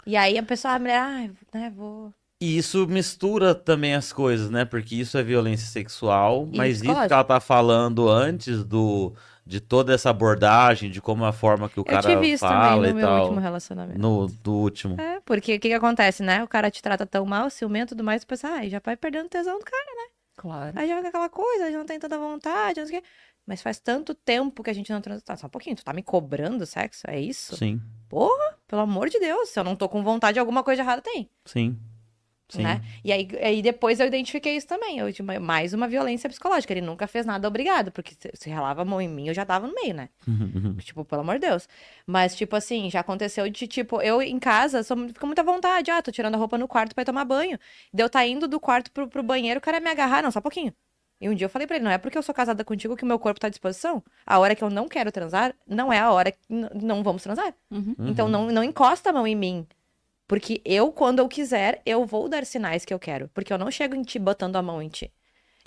[0.06, 2.12] E aí a pessoa, a mulher, ah, né, vou.
[2.40, 4.64] E isso mistura também as coisas, né?
[4.64, 9.61] Porque isso é violência sexual, E mas isso que ela tá falando antes do de
[9.61, 12.90] toda essa abordagem, de como a forma que o Eu cara tive isso fala também
[12.90, 13.22] e no meu tal.
[13.22, 13.99] último relacionamento.
[13.99, 14.96] No do último.
[15.00, 16.42] É, porque o que, que acontece, né?
[16.44, 18.96] O cara te trata tão mal, ciumento e tudo mais, tu pensa, ah, já vai
[18.96, 20.12] perdendo tesão do cara.
[20.42, 20.76] Claro.
[20.76, 23.08] Aí já fica aquela coisa, já não tem tanta vontade, não sei o quê.
[23.46, 25.22] Mas faz tanto tempo que a gente não transa.
[25.24, 27.08] Tá, só um pouquinho, tu tá me cobrando sexo?
[27.08, 27.56] É isso?
[27.56, 27.80] Sim,
[28.66, 31.78] Pelo amor de Deus, se eu não tô com vontade, alguma coisa errada tem, sim.
[32.57, 32.62] Sim.
[32.62, 32.83] né?
[33.03, 34.99] E aí, aí depois eu identifiquei isso também.
[34.99, 36.72] Eu tive mais uma violência psicológica.
[36.72, 39.66] Ele nunca fez nada obrigado, porque se, relava a mão em mim, eu já tava
[39.66, 40.08] no meio, né?
[40.80, 41.68] Tipo, pelo amor de Deus.
[42.07, 45.91] Mas, tipo assim, já aconteceu de, tipo, eu em casa, sou, fico muita vontade.
[45.91, 47.58] Ah, tô tirando a roupa no quarto pra ir tomar banho.
[47.92, 50.22] Deu tá indo do quarto pro, pro banheiro, o cara me agarrar.
[50.22, 50.72] Não, só um pouquinho.
[51.22, 53.04] E um dia eu falei pra ele, não é porque eu sou casada contigo que
[53.04, 54.03] o meu corpo tá à disposição.
[54.26, 57.54] A hora que eu não quero transar, não é a hora que não vamos transar.
[57.70, 57.95] Uhum.
[58.00, 59.64] Então não, não encosta a mão em mim.
[60.33, 63.29] Porque eu, quando eu quiser, eu vou dar sinais que eu quero.
[63.34, 65.13] Porque eu não chego em ti botando a mão em ti.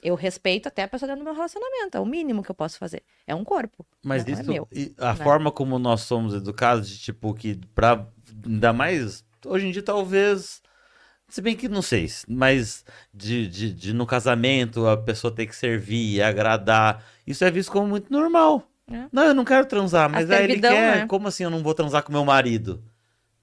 [0.02, 1.96] Eu respeito até a pessoa dentro do meu relacionamento.
[1.96, 3.04] É o mínimo que eu posso fazer.
[3.28, 3.86] É um corpo.
[4.04, 4.68] Mas não é isso, meu.
[4.72, 5.24] e a né?
[5.24, 8.08] forma como nós somos educados, de tipo, que pra.
[8.44, 9.24] Ainda mais.
[9.46, 10.64] Hoje em dia, talvez.
[11.30, 12.84] Se bem que não sei, mas
[13.14, 17.86] de, de, de no casamento a pessoa ter que servir, agradar, isso é visto como
[17.86, 18.64] muito normal.
[18.92, 19.06] É.
[19.12, 20.98] Não, eu não quero transar, mas aí ele quer.
[20.98, 21.06] né?
[21.06, 22.84] Como assim eu não vou transar com meu marido?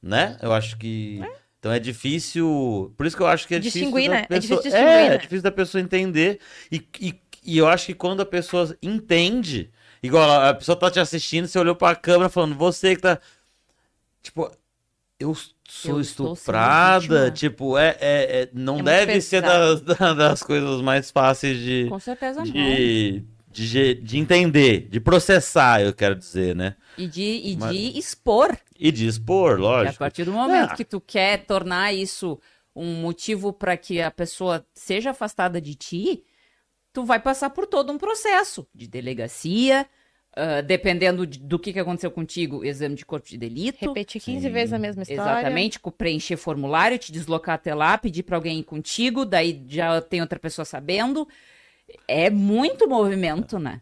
[0.03, 0.37] Né?
[0.43, 1.20] Eu acho que.
[1.59, 2.93] Então é difícil.
[2.97, 4.11] Por isso que eu acho que é Distinguir, difícil.
[4.11, 4.27] né?
[4.29, 5.15] É difícil pessoa- distinguir, é, né?
[5.15, 6.41] é difícil da pessoa entender.
[6.73, 7.15] E, e,
[7.45, 9.70] e eu acho que quando a pessoa entende,
[10.03, 13.20] igual a pessoa tá te assistindo, você olhou pra câmera falando, você que tá.
[14.23, 14.51] Tipo,
[15.20, 15.37] eu
[15.69, 17.31] sou Eu estuprada.
[17.31, 19.81] Tipo, é, é- é- não É deve ser das,
[20.16, 22.53] das coisas mais fáceis de, Com certeza não.
[23.53, 26.77] De, de, entender, de processar, eu quero dizer, né?
[26.99, 28.57] E de, e Mas- de expor.
[28.79, 29.99] E de expor, E a lógico.
[29.99, 30.77] partir do momento Ah.
[30.77, 32.39] que tu quer tornar isso
[32.74, 36.24] um motivo para que a pessoa seja afastada de ti,
[36.93, 39.87] tu vai passar por todo um processo de delegacia,
[40.35, 43.79] ah, dependendo de- do que, que aconteceu contigo, exame de corpo de delito.
[43.81, 44.53] Repetir 15 Sim.
[44.53, 45.20] vezes a mesma história.
[45.41, 50.20] Exatamente, preencher formulário, te deslocar até lá, pedir pra alguém ir contigo, daí já tem
[50.23, 51.29] outra pessoa sabendo.
[52.09, 53.81] É muito movimento, né?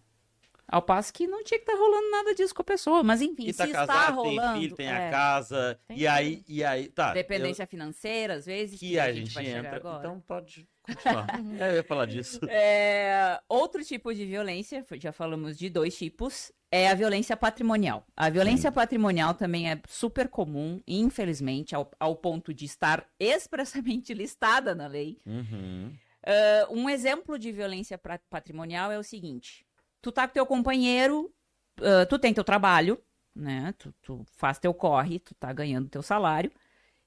[0.73, 3.49] Ao passo que não tinha que estar rolando nada disso com a pessoa, mas enfim,
[3.49, 5.81] E tá se está casado, rolando, tem filho, tem é, a casa.
[5.89, 7.13] Tem E aí, e aí, tá.
[7.13, 9.77] dependência financeira, às vezes, eu- que a gente gente chegar entra.
[9.79, 9.99] agora.
[9.99, 11.27] Então pode continuar.
[11.61, 12.39] é, eu ia falar disso.
[12.49, 18.07] É, outro tipo de violência, já falamos de dois tipos, é a violência patrimonial.
[18.17, 24.73] A violência patrimonial também é super comum, infelizmente, ao, ao ponto de estar expressamente listada
[24.73, 25.19] na lei.
[25.27, 25.93] Uhum.
[26.25, 29.67] Ah, um exemplo de violência patrimonial é o seguinte:
[30.03, 31.33] tu tá com teu companheiro,
[31.81, 33.01] ah, tu tem teu trabalho,
[33.35, 33.75] né?
[33.79, 36.51] Tu, tu faz teu corre, tu tá ganhando teu salário.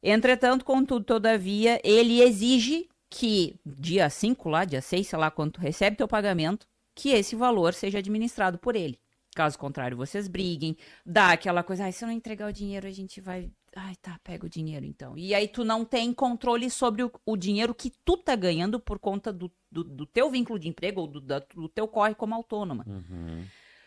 [0.02, 5.62] Entretanto, contudo, todavia, ele exige que dia 5 lá, dia 6, sei lá, quando tu
[5.62, 9.00] recebe teu pagamento, que esse valor seja administrado por ele.
[9.36, 10.76] Caso contrário, vocês briguem,
[11.06, 13.50] dá aquela coisa, ai, se eu não entregar o dinheiro, a gente vai.
[13.76, 15.18] Ai, tá, pega o dinheiro então.
[15.18, 19.00] E aí tu não tem controle sobre o, o dinheiro que tu tá ganhando por
[19.00, 22.36] conta do, do, do teu vínculo de emprego ou do, da- do teu corre como
[22.36, 22.86] autônoma.
[22.88, 23.44] Uhum.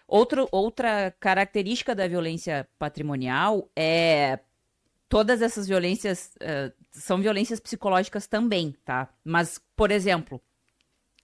[0.08, 4.40] Outro, outra característica da violência patrimonial é
[5.08, 9.08] todas essas violências eh, são violências psicológicas também, tá?
[9.24, 10.40] Mas, por exemplo,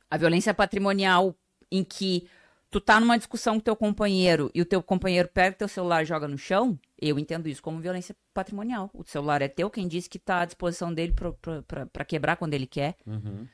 [0.08, 1.34] a violência patrimonial
[1.70, 2.28] em que
[2.70, 6.06] tu tá numa discussão com teu companheiro e o teu companheiro pega teu celular e
[6.06, 6.78] joga no chão,
[7.08, 8.90] eu entendo isso como violência patrimonial.
[8.94, 11.14] O celular é teu, quem disse que tá à disposição dele
[11.92, 12.94] pra quebrar quando ele quer.
[13.06, 13.46] Uhum.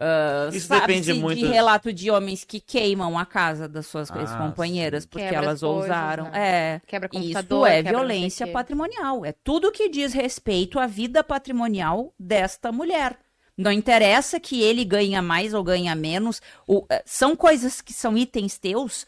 [0.00, 4.20] Ah, Isso depende muito- de relato de homens que queimam a casa das suas Ah,
[4.20, 6.24] ex-companheiras porque Quebra as elas coisas, ousaram.
[6.30, 6.30] né?
[6.76, 6.80] É.
[6.86, 9.24] Quebra Isso computador, é quebra violência patrimonial.
[9.26, 13.18] É tudo que diz respeito à vida patrimonial desta mulher.
[13.56, 16.40] Não interessa que ele ganha mais ou ganha menos.
[16.64, 19.04] o- eh, são coisas que são itens teus.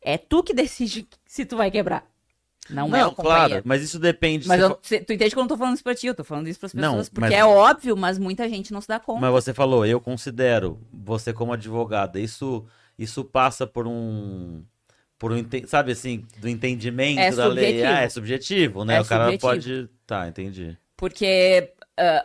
[0.00, 2.06] É tu que decide se tu vai quebrar.
[2.74, 3.48] Não, é Não, o companheiro.
[3.48, 4.46] claro, mas isso depende.
[4.48, 6.24] Mas eu- cê- tu entende que eu não tô falando isso pra ti, eu tô
[6.24, 7.08] falando isso pras Não, pessoas.
[7.08, 9.20] porque mas- é óbvio, mas muita gente não se dá conta.
[9.20, 12.64] Mas você falou, eu considero você como advogada, isso,
[12.98, 14.62] isso passa por um.
[15.18, 17.64] Por um, sabe assim, do entendimento É da lei.
[17.74, 17.92] subjetivo.
[17.94, 18.96] Ah, é subjetivo, né?
[18.96, 19.48] É o cara subjetivo.
[19.50, 19.88] pode.
[20.06, 20.78] Tá, entendi.
[20.96, 22.24] Porque ah,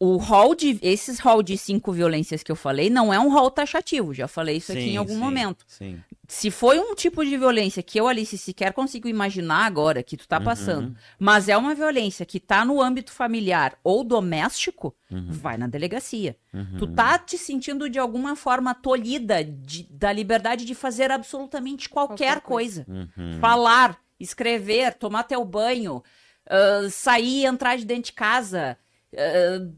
[0.00, 0.76] o rol de.
[0.82, 4.12] Esses rol de cinco violências que eu falei não é um rol taxativo.
[4.12, 5.64] Já falei isso aqui Sim, em algum sim, momento.
[5.68, 6.00] Sim.
[6.34, 10.26] Se foi um tipo de violência que eu, Alice, sequer consigo imaginar agora que tu
[10.26, 10.44] tá Uhum.
[10.44, 15.26] passando, mas é uma violência que tá no âmbito familiar ou doméstico, Uhum.
[15.28, 16.34] vai na delegacia.
[16.78, 22.36] Tu tá te sentindo de alguma forma tolhida de- da liberdade de fazer absolutamente qualquer,
[22.36, 22.84] Qualquer coisa.
[22.86, 23.08] coisa.
[23.14, 23.38] Uhum.
[23.38, 26.02] Falar, escrever, tomar teu banho,
[26.48, 28.78] ah, sair e entrar de dentro de casa,
[29.14, 29.68] ah,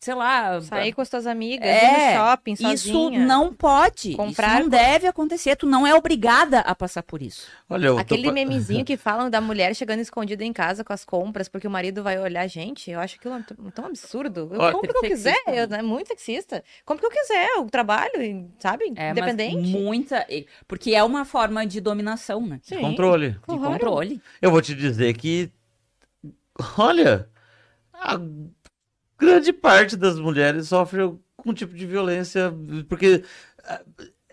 [0.00, 0.60] sei lá.
[0.60, 2.62] Sair com as tuas amigas, É, ir no shopping Isso
[2.92, 3.20] sozinha.
[3.26, 4.14] não pode.
[4.14, 5.56] Comprar isso não deve acontecer.
[5.56, 7.46] Tu não é obrigada a passar por isso.
[7.68, 11.04] Olha, tô Aquele pa- memezinho que falam da mulher chegando escondida em casa com as
[11.04, 12.46] compras porque o marido vai olhar.
[12.48, 14.48] Gente, eu acho aquilo um tão absurdo.
[14.52, 15.78] Eu Olha- compro o que eu quiser, eu, né?
[15.80, 16.62] é muito sexista.
[16.84, 18.92] Compro o que eu quiser, eu trabalho, sabe?
[18.96, 19.56] É, Independente.
[19.70, 20.26] muita.
[20.66, 22.60] Porque é uma forma de dominação, né?
[22.62, 22.78] Sim.
[22.80, 23.30] Controle.
[23.30, 23.62] De Claro.
[23.62, 24.22] controle.
[24.40, 25.50] Eu vou te dizer que.
[26.76, 27.28] Olha,
[27.92, 28.18] a
[29.18, 32.54] grande parte das mulheres sofre algum tipo de violência,
[32.88, 33.24] porque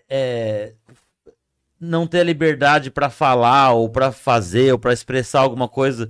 [0.09, 0.73] é,
[1.79, 6.09] não ter a liberdade pra falar, ou pra fazer, ou pra expressar alguma coisa.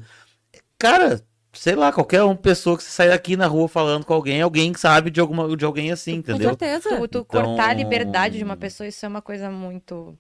[0.78, 1.22] Cara,
[1.54, 4.74] sei lá, qualquer uma pessoa que você sair aqui na rua falando com alguém, alguém
[4.74, 6.50] sabe de, alguma, de alguém assim, Com entendeu?
[6.50, 6.90] certeza.
[6.90, 10.18] Tu, tu Então- cortar a liberdade de uma pessoa, isso é uma coisa muito.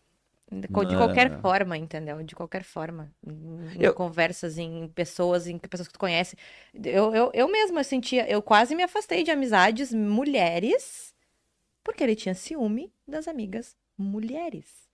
[0.51, 0.97] De de Não.
[0.97, 2.23] qualquer forma, entendeu?
[2.23, 3.11] De qualquer forma.
[3.25, 6.37] Em Eu- conversas, em pessoas, em pessoas que tu conhece.
[6.73, 11.13] Eu, eu, eu mesma sentia, eu quase me afastei de amizades mulheres
[11.83, 14.89] Porque ele tinha ciúme das amigas mulheres.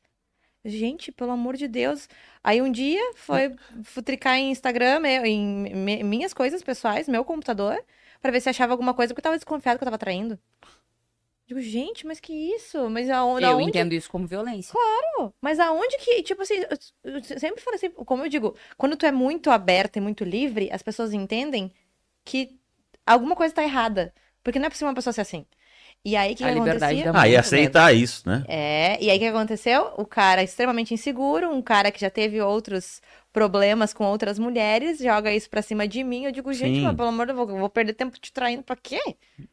[0.63, 2.07] Gente, pelo amor de Deus.
[2.43, 7.83] Aí um dia foi futricar em Instagram, em minhas coisas pessoais, meu computador,
[8.21, 10.39] pra ver se achava alguma coisa, porque eu tava desconfiado que eu tava traindo.
[11.51, 12.89] Digo, gente, mas que isso?
[12.89, 13.43] Mas aonde?
[13.43, 14.73] Eu aonde- entendo isso como violência.
[15.41, 16.53] Mas aonde que, tipo assim,
[17.03, 20.69] eu, sempre falo assim, como eu digo, quando tu é muito aberta e muito livre,
[20.71, 21.69] as pessoas entendem
[22.23, 22.57] que
[23.05, 24.13] alguma coisa tá errada.
[24.41, 25.45] Porque não é possível uma pessoa ser assim.
[26.05, 27.11] E aí, o que, A que liberdade acontecia?
[27.11, 28.45] da Ah, e aceitar isso, né?
[28.47, 29.93] É, e aí o que aconteceu?
[29.97, 33.01] O cara extremamente inseguro, um cara que já teve outros
[33.33, 36.23] problemas com outras mulheres, joga isso pra cima de mim.
[36.23, 38.77] Eu digo, gente, mas pelo amor de Deus, eu vou perder tempo te traindo pra
[38.77, 39.01] quê?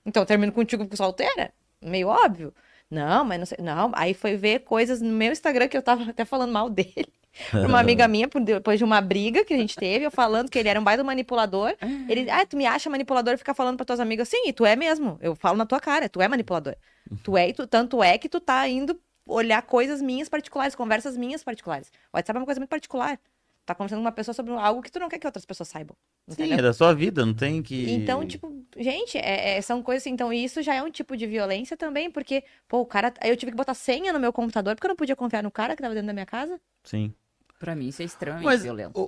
[0.06, 1.52] Então eu termino contigo solteira?
[1.82, 2.52] Meio óbvio.
[2.90, 3.58] Não, mas não sei.
[3.60, 7.12] Não, aí foi ver coisas no meu Instagram que eu tava até falando mal dele.
[7.50, 10.58] Pra uma amiga minha, depois de uma briga que a gente teve, eu falando que
[10.58, 11.76] ele era um baita manipulador.
[12.08, 14.66] Ele, ah, tu me acha manipulador e fica falando pra tuas amigas, sim, e tu
[14.66, 15.18] é mesmo.
[15.20, 16.74] Eu falo na tua cara, tu é manipulador.
[17.22, 21.16] Tu é, e tu, tanto é que tu tá indo olhar coisas minhas particulares, conversas
[21.16, 21.92] minhas particulares.
[22.12, 23.20] O WhatsApp é uma coisa muito particular.
[23.68, 25.94] Tá conversando com uma pessoa sobre algo que tu não quer que outras pessoas saibam.
[26.26, 26.58] Sim, Entendeu?
[26.58, 27.90] é da sua vida, não tem que.
[27.90, 30.10] Então, tipo, gente, é- é- são coisas assim.
[30.10, 33.12] Então, isso já é um tipo de violência também, porque, pô, o cara.
[33.20, 35.50] Aí eu tive que botar senha no meu computador, porque eu não podia confiar no
[35.50, 36.58] cara que tava dentro da minha casa.
[36.82, 37.12] Sim.
[37.58, 38.62] Pra mim, isso é extremamente Mas.
[38.62, 38.98] violento.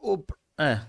[0.00, 0.24] O, o-
[0.58, 0.80] é.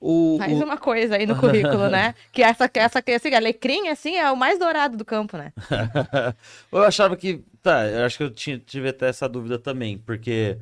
[0.00, 2.14] O, Mais o- uma coisa aí no currículo, né?
[2.32, 5.52] Que essa, que essa, que assim, alecrim, assim, é o mais dourado do campo, né?
[6.70, 7.42] eu achava que.
[7.60, 10.56] Tá, eu acho que eu tinha, tive até essa dúvida também, porque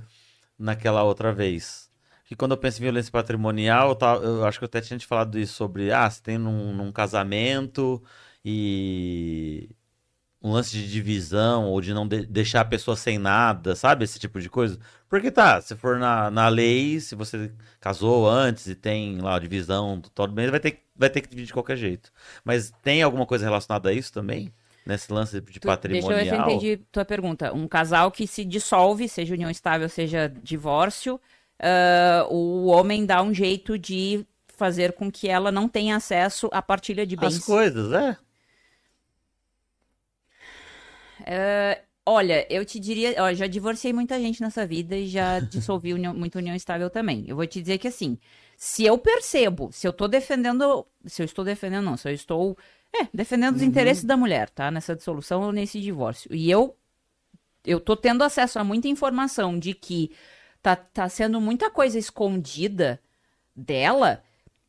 [0.58, 1.90] naquela outra vez.
[2.24, 4.98] Que quando eu penso em violência patrimonial, eu, tava- eu acho que eu até tinha
[4.98, 5.92] te falado isso sobre.
[5.92, 8.02] Ah, você tem num, num casamento
[8.44, 9.70] e.
[10.42, 14.04] Um lance de divisão ou de não de- deixar a pessoa sem nada, sabe?
[14.04, 14.78] Esse tipo de coisa.
[15.08, 20.00] Porque tá, se for na, na lei, se você casou antes e tem lá divisão,
[20.14, 22.12] todo bem, vai ter, vai ter que dividir de qualquer jeito.
[22.44, 24.52] Mas tem alguma coisa relacionada a isso também?
[24.86, 26.12] Nesse lance de Tu- deixa patrimonial?
[26.12, 27.52] eu ver se eu entendi tua pergunta.
[27.52, 31.20] Um casal que se dissolve, seja união estável, seja divórcio,
[31.58, 36.62] ah, o homem dá um jeito de fazer com que ela não tenha acesso à
[36.62, 37.36] partilha de bens.
[37.36, 38.16] As coisas, é.
[41.24, 45.92] É, olha, eu te diria, ó, já divorciei muita gente nessa vida e já dissolvi
[45.94, 47.24] união, muita união estável também.
[47.26, 48.18] Eu vou te dizer que assim,
[48.56, 52.56] se eu percebo, se eu tô defendendo, se eu estou defendendo não, se eu estou,
[53.02, 56.76] é, defendendo os interesses da mulher, tá, nessa dissolução ou nesse divórcio, e eu
[57.64, 60.12] eu tô tendo acesso a muita informação de que
[60.62, 63.00] tá, tá sendo muita coisa escondida
[63.54, 64.22] dela,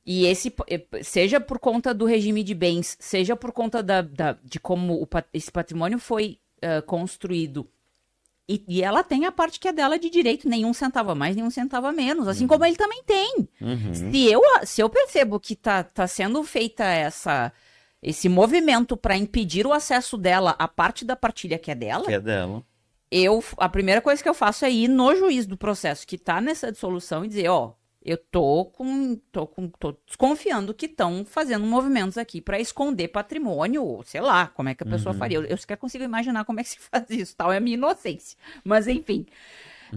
[0.06, 4.38] e esse, eh, seja por conta do regime de bens, seja por conta da, da-
[4.44, 7.68] de como o esse patrimônio foi ah, construído.
[8.49, 11.36] E, e ela tem a parte que é dela de direito, nenhum centavo a mais,
[11.36, 13.48] nenhum centavo a menos, assim como ele também tem.
[13.60, 13.94] Uhum.
[13.94, 17.52] Se eu, se eu percebo que tá, tá sendo feita essa,
[18.02, 22.14] esse movimento para impedir o acesso dela à parte da partilha que é dela, Que
[22.14, 22.64] é dela.
[23.11, 26.40] eu a primeira coisa que eu faço é ir no juiz do processo que tá
[26.41, 31.65] nessa dissolução e dizer, ó, eu tô com tô com tô desconfiando que estão fazendo
[31.65, 35.40] movimentos aqui para esconder patrimônio, ou sei lá, como é que a pessoa faria.
[35.40, 37.76] Eu, eu sequer consigo imaginar como é que se faz isso, tal, é a minha
[37.76, 38.38] inocência.
[38.64, 39.26] Mas enfim.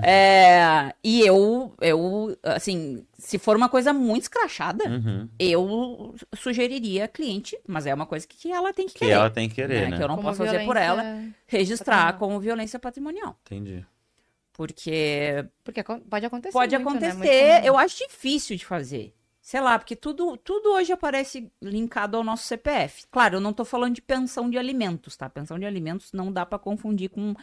[0.02, 5.28] É, e eu, eu, assim, se for uma coisa muito escrachada, Uhum.
[5.38, 9.12] eu sugeriria a cliente, mas é uma coisa que, que ela tem que Que querer.
[9.12, 9.88] ela tem que querer, né?
[9.90, 9.96] né?
[9.96, 11.02] Que eu não Como posso fazer por ela
[11.46, 12.18] registrar patrimonial.
[12.18, 13.36] como violência patrimonial.
[13.46, 13.84] Entendi.
[14.52, 16.52] Porque Porque pode acontecer.
[16.52, 17.08] pode muito, né?
[17.08, 17.66] acontecer, comum.
[17.66, 19.14] eu acho difícil de fazer.
[19.40, 23.04] Sei lá, porque tudo, tudo hoje aparece linkado ao nosso CPF.
[23.10, 25.28] Claro, eu não tô falando de pensão de alimentos, tá?
[25.30, 27.34] Pensão de alimentos não dá pra confundir com,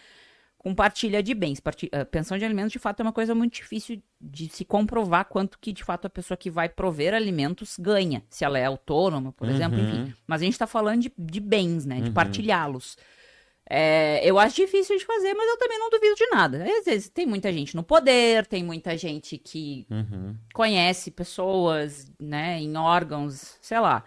[0.58, 1.62] com partilha de bens.
[1.92, 5.58] Eh, pensão de alimentos, de fato, é uma coisa muito difícil de se comprovar quanto
[5.60, 8.24] que, de fato, a pessoa que vai prover alimentos ganha.
[8.30, 9.86] Se ela é autônoma, por exemplo, Uhum.
[10.04, 10.14] enfim.
[10.26, 12.02] Mas a gente tá falando de, de bens, né?
[12.02, 12.98] De partilhá-los.
[13.70, 16.64] É, eu acho difícil de fazer, mas eu também não duvido de nada.
[16.64, 20.36] Às vezes tem muita gente no poder, tem muita gente que Uhum.
[20.54, 24.06] conhece pessoas, né, em órgãos, sei lá.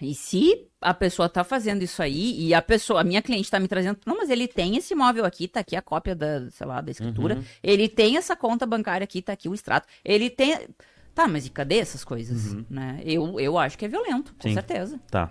[0.00, 3.60] E se a pessoa tá fazendo isso aí e a pessoa, a minha cliente tá
[3.60, 6.66] me trazendo, não, mas ele tem esse imóvel aqui, tá aqui a cópia da, sei
[6.66, 7.36] lá, da escritura.
[7.36, 7.44] Uhum.
[7.62, 9.86] Ele tem essa conta bancária aqui, tá aqui o extrato.
[10.04, 10.68] Ele tem
[11.14, 13.00] Tá, mas e cadê essas coisas, né?
[13.04, 14.54] Eu, eu acho que é violento, com Sim.
[14.54, 14.98] certeza.
[15.10, 15.30] Tá.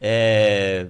[0.00, 0.88] É...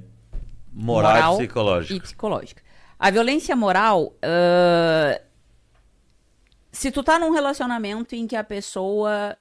[0.72, 1.94] Moral, Moral e psicológico.
[1.94, 2.62] e psicológica.
[2.98, 5.20] A violência moral, ah,
[6.70, 9.36] se tu tá num relacionamento em que a pessoa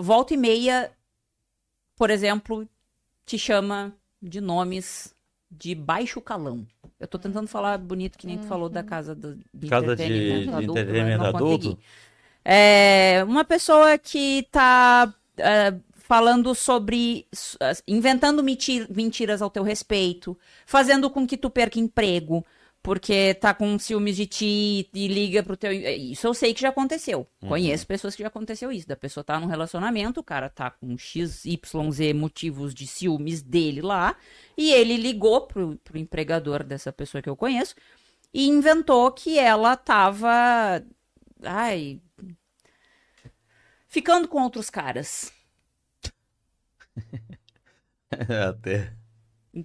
[0.00, 0.90] volta e meia,
[1.98, 2.66] por exemplo,
[3.26, 3.92] te chama
[4.22, 5.14] de nomes
[5.50, 6.66] de baixo calão.
[7.00, 10.02] Eu tô tentando falar bonito, que nem tu falou da casa do, de Casa de-
[10.02, 11.64] entretenimento de adulto, mas entretenimento não adulto?
[11.64, 11.78] consegui.
[12.44, 15.74] É, uma pessoa que tá ah,
[16.08, 17.26] falando sobre.
[17.86, 22.44] inventando mentiras ao teu respeito, fazendo com que tu perca emprego,
[22.88, 25.70] porque tá com ciúmes de ti e liga pro teu.
[25.70, 27.28] Isso eu sei que já aconteceu.
[27.42, 27.50] Uhum.
[27.50, 28.88] Conheço pessoas que já aconteceu isso.
[28.88, 34.16] Da pessoa tá num relacionamento, o cara tá com XYZ motivos de ciúmes dele lá,
[34.56, 37.74] e ele ligou pro, pro empregador dessa pessoa que eu conheço
[38.32, 40.82] e inventou que ela tava.
[41.42, 42.00] Ai.
[43.86, 45.30] Ficando com outros caras.
[48.48, 48.94] Até.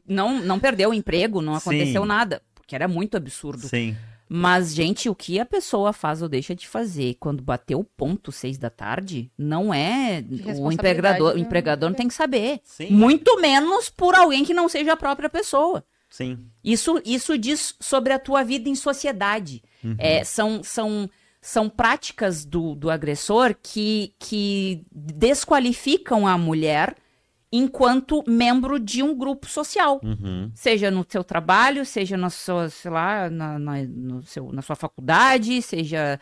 [0.06, 2.08] Não, não perdeu o emprego, não aconteceu Sim.
[2.10, 3.68] nada que era muito absurdo.
[3.68, 3.96] Sim.
[4.30, 8.32] Mas, gente, o que a pessoa faz ou deixa de fazer quando bateu o ponto
[8.32, 10.24] seis da tarde, não é.
[10.58, 12.60] O empregador, o empregador não tem que saber.
[12.64, 12.90] Sim.
[12.90, 15.86] Muito menos por alguém que não seja a própria pessoa.
[16.10, 16.40] Sim.
[16.64, 19.62] Isso, isso diz sobre a tua vida em sociedade.
[19.84, 19.96] Uhum.
[19.98, 21.10] É, são, são,
[21.42, 26.96] são práticas do, do agressor que, que desqualificam a mulher
[27.56, 30.02] enquanto membro de um grupo social.
[30.04, 30.52] Uhum.
[30.56, 33.76] Seja no seu trabalho, seja na sua, sei lá, na, na,
[34.24, 36.20] seu, na sua faculdade, seja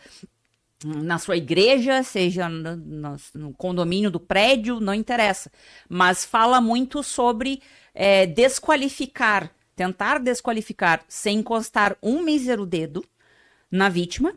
[0.84, 5.50] na sua igreja, seja no, no, no, condomínio do prédio, não interessa.
[5.88, 7.62] Mas fala muito sobre
[7.94, 13.02] é, desqualificar, tentar desqualificar sem encostar um mísero dedo
[13.70, 14.34] na vítima,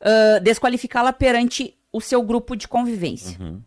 [0.00, 3.38] uh, desqualificá-la perante o seu grupo de convivência.
[3.38, 3.62] Uhum.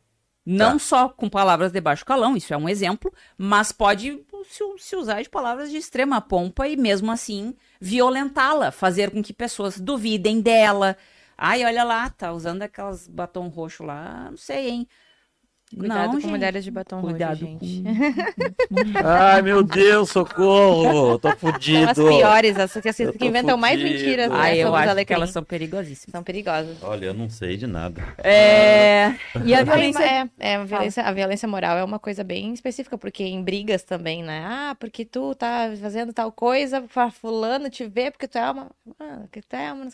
[0.46, 0.80] Não tá.
[0.80, 5.22] só com palavras de baixo calão, isso é um exemplo, mas pode se, se usar
[5.22, 10.98] de palavras de extrema pompa e mesmo assim violentá-la, fazer com que pessoas duvidem dela.
[11.38, 14.88] Ai, olha lá, tá usando aquelas batom roxo lá, não sei, hein?
[15.78, 16.30] Cuidado não, com gente.
[16.30, 17.84] mulheres de batom Cuidado roxo, gente.
[17.84, 19.00] Com...
[19.04, 21.18] Ai, meu Deus, socorro!
[21.18, 21.94] Tô fudido.
[21.96, 23.58] São as piores, as que, que inventam fudido.
[23.58, 24.30] mais mentiras.
[24.30, 26.12] Né, Ai, eu acho que elas são perigosíssimas.
[26.12, 26.78] São perigosas.
[26.82, 28.02] Olha, eu não sei de nada.
[28.18, 29.16] É...
[29.46, 30.04] E a violência...
[30.04, 33.84] É, é a, violência, a violência moral é uma coisa bem específica, porque em brigas
[33.84, 34.44] também, né?
[34.46, 38.72] Ah, porque tu tá fazendo tal coisa pra fulano te ver, porque tu é uma...
[39.00, 39.88] Ah, que tu é uma...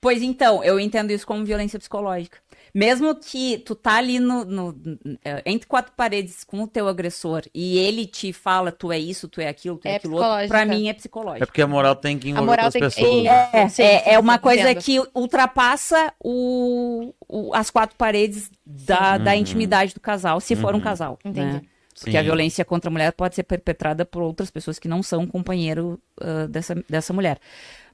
[0.00, 2.38] Pois então, eu entendo isso como violência psicológica.
[2.76, 4.78] Mesmo que tu tá ali no, no,
[5.24, 9.28] é, entre quatro paredes com o teu agressor e ele te fala tu é isso,
[9.28, 11.42] tu é aquilo, tu é, é aquilo outro, pra mim é psicológico.
[11.42, 13.22] É porque a moral tem que envolver outras pessoas.
[13.22, 13.28] Que...
[13.28, 14.84] É, sim, é, é, uma coisa entendo.
[14.84, 19.24] que ultrapassa o, o, as quatro paredes da, uhum.
[19.24, 20.60] da intimidade do casal, se uhum.
[20.60, 20.84] for um uhum.
[20.84, 21.18] casal.
[21.24, 21.30] Né?
[21.30, 21.52] Entendi.
[21.54, 21.62] Né?
[21.94, 22.18] Porque Sim.
[22.18, 25.98] a violência contra a mulher pode ser perpetrada por outras pessoas que não são companheiro
[26.20, 27.38] uh, dessa, dessa mulher.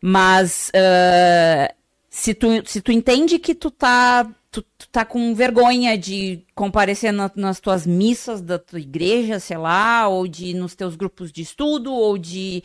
[0.01, 1.73] Mas uh,
[2.11, 7.11] se, tu, se tu entende que tu tá tu, tu tá com vergonha de comparecer
[7.11, 11.41] na, nas tuas missas da tua igreja, sei lá, ou de nos teus grupos de
[11.41, 12.63] estudo, ou de,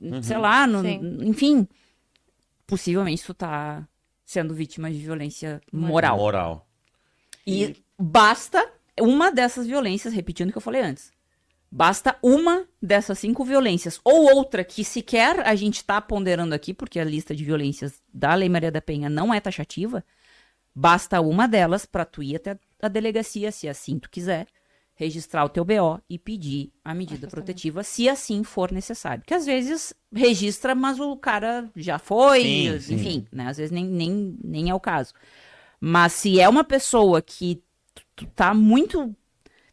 [0.00, 0.22] uhum.
[0.22, 0.84] sei lá, no,
[1.22, 1.68] enfim,
[2.66, 3.86] possivelmente tu tá
[4.24, 6.16] sendo vítima de violência moral.
[6.16, 6.66] Moral.
[7.46, 8.66] E, e basta
[8.98, 11.12] uma dessas violências, repetindo o que eu falei antes.
[11.70, 16.98] Basta uma dessas cinco violências, ou outra que sequer a gente está ponderando aqui, porque
[16.98, 20.02] a lista de violências da Lei Maria da Penha não é taxativa,
[20.78, 24.46] Basta uma delas para tu ir até a delegacia, se assim tu quiser,
[24.94, 29.22] registrar o teu BO e pedir a medida protetiva, se assim for necessário.
[29.22, 33.26] Porque às vezes registra, mas o cara já foi, sim, enfim, sim.
[33.32, 33.48] né?
[33.48, 35.14] Às vezes nem, nem, nem é o caso.
[35.80, 37.62] Mas se é uma pessoa que
[38.14, 39.16] tu tá muito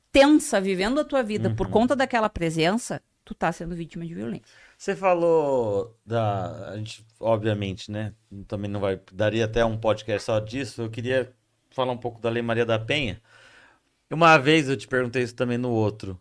[0.10, 1.56] tensa vivendo a tua vida uhum.
[1.56, 4.46] por conta daquela presença, tu tá sendo vítima de violência.
[4.84, 6.72] Você falou da.
[6.72, 8.14] A gente, obviamente, né?
[8.50, 9.00] Também não vai.
[9.14, 10.82] Daria até um podcast só disso.
[10.82, 11.34] Eu queria
[11.72, 13.22] falar um pouco da Lei Maria da Penha.
[14.12, 16.20] Uma vez eu te perguntei isso também no outro.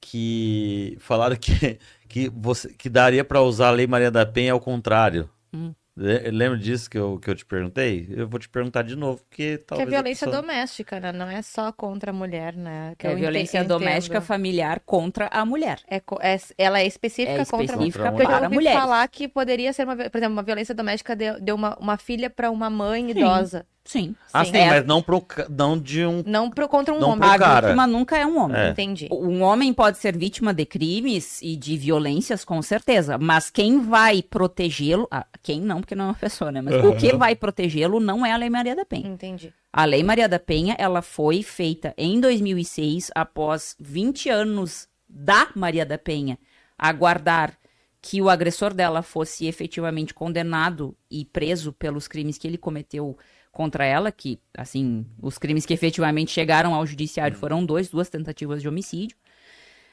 [0.00, 4.60] Que falaram que, que, você, que daria para usar a Lei Maria da Penha ao
[4.60, 5.28] contrário.
[5.52, 5.74] Hum.
[5.96, 8.08] Lembra disso que eu, que eu te perguntei?
[8.10, 9.88] Eu vou te perguntar de novo, porque talvez.
[9.88, 10.42] Que é violência pessoa...
[10.42, 11.12] doméstica, né?
[11.12, 12.94] Não é só contra a mulher, né?
[12.98, 13.68] Que é violência entendo.
[13.68, 15.80] doméstica familiar contra a mulher.
[15.88, 18.72] É, é ela é específica, é contra, específica contra a mulher.
[18.72, 21.52] Para eu ouvi falar que poderia ser, uma, por exemplo, uma violência doméstica de, de
[21.52, 23.10] uma, uma filha para uma mãe Sim.
[23.10, 23.64] idosa.
[23.84, 24.16] Sim.
[24.32, 24.68] Ah, sim, é.
[24.68, 26.22] mas não, pro, não de um.
[26.26, 27.28] Não pro, contra um não homem.
[27.28, 27.66] A cara.
[27.68, 28.56] vítima nunca é um homem.
[28.56, 28.70] É.
[28.70, 29.08] Entendi.
[29.12, 33.18] Um homem pode ser vítima de crimes e de violências, com certeza.
[33.18, 35.06] Mas quem vai protegê-lo.
[35.10, 36.62] Ah, quem não, porque não é uma pessoa, né?
[36.62, 36.90] Mas uhum.
[36.90, 39.08] o que vai protegê-lo não é a Lei Maria da Penha.
[39.08, 39.52] Entendi.
[39.72, 45.84] A Lei Maria da Penha, ela foi feita em 2006, após 20 anos da Maria
[45.84, 46.38] da Penha
[46.78, 47.56] aguardar
[48.00, 53.16] que o agressor dela fosse efetivamente condenado e preso pelos crimes que ele cometeu
[53.54, 57.40] contra ela, que, assim, os crimes que efetivamente chegaram ao judiciário hum.
[57.40, 59.16] foram dois, duas tentativas de homicídio.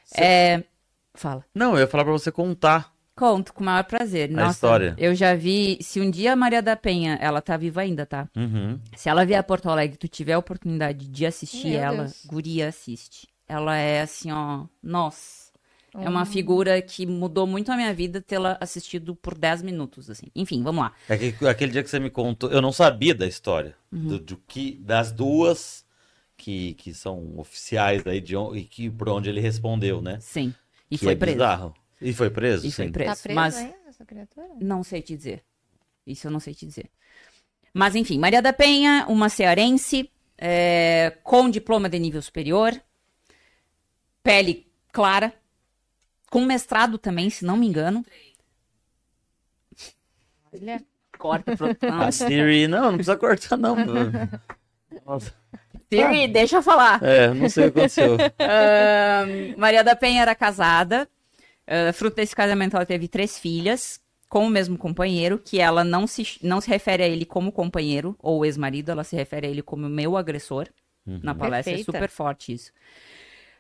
[0.04, 0.22] Cê...
[0.22, 0.64] É...
[1.14, 1.46] Fala.
[1.54, 2.92] Não, eu ia falar pra você contar.
[3.16, 4.30] Conto, com o maior prazer.
[4.30, 4.96] A Nossa, história.
[4.98, 5.78] eu já vi.
[5.82, 8.30] Se um dia a Maria da Penha, ela tá viva ainda, tá?
[8.36, 8.80] Uhum.
[8.96, 12.04] Se ela vier a Porto Alegre e tu tiver a oportunidade de assistir Meu ela,
[12.06, 12.26] Deus.
[12.26, 13.28] guria, assiste.
[13.48, 14.66] Ela é assim, ó.
[14.82, 15.41] Nossa.
[15.94, 16.12] É Hum.
[16.12, 20.28] uma figura que mudou muito a minha vida tê-la assistido por 10 minutos, assim.
[20.34, 20.94] Enfim, vamos lá.
[21.10, 23.76] É que- aquele dia que você me contou, eu não sabia da história.
[23.92, 24.08] Uhum.
[24.08, 25.86] Do, do que, das duas
[26.38, 30.18] que, que são oficiais aí de e que por onde ele respondeu, né?
[30.22, 30.54] Sim.
[30.90, 31.36] E que foi é preso.
[31.38, 31.74] bizarro.
[32.02, 32.66] E foi preso?
[32.66, 32.92] E foi sim.
[32.92, 33.10] preso.
[33.16, 34.48] Tá preso Mas ainda essa criatura?
[34.62, 35.44] não sei te dizer.
[36.08, 36.90] Isso eu não sei te dizer.
[37.74, 42.74] Mas enfim, Maria da Penha, uma cearense, é, com diploma de nível superior,
[44.24, 45.34] pele clara,
[46.32, 48.04] com mestrado também, se não me engano.
[50.52, 50.82] Olha.
[51.20, 52.02] Corta, produção.
[52.02, 53.76] A Siri, não, não precisa cortar, não.
[55.06, 55.34] Nossa.
[55.90, 57.04] Siri, deixa eu falar.
[57.04, 58.16] É, não sei o que aconteceu.
[58.40, 61.08] Ahn, Maria da Penha era casada.
[61.68, 64.00] ah, fruto desse casamento, ela teve três filhas
[64.30, 68.16] com o mesmo companheiro, que ela não se, não se refere a ele como companheiro
[68.18, 70.70] ou ex-marido, ela se refere a ele como meu agressor.
[71.06, 71.92] Na palestra Perfeita.
[71.92, 72.72] é super forte isso.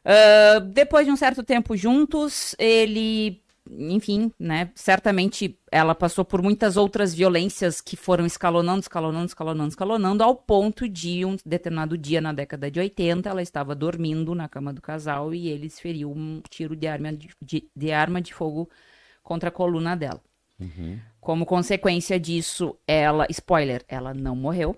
[0.03, 4.72] Ah, depois de um certo tempo juntos, ele, enfim, né?
[4.76, 10.88] Certamente ela passou por muitas outras violências que foram escalonando, escalonando, escalonando, escalonando, ao ponto
[10.90, 15.34] de um determinado dia na década de 80, ela estava dormindo na cama do casal
[15.34, 18.69] e ele desferiu um tiro de arma de, de- de arma de fogo
[19.23, 20.22] contra a coluna dela.
[21.19, 24.76] Como consequência disso, ela, spoiler, ela não morreu,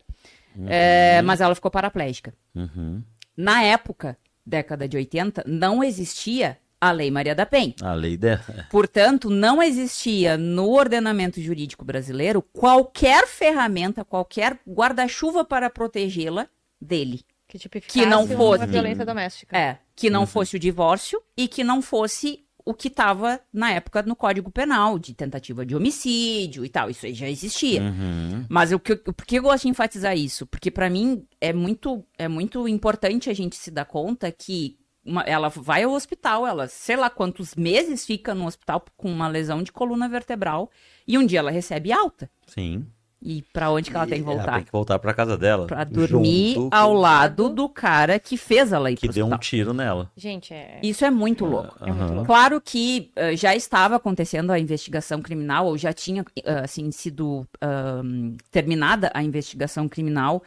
[0.67, 2.33] é, mas ela ficou paraplégica.
[2.53, 3.01] Uhum.
[3.35, 7.73] Na época, década de 80, não existia a Lei Maria da Penha.
[7.81, 8.67] A lei dela.
[8.69, 16.47] Portanto, não existia no ordenamento jurídico brasileiro qualquer ferramenta, qualquer guarda-chuva para protegê-la
[16.81, 17.21] dele.
[17.47, 18.65] Que tipificasse Que não uma fosse.
[18.65, 19.57] violência doméstica.
[19.57, 24.01] É, que não fosse o divórcio e que não fosse o que estava na época
[24.03, 26.89] no Código Penal, de tentativa de homicídio e tal.
[26.89, 27.81] Isso aí já existia.
[27.81, 28.45] Uhum.
[28.49, 30.45] Mas o que, por que eu gosto de enfatizar isso?
[30.47, 35.23] Porque pra mim é muito, é muito importante a gente se dar conta que uma-
[35.23, 39.61] ela vai ao hospital, ela sei lá quantos meses fica no hospital com uma lesão
[39.61, 40.71] de coluna vertebral
[41.05, 42.31] e um dia ela recebe alta.
[42.47, 42.85] Sim.
[43.25, 44.55] E pra onde que ela tem que Ela voltar?
[44.55, 45.65] tem que voltar pra casa dela.
[45.65, 49.29] Pra dormir junto ao lado do cara que fez ela ir Que pro deu um
[49.29, 49.39] hospital.
[49.49, 50.11] tiro nela.
[50.17, 50.79] Gente, é.
[50.83, 51.77] Isso é muito louco.
[51.81, 52.11] É muito Aham.
[52.15, 52.25] louco.
[52.25, 57.47] Claro que eh, já estava acontecendo a investigação criminal, ou já tinha eh, assim sido
[57.61, 60.43] ahn, terminada a investigação criminal,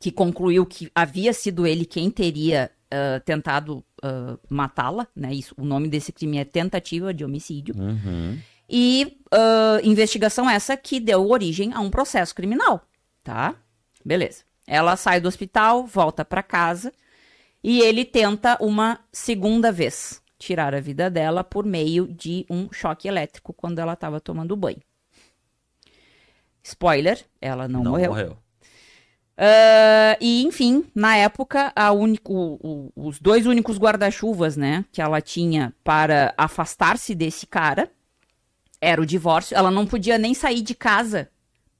[0.00, 3.84] que concluiu que havia sido ele quem teria ah, tentado
[4.48, 5.32] matá-la, né?
[5.34, 7.74] Isso, o nome desse crime é tentativa de homicídio.
[7.76, 8.38] Uhum.
[8.68, 12.82] E ah, investigação essa que deu origem a um processo criminal,
[13.22, 13.54] tá?
[14.04, 14.44] Beleza.
[14.66, 16.92] Ela sai do hospital, volta para casa
[17.62, 23.08] e ele tenta uma segunda vez tirar a vida dela por meio de um choque
[23.08, 24.82] elétrico quando ela estava tomando banho.
[26.62, 28.10] Spoiler, ela não, Não morreu.
[28.10, 28.36] morreu.
[29.38, 35.20] Ah, e, enfim, na época, único, o- o- os dois únicos guarda-chuvas, né, que ela
[35.20, 37.90] tinha para afastar-se desse cara
[38.86, 39.56] era o divórcio.
[39.56, 41.28] Ela não podia nem sair de casa,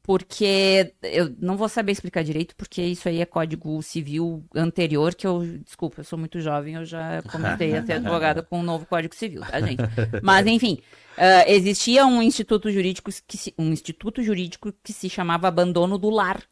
[0.02, 5.26] porque eu não vou saber explicar direito, porque isso aí é código civil anterior, que
[5.26, 8.86] eu, desculpa, eu sou muito jovem, eu já comecei a ser advogada com o novo
[8.86, 9.82] código civil, tá, gente?
[10.22, 10.78] Mas, enfim,
[11.16, 16.10] ah, existia um instituto jurídico que se, um instituto jurídico que se chamava abandono do
[16.10, 16.42] lar.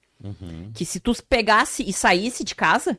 [0.73, 2.99] Que se tu pegasse e saísse de casa,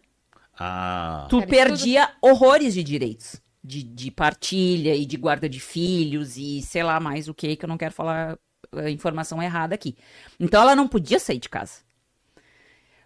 [0.59, 1.25] Ah.
[1.29, 3.41] tu perdia horrores de direitos.
[3.65, 7.65] De, de partilha e de guarda de filhos e sei lá mais o que, que
[7.65, 8.37] eu não quero falar
[8.73, 9.95] a informação errada aqui.
[10.39, 11.85] Então ela não podia sair de casa.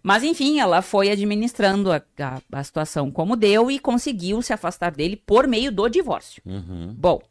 [0.02, 4.92] Mas enfim, ela foi administrando a, a, a situação como deu e conseguiu se afastar
[4.92, 6.42] dele por meio do divórcio.
[6.46, 6.94] Uhum.
[6.98, 7.22] Bom,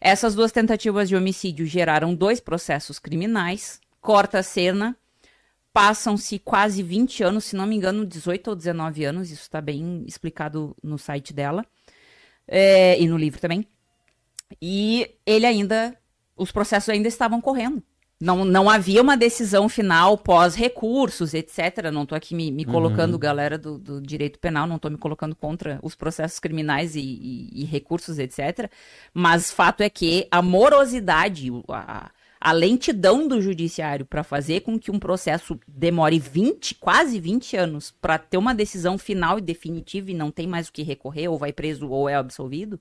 [0.00, 3.80] essas duas tentativas de homicídio geraram dois processos criminais.
[4.00, 4.96] Corta a cena.
[5.72, 9.30] Passam-se quase 20 anos, se não me engano, 18 ou 19 anos.
[9.30, 11.64] Isso está bem explicado no site dela.
[12.46, 13.66] É, e no livro também.
[14.60, 15.96] E ele ainda.
[16.36, 17.82] Os processos ainda estavam correndo.
[18.20, 21.90] Não, não havia uma decisão final pós-recursos, etc.
[21.92, 25.34] Não estou aqui me, me colocando, galera do, do direito penal, não estou me colocando
[25.34, 28.70] contra os processos criminais e, e- e recursos, etc.
[29.12, 32.12] Mas fato é que a morosidade, a,
[32.44, 37.92] a lentidão do judiciário para fazer com que um processo demore 20, quase 20 anos
[37.92, 41.38] para ter uma decisão final e definitiva e não tem mais o que recorrer, ou
[41.38, 42.80] vai preso ou é absolvido,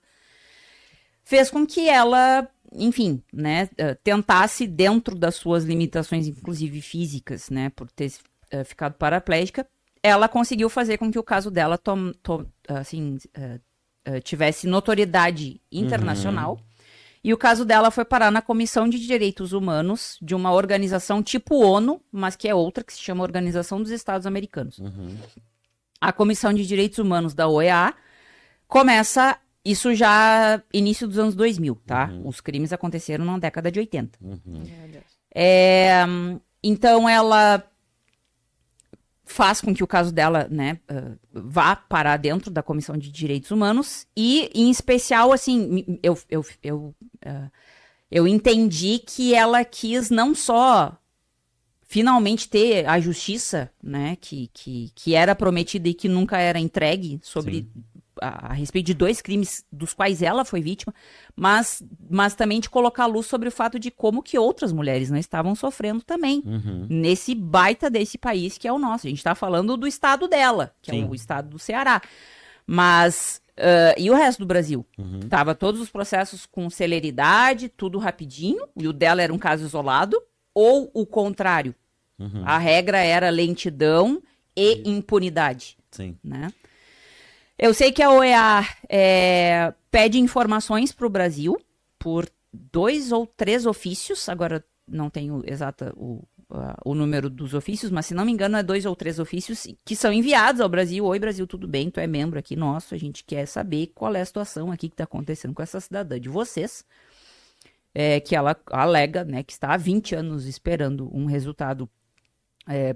[1.23, 7.69] fez com que ela, enfim, né, eh, tentasse dentro das suas limitações, inclusive físicas, né,
[7.69, 8.11] por ter
[8.49, 9.67] eh, ficado paraplégica,
[10.01, 13.59] ela conseguiu fazer com que o caso dela tom, tom- assim, eh,
[14.05, 16.59] eh, tivesse notoriedade internacional
[17.23, 21.55] E o caso dela foi parar na Comissão de Direitos Humanos de uma organização tipo
[21.55, 24.79] ONU, mas que é outra, que se chama Organização dos Estados Americanos.
[24.79, 25.15] Uhum.
[25.99, 27.93] A Comissão de Direitos Humanos da OEA
[28.67, 32.09] começa isso já início dos anos 2000, tá?
[32.11, 32.27] Uhum.
[32.27, 34.17] Os crimes aconteceram na década de 80.
[34.19, 34.63] Uhum.
[35.33, 36.03] É,
[36.63, 37.63] então ela
[39.31, 43.49] faz com que o caso dela, né, uh, vá parar dentro da Comissão de Direitos
[43.49, 46.77] Humanos e, em especial, assim, eu, eu, eu,
[47.25, 47.51] uh,
[48.11, 50.97] eu entendi que ela quis não só
[51.81, 57.19] finalmente ter a justiça, né, que, que, que era prometida e que nunca era entregue
[57.21, 57.67] sobre
[58.21, 60.93] a, a, respeito de dois crimes dos quais ela foi vítima,
[61.35, 65.17] mas, mas também de colocar luz sobre o fato de como que outras mulheres não
[65.17, 66.85] estavam sofrendo também Uhum.
[66.89, 69.07] nesse baita desse país que é o nosso.
[69.07, 71.03] A gente está falando do estado dela, que Sim.
[71.03, 72.01] é o estado do Ceará.
[72.65, 74.85] Mas ah, e o resto do Brasil?
[74.97, 75.19] Uhum.
[75.21, 80.21] Tava todos os processos com celeridade, tudo rapidinho, e o dela era um caso isolado,
[80.53, 81.75] ou o contrário.
[82.19, 82.43] Uhum.
[82.45, 84.21] A regra era lentidão
[84.55, 86.17] e impunidade, Sim.
[86.23, 86.51] né?
[87.61, 91.55] Eu sei que a OEA é, pede informações para o Brasil
[91.99, 97.91] por dois ou três ofícios, agora não tenho exata o, a- o número dos ofícios,
[97.91, 101.05] mas se não me engano é dois ou três ofícios que são enviados ao Brasil.
[101.05, 101.91] Oi, Brasil, tudo bem?
[101.91, 104.95] Tu é membro aqui nosso, a gente quer saber qual é a situação aqui que
[104.95, 106.83] está acontecendo com essa cidadã de vocês.
[107.93, 111.89] É, que ela alega né, que está há 20 anos esperando um resultado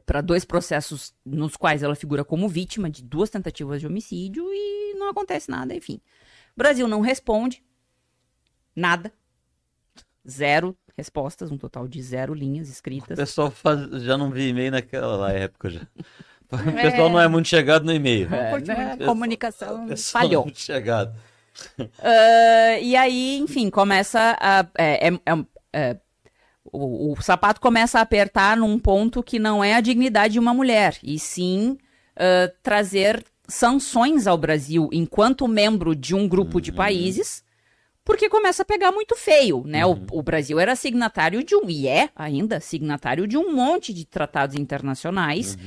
[0.05, 4.93] para dois processos nos quais ela figura como vítima de duas tentativas de homicídio e
[4.95, 5.99] não acontece nada, enfim.
[6.55, 7.63] O Brasil não responde
[8.75, 9.11] nada.
[10.27, 13.17] Zero respostas, um total de zero linhas O escritas.
[13.17, 14.01] pessoal faz...
[14.03, 15.81] já não vi e-mail naquela lá época já.
[16.51, 18.31] O pessoal não é muito chegado no e-mail.
[18.33, 20.43] É, né, a comunicação O pessoal é falhou.
[20.43, 21.13] muito chegado.
[21.99, 24.59] Ah, e aí, enfim, começa a.
[24.77, 25.97] é, é- é- é,
[26.71, 30.53] o, o sapato começa a apertar num ponto que não é a dignidade de uma
[30.53, 31.77] mulher, e sim
[32.15, 37.43] ah, trazer sanções ao Brasil enquanto membro de um grupo de países,
[38.03, 39.85] porque começa a pegar muito feio, né?
[39.85, 44.05] O, o Brasil era signatário de um, e é ainda signatário de um monte de
[44.05, 45.57] tratados internacionais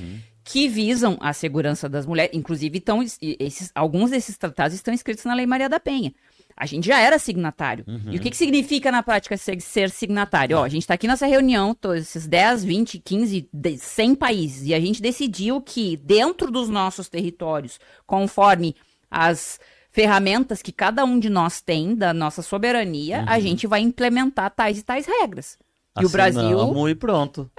[0.44, 2.30] que visam a segurança das mulheres.
[2.34, 6.12] Inclusive, estão, esses, alguns desses tratados estão escritos na Lei Maria da Penha.
[6.58, 7.84] A gente já era signatário.
[8.10, 10.56] E o que, que significa na prática ser, ser signatário?
[10.58, 14.66] Ó, a gente está aqui nessa reunião, todos esses 10, 20, 15, de- 100 países,
[14.66, 18.74] e a gente decidiu que dentro dos nossos territórios, conforme
[19.10, 19.60] as
[19.90, 24.78] ferramentas que cada um de nós tem da nossa soberania, a gente vai implementar tais
[24.78, 25.56] e tais regras.
[26.02, 27.50] E o Brasil e pronto.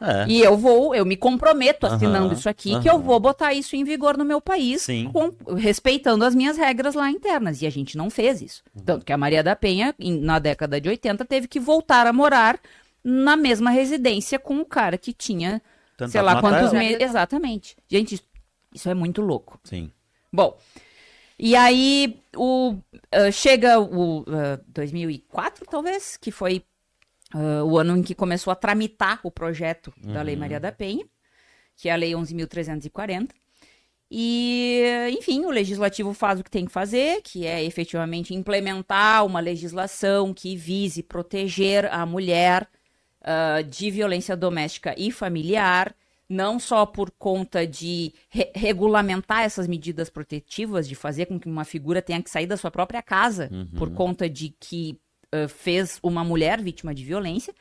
[0.00, 0.26] é.
[0.28, 3.74] E eu vou, eu me comprometo assinando Aham, isso aqui, que eu vou botar isso
[3.76, 5.10] em vigor no meu país, Sim.
[5.12, 7.62] com- respeitando as minhas regras lá internas.
[7.62, 8.62] E a gente não fez isso.
[8.74, 8.82] Uhum.
[8.84, 12.58] Tanto que a Maria da Penha, na década de 80, teve que voltar a morar
[13.02, 15.62] na mesma residência com o cara que tinha,
[15.96, 16.78] Tentado sei lá quantos ela.
[16.78, 17.00] meses.
[17.00, 17.76] Exatamente.
[17.88, 18.20] Gente,
[18.74, 19.58] isso- é muito louco.
[19.64, 19.90] Sim.
[20.32, 20.56] Bom,
[21.38, 22.76] e aí o,
[23.12, 26.62] ah, chega o ah, 2004, talvez, que foi
[27.34, 31.04] ah, o ano em que começou a tramitar o projeto da Lei Maria da Penha,
[31.76, 33.30] que é a Lei 11.340.
[34.10, 34.82] E,
[35.18, 40.32] enfim, o legislativo faz o que tem que fazer, que é efetivamente implementar uma legislação
[40.32, 42.66] que vise proteger a mulher
[43.22, 45.94] ah, de violência doméstica e familiar,
[46.26, 51.64] não só por conta de re- regulamentar essas medidas protetivas, de fazer com que uma
[51.64, 54.98] figura tenha que sair da sua própria casa por conta de que
[55.32, 57.54] ah, fez uma mulher vítima de violência,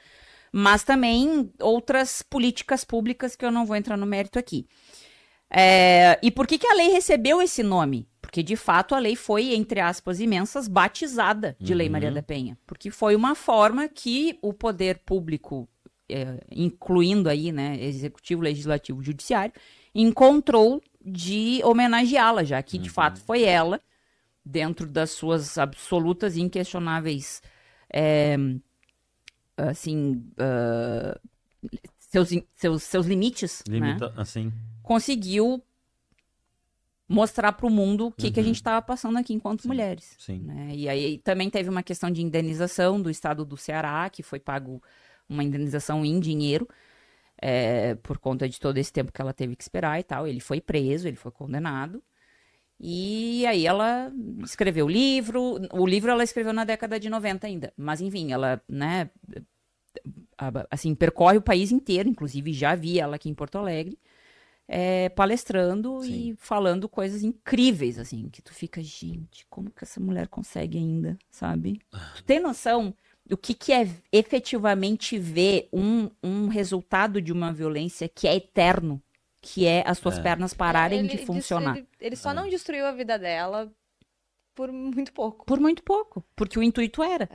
[0.51, 4.67] mas também outras políticas públicas que eu não vou entrar no mérito aqui.
[5.49, 8.07] É, e por que, que a lei recebeu esse nome?
[8.21, 12.57] Porque, de fato, a lei foi, entre aspas imensas, batizada de Lei Maria da Penha.
[12.67, 15.67] Porque foi uma forma que o poder público,
[16.09, 19.53] é, incluindo aí, né, executivo, legislativo, judiciário,
[19.95, 23.79] encontrou de homenageá-la, já que, de fato, foi ela,
[24.43, 27.41] dentro das suas absolutas e inquestionáveis,
[27.93, 28.35] é,
[29.57, 31.19] assim, ah,
[31.97, 33.79] seus, seus, seus limites, né?
[33.79, 34.51] Limita, assim.
[34.81, 35.63] conseguiu
[37.07, 40.15] mostrar para o mundo o que, que a gente estava passando aqui enquanto mulheres.
[40.19, 40.39] Sim.
[40.39, 40.71] né?
[40.73, 44.81] E aí também teve uma questão de indenização do estado do Ceará, que foi pago
[45.29, 46.67] uma indenização em dinheiro,
[47.41, 50.27] é, por conta de todo esse tempo que ela teve que esperar e tal.
[50.27, 52.03] Ele foi preso, ele foi condenado.
[52.79, 54.11] E aí ela
[54.43, 55.59] escreveu o livro.
[55.71, 57.73] O livro ela escreveu na década de 90 ainda.
[57.75, 59.09] Mas enfim, ela, né,
[60.69, 63.97] assim, percorre o país inteiro, inclusive já vi ela aqui em Porto Alegre,
[64.67, 66.11] é, palestrando Sim.
[66.11, 71.17] e falando coisas incríveis, assim, que tu fica, gente, como que essa mulher consegue ainda,
[71.29, 71.79] sabe?
[72.15, 72.93] Tu tem noção
[73.25, 79.01] do que, que é efetivamente ver um, um resultado de uma violência que é eterno,
[79.41, 80.21] que é as tuas É.
[80.21, 81.77] pernas pararem Ele de funcionar.
[81.77, 83.71] Ele, ele só não destruiu a vida dela
[84.55, 85.45] por muito pouco.
[85.45, 87.29] Por muito pouco, porque o intuito era.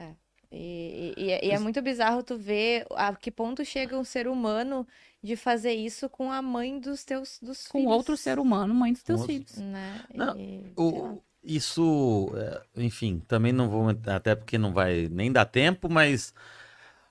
[0.50, 4.04] E, e- e é- e é muito bizarro tu ver a que ponto chega um
[4.04, 4.86] ser humano
[5.22, 8.92] de fazer isso com a mãe dos teus dos Com filhos, outro ser humano, mãe
[8.92, 9.56] dos teus Com outro- filhos.
[9.72, 10.04] Né?
[10.14, 15.46] Não, E- O- isso, é, enfim, também não vou, até porque não vai nem dar
[15.46, 16.34] tempo, mas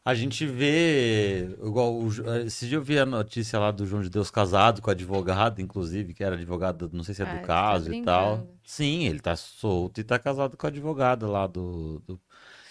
[0.04, 4.10] a gente vê, igual, Ju- esse dia eu vi a notícia lá do João de
[4.10, 7.42] Deus casado com a advogada, inclusive, que era advogada, não sei se é Ah, do
[7.42, 8.48] tá caso e tal.
[8.64, 12.20] Sim, ele tá solto e tá casado com a advogada lá do, do-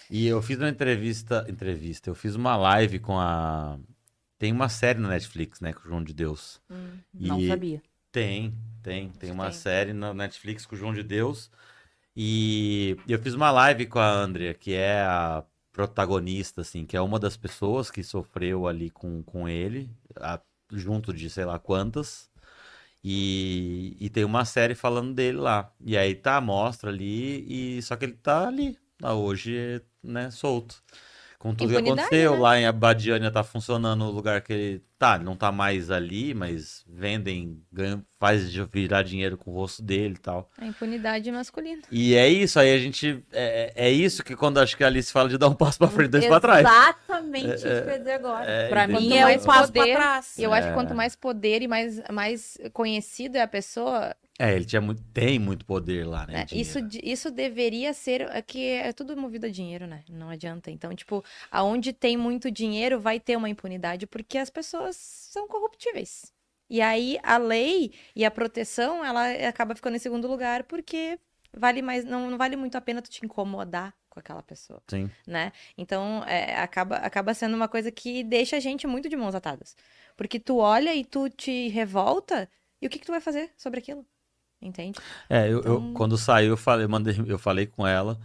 [0.09, 3.79] E eu fiz uma entrevista, entrevista, eu fiz uma live com a...
[4.37, 6.61] Tem uma série na Netflix, né, com o João de Deus.
[6.69, 6.97] Hum.
[7.13, 7.81] Não E- sabia.
[8.11, 8.53] tem,
[8.83, 9.09] tem.
[9.09, 9.53] Tem uma tem.
[9.59, 11.51] série na Netflix com o João de Deus.
[12.15, 17.01] E eu fiz uma live com a Andrea, que é a protagonista, assim, que é
[17.01, 20.39] uma das pessoas que sofreu ali com, com ele, a-
[20.71, 22.29] junto de sei lá quantas.
[23.03, 25.71] E, e tem uma série falando dele lá.
[25.81, 30.83] E aí tá, mostra ali, e só que ele tá ali, hoje, né, solto.
[31.41, 32.39] Com tudo que aconteceu, né?
[32.39, 36.85] lá em Abadiânia tá funcionando o lugar que ele tá, não tá mais ali, mas
[36.87, 40.47] vendem, ganham, faz de- virar dinheiro com o rosto dele e tal.
[40.59, 41.81] A impunidade masculina.
[41.91, 43.23] E é isso, aí a gente.
[43.33, 45.87] É, é isso que quando acho que a Alice fala de dar um passo pra
[45.87, 46.59] frente, dois pra trás.
[46.67, 48.45] Exatamente isso É, que eu ia dizer agora.
[48.45, 50.37] é, pra mim é mais um passo pra poder, trás.
[50.37, 50.75] E eu acho que É.
[50.75, 55.37] quanto mais poder e mais, mais conhecido é a pessoa, É, ele tinha muito, tem
[55.37, 56.45] muito poder lá, né?
[56.45, 56.69] dinheiro.
[56.69, 58.21] isso, isso deveria ser.
[58.21, 60.03] É que é tudo movido a dinheiro, né?
[60.09, 60.71] Não adianta.
[60.71, 66.33] Então, tipo, aonde tem muito dinheiro, vai ter uma impunidade, porque as pessoas são corruptíveis.
[66.67, 71.19] E aí a lei e a proteção, ela acaba ficando em segundo lugar, porque
[71.55, 75.09] vale mais, não, não vale muito a pena tu te incomodar com aquela pessoa Sim.
[75.27, 75.51] né?
[75.77, 79.75] Então, é, acaba, acaba sendo uma coisa que deixa a gente muito de mãos atadas.
[80.17, 82.49] Porque tu olha e tu te revolta,
[82.81, 84.03] e o que, que tu vai fazer sobre aquilo?
[84.61, 84.99] Entende?
[85.29, 88.19] É, eu, eu- Então- quando saiu, eu falei, mandei, eu falei com ela.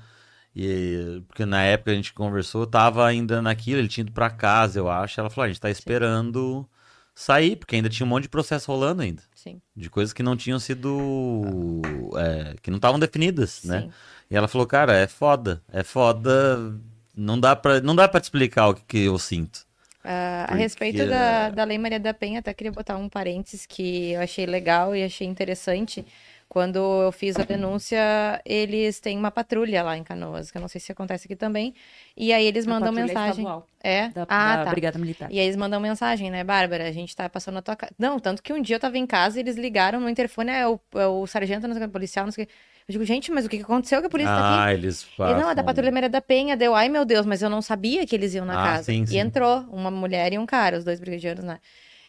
[0.54, 4.30] E, porque na época a gente conversou, eu tava ainda naquilo, ele tinha ido pra
[4.30, 5.20] casa, eu acho.
[5.20, 6.66] Ela falou: a gente tá esperando
[7.14, 9.22] sair, porque ainda tinha um monte de processo rolando ainda.
[9.34, 9.60] Sim.
[9.74, 11.82] De coisas que não tinham sido.
[12.16, 13.82] é, que não estavam definidas, né?
[13.82, 13.90] Sim.
[14.30, 15.62] E ela falou, cara, é foda.
[15.70, 16.74] É foda.
[17.14, 19.65] Não dá pra, não dá pra te explicar o que, que eu sinto.
[20.06, 24.12] Ah, a respeito da, da Lei Maria da Penha, até queria botar um parênteses que
[24.12, 26.04] eu achei legal e achei interessante.
[26.48, 27.98] Quando eu fiz a denúncia,
[28.44, 31.74] eles têm uma patrulha lá em Canoas, que eu não sei se acontece aqui também.
[32.16, 33.30] E aí eles A mandam mensagem.
[33.30, 34.08] estadual É?
[34.10, 34.70] Da, ah, da tá.
[34.70, 35.28] Brigada Militar.
[35.30, 36.86] E aí eles mandam mensagem, né, Bárbara?
[36.88, 37.92] A gente tá passando na tua casa.
[37.98, 40.68] Não, tanto que um dia eu tava em casa e eles ligaram no interfone, é
[40.68, 42.52] o, é o sargento, não sei o que, policial, não sei o que.
[42.88, 44.68] Eu digo, gente, mas o que que aconteceu que a polícia tá aqui?
[44.70, 45.40] Ah, eles Ele, passam...
[45.40, 46.56] não, é da Patrulha Maria da Penha.
[46.56, 48.84] Deu, ai meu Deus, mas eu não sabia que eles iam na Ah, casa.
[48.84, 49.16] sim, sim.
[49.16, 51.58] E entrou uma mulher e um cara, os dois brigadianos, né?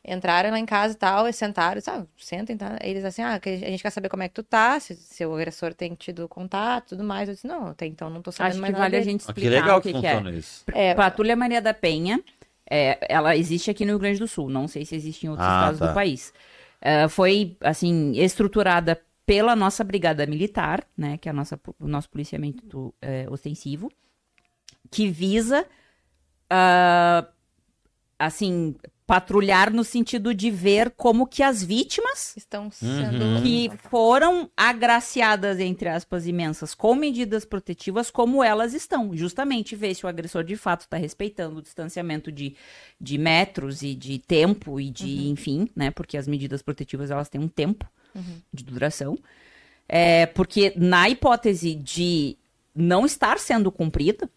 [0.06, 2.08] Entraram lá em casa e tal, e sentaram, sabe?
[2.16, 2.78] Sentem, tá?
[2.82, 5.34] Eles assim, ah, a gente quer saber como é que tu tá, se, se o
[5.34, 7.28] agressor tem tido contato tudo mais.
[7.28, 9.22] Eu disse, não, até então não tô sabendo Acho mais que nada vale a gente
[9.22, 10.14] Ah, explicar que legal o que, que, que é.
[10.16, 10.64] funciona isso.
[10.74, 12.22] É, Patrulha Maria da Penha,
[12.70, 14.48] é, ela existe aqui no Rio Grande do Sul.
[14.48, 15.88] Não sei se existe em outros Ah, estados tá.
[15.88, 16.32] do país.
[16.80, 21.18] É, foi, assim, estruturada pela nossa Brigada Militar, né?
[21.18, 23.91] Que é a nossa, o nosso policiamento é, ostensivo,
[24.90, 25.68] que visa,
[26.49, 27.28] ah,
[28.18, 28.74] assim,
[29.06, 33.22] patrulhar no sentido de ver como que as vítimas estão sendo...
[33.22, 33.41] Uhum.
[33.44, 39.14] que foram agraciadas, entre aspas, imensas, com medidas protetivas, como elas estão.
[39.14, 42.56] Justamente ver se o agressor de fato está respeitando o distanciamento de,
[42.99, 45.91] de metros e de tempo e de, enfim, né?
[45.91, 47.86] Porque as medidas protetivas elas têm um tempo
[48.53, 49.18] de duração.
[49.89, 52.38] É, porque na hipótese de
[52.76, 54.30] não estar sendo cumprida,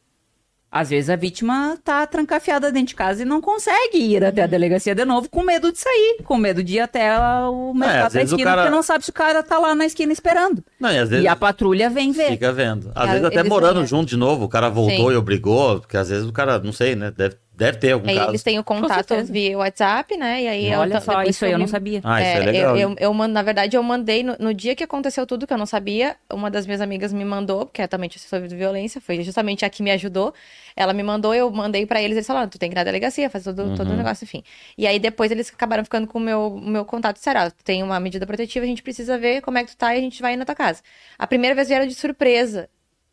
[0.72, 4.46] às vezes a vítima tá trancafiada dentro de casa e não consegue ir até a
[4.46, 7.12] delegacia de novo com medo de sair, com medo de ir até
[7.48, 9.84] o mercado às da esquina, cara- porque não sabe se o cara tá lá na
[9.84, 10.62] esquina esperando.
[10.78, 12.28] Não, e às vezes E a patrulha vem ver.
[12.30, 12.92] fica vendo.
[12.94, 15.14] Às É, vezes até morando junto de novo, o cara voltou Sim.
[15.14, 17.10] e obrigou, porque às vezes o cara, não sei, né?
[17.10, 18.30] Deve, deve ter algum Aí caso.
[18.30, 20.42] eles têm o contato via WhatsApp, né?
[20.42, 22.00] E aí eu Olha ta- só, depois isso que aí eu não sabia.
[22.02, 22.76] Ah, isso é É, legal.
[22.76, 25.52] Eu, eu, eu mando- na verdade, eu mandei no, no dia que aconteceu tudo que
[25.52, 26.16] eu não sabia.
[26.32, 29.82] Uma das minhas amigas me mandou, porque é também sobre violência, foi justamente a que
[29.82, 30.32] me ajudou.
[30.74, 33.28] Ela me mandou, eu mandei pra eles, eles falaram: tu tem que ir na delegacia,
[33.28, 33.96] fazer todo, todo o Uhum.
[33.98, 34.42] negócio, enfim.
[34.78, 37.20] E aí depois eles acabaram ficando com o meu, o meu contato.
[37.20, 39.98] Tu tem uma medida protetiva, a gente precisa ver como é que tu tá e
[39.98, 40.80] a gente vai ir na tua casa.
[41.18, 42.68] A primeira vez vieram de surpresa.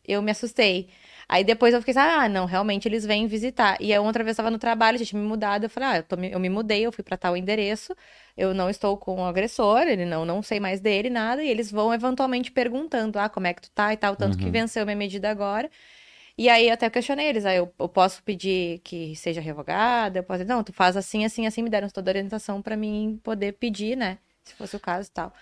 [0.06, 0.88] Eu me assustei.
[1.28, 3.76] Aí depois eu fiquei assim, ah, não, realmente eles vêm visitar.
[3.80, 5.96] E aí outra vez eu tava no trabalho, a gente me mudado, eu falei, ah,
[5.98, 7.94] eu, tô, eu me mudei, eu fui para tal endereço,
[8.34, 11.70] eu não estou com o agressor, ele não, não sei mais dele, nada, e eles
[11.70, 14.44] vão eventualmente perguntando, ah, como é que tu tá e tal, tanto uhum.
[14.44, 15.70] que venceu minha medida agora.
[16.36, 20.44] E aí até questionei eles, aí eu, eu, posso pedir que seja revogada, eu posso
[20.44, 23.96] não, tu faz assim, assim, assim, me deram toda a orientação para mim poder pedir,
[23.96, 25.34] né, se fosse o caso e tal.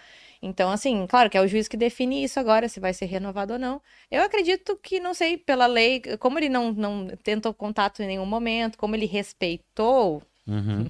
[0.47, 3.55] Então, assim, claro que é o juiz que define isso agora, se vai ser renovado
[3.55, 3.81] ou não.
[4.11, 8.27] Eu acredito que, não sei, pela lei, como ele não, não tentou contato em nenhum
[8.27, 10.87] momento, como ele respeitou, uhum.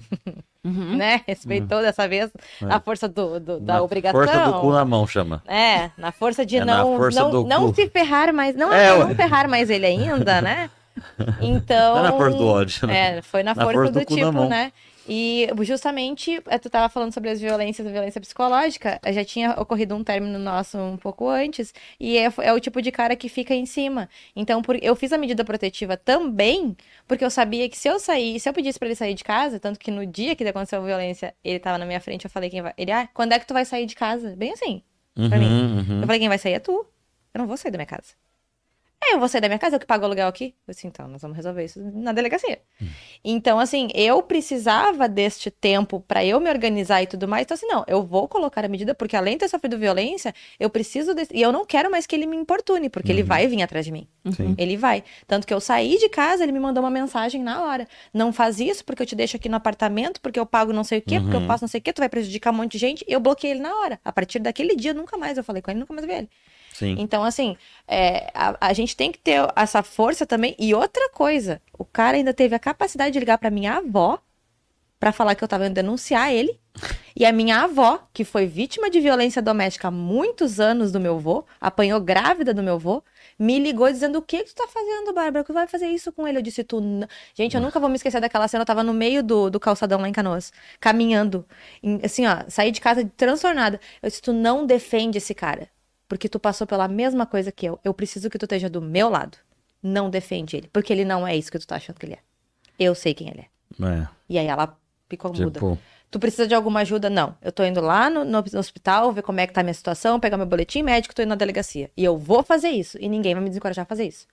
[0.95, 1.21] né?
[1.27, 1.83] Respeitou uhum.
[1.83, 2.31] dessa vez
[2.61, 2.65] é.
[2.69, 4.19] a força do, do da na obrigação.
[4.23, 5.41] Força do cu na mão, chama.
[5.47, 9.15] É, na força de é não, força não, não se ferrar mais, não, é, não
[9.15, 10.69] ferrar mais ele ainda, né?
[11.41, 11.95] Então.
[11.95, 13.17] Não é na força do ódio, né?
[13.17, 14.71] É, foi na, na força, força do, do tipo, né?
[15.07, 19.95] E justamente, eh, tu estava falando sobre as violências, a violência psicológica, já tinha ocorrido
[19.95, 23.55] um término nosso um pouco antes, e é, é o tipo de cara que fica
[23.55, 24.09] em cima.
[24.35, 26.75] Então, por, eu fiz a medida protetiva também,
[27.07, 29.59] porque eu sabia que se eu sair, se eu pedisse para ele sair de casa,
[29.59, 32.49] tanto que no dia que aconteceu a violência, ele estava na minha frente, eu falei
[32.49, 32.73] quem vai.
[32.77, 34.35] Ele, ah, quando é que tu vai sair de casa?
[34.35, 34.81] Bem assim,
[35.15, 35.45] uhum, pra mim.
[35.45, 36.01] Uhum.
[36.01, 36.85] Eu falei, quem vai sair é tu.
[37.33, 38.13] Eu não vou sair da minha casa.
[38.99, 40.55] É, eu vou sair da minha casa, eu que pago o aluguel aqui.
[40.67, 42.59] Eu disse, então, nós vamos resolver isso na delegacia.
[42.81, 42.87] Hum.
[43.23, 47.43] Então, assim, eu precisava deste tempo para eu me organizar e tudo mais.
[47.43, 50.67] Então, assim, não, eu vou colocar a medida, porque além de ter sofrido violência, eu
[50.67, 51.13] preciso.
[51.13, 51.27] De...
[51.31, 53.19] E eu não quero mais que ele me importune, porque uhum.
[53.19, 54.07] ele vai vir atrás de mim.
[54.35, 54.55] Sim.
[54.57, 55.03] Ele vai.
[55.27, 57.87] Tanto que eu saí de casa, ele me mandou uma mensagem na hora.
[58.11, 60.99] Não faz isso, porque eu te deixo aqui no apartamento, porque eu pago não sei
[60.99, 61.21] o quê, uhum.
[61.21, 61.47] porque eu uhum.
[61.47, 63.05] faço não sei o quê, tu vai prejudicar um monte de gente.
[63.07, 63.99] Eu bloqueei ele na hora.
[64.03, 66.29] A partir daquele dia, nunca mais eu falei com ele, nunca mais vi ele.
[66.77, 66.95] Sim.
[66.99, 70.55] Então, assim, é, a, a, gente tem que ter essa força também.
[70.59, 74.19] E outra coisa, o cara ainda teve a capacidade de ligar para minha avó
[74.99, 76.59] para falar que eu tava indo denunciar ele.
[77.15, 81.15] E a minha avó, que foi vítima de violência doméstica há muitos anos do meu
[81.15, 83.03] avô, apanhou grávida do meu avô,
[83.39, 85.43] me ligou dizendo: O que, tu tá fazendo, Bárbara?
[85.43, 86.37] Que vai fazer isso com ele?
[86.37, 86.79] Eu disse: Tu.
[87.33, 88.61] Gente, eu nunca vou me esquecer daquela cena.
[88.61, 91.43] Eu tava no meio do, do calçadão lá em Canoas, caminhando.
[92.03, 93.81] Assim, ó, saí de casa transtornada.
[93.99, 95.67] Eu disse: Tu não defende esse cara
[96.07, 97.79] porque tu passou pela mesma coisa que eu.
[97.83, 99.37] Eu preciso que tu esteja do meu lado.
[99.81, 102.19] Não defende ele, porque ele não é isso que tu tá achando que ele é.
[102.79, 103.85] Eu sei quem ele é.
[103.85, 104.07] é.
[104.29, 104.77] E aí ela
[105.07, 105.51] ficou muda.
[105.51, 105.77] Tipo...
[106.09, 107.09] Tu precisa de alguma ajuda?
[107.09, 107.35] Não.
[107.41, 110.19] Eu tô indo lá no, no, hospital, ver como é que tá a minha situação,
[110.19, 111.91] pegar meu boletim médico, tô indo na delegacia.
[111.97, 112.97] E eu vou fazer isso.
[112.99, 114.25] E ninguém vai me desencorajar a fazer isso.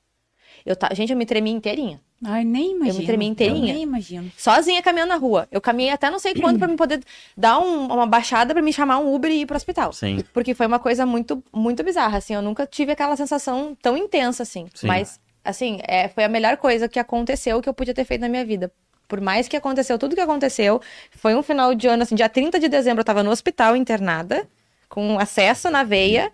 [0.64, 0.88] Eu tá...
[0.94, 2.00] Gente, eu me tremi inteirinha.
[2.24, 2.96] Ai, nem imagino.
[2.96, 3.68] Eu me tremi inteirinha.
[3.68, 4.32] Eu nem imagino.
[4.36, 5.46] Sozinha caminhando na rua.
[5.50, 7.02] Eu caminhei até não sei quanto para me poder
[7.36, 9.92] dar um, uma baixada para me chamar um Uber e ir pro hospital.
[9.92, 10.24] Sim.
[10.32, 12.34] Porque foi uma coisa muito, muito bizarra, assim.
[12.34, 14.66] Eu nunca tive aquela sensação tão intensa, assim.
[14.74, 14.86] Sim.
[14.86, 18.28] Mas, assim, é, foi a melhor coisa que aconteceu que eu podia ter feito na
[18.28, 18.72] minha vida.
[19.06, 20.80] Por mais que aconteceu tudo que aconteceu,
[21.10, 24.48] foi um final de ano, assim, dia 30 de dezembro eu tava no hospital internada,
[24.88, 26.32] com acesso na veia,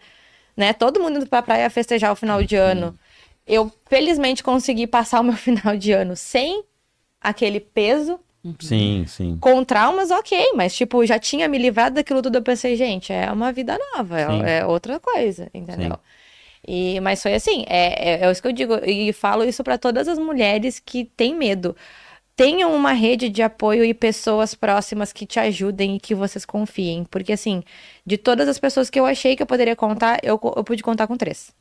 [0.57, 0.73] né?
[0.73, 2.97] Todo mundo indo pra praia festejar o final de ano.
[2.97, 3.10] Hum
[3.47, 6.65] eu felizmente consegui passar o meu final de ano sem
[7.21, 8.19] aquele peso.
[8.59, 9.37] Sim, sim.
[9.39, 12.37] Com traumas, ok, mas tipo, já tinha me livrado daquilo tudo.
[12.37, 15.93] Eu pensei, gente, é uma vida nova, é, é, outra coisa, entendeu?
[15.93, 16.01] Sim.
[16.67, 19.77] E, mas foi assim, é, é, é isso que eu digo, e falo isso para
[19.77, 21.77] todas as mulheres que têm medo.
[22.35, 27.05] Tenham uma rede de apoio e pessoas próximas que te ajudem e que vocês confiem.
[27.05, 27.63] Porque, assim,
[28.07, 31.07] de todas as pessoas que eu achei que eu poderia contar, eu, eu pude contar
[31.07, 31.53] com três.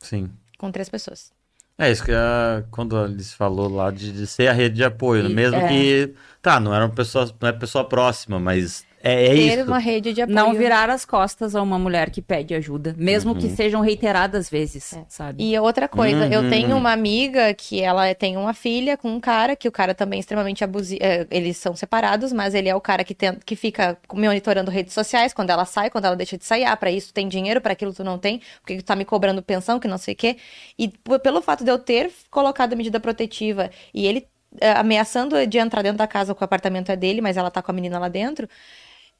[0.00, 0.28] Sim
[0.60, 1.32] com três pessoas.
[1.78, 5.30] É isso que a, quando eles falou lá de, de ser a rede de apoio,
[5.30, 5.68] e, mesmo é...
[5.68, 9.64] que tá, não era uma pessoa, não é pessoa próxima, mas é, é ter isso.
[9.66, 10.36] uma rede de apoio.
[10.36, 13.38] Não virar as costas a uma mulher que pede ajuda, mesmo uhum.
[13.38, 15.04] que sejam reiteradas vezes, é.
[15.08, 15.42] sabe?
[15.42, 16.32] E outra coisa, uhum.
[16.32, 19.94] eu tenho uma amiga que ela tem uma filha com um cara, que o cara
[19.94, 21.02] também é extremamente abusivo.
[21.02, 24.92] É, eles são separados, mas ele é o cara que, tem, que fica monitorando redes
[24.92, 26.64] sociais, quando ela sai, quando ela deixa de sair.
[26.64, 29.42] Ah, pra isso tem dinheiro, para aquilo tu não tem, porque tu tá me cobrando
[29.42, 30.36] pensão, que não sei o quê.
[30.78, 30.88] E
[31.22, 34.26] pelo fato de eu ter colocado a medida protetiva e ele
[34.60, 37.62] é, ameaçando de entrar dentro da casa, que o apartamento é dele, mas ela tá
[37.62, 38.46] com a menina lá dentro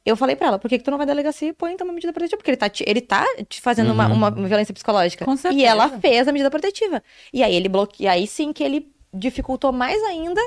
[0.05, 1.87] eu falei pra ela, por que, que tu não vai à delegacia e põe então
[1.87, 2.37] uma medida protetiva?
[2.39, 3.95] Porque ele tá te, ele tá te fazendo uhum.
[3.95, 5.25] uma, uma violência psicológica.
[5.25, 5.63] Com certeza.
[5.63, 7.03] E ela fez a medida protetiva.
[7.33, 8.11] E aí ele bloqueou.
[8.11, 10.41] aí sim que ele dificultou mais ainda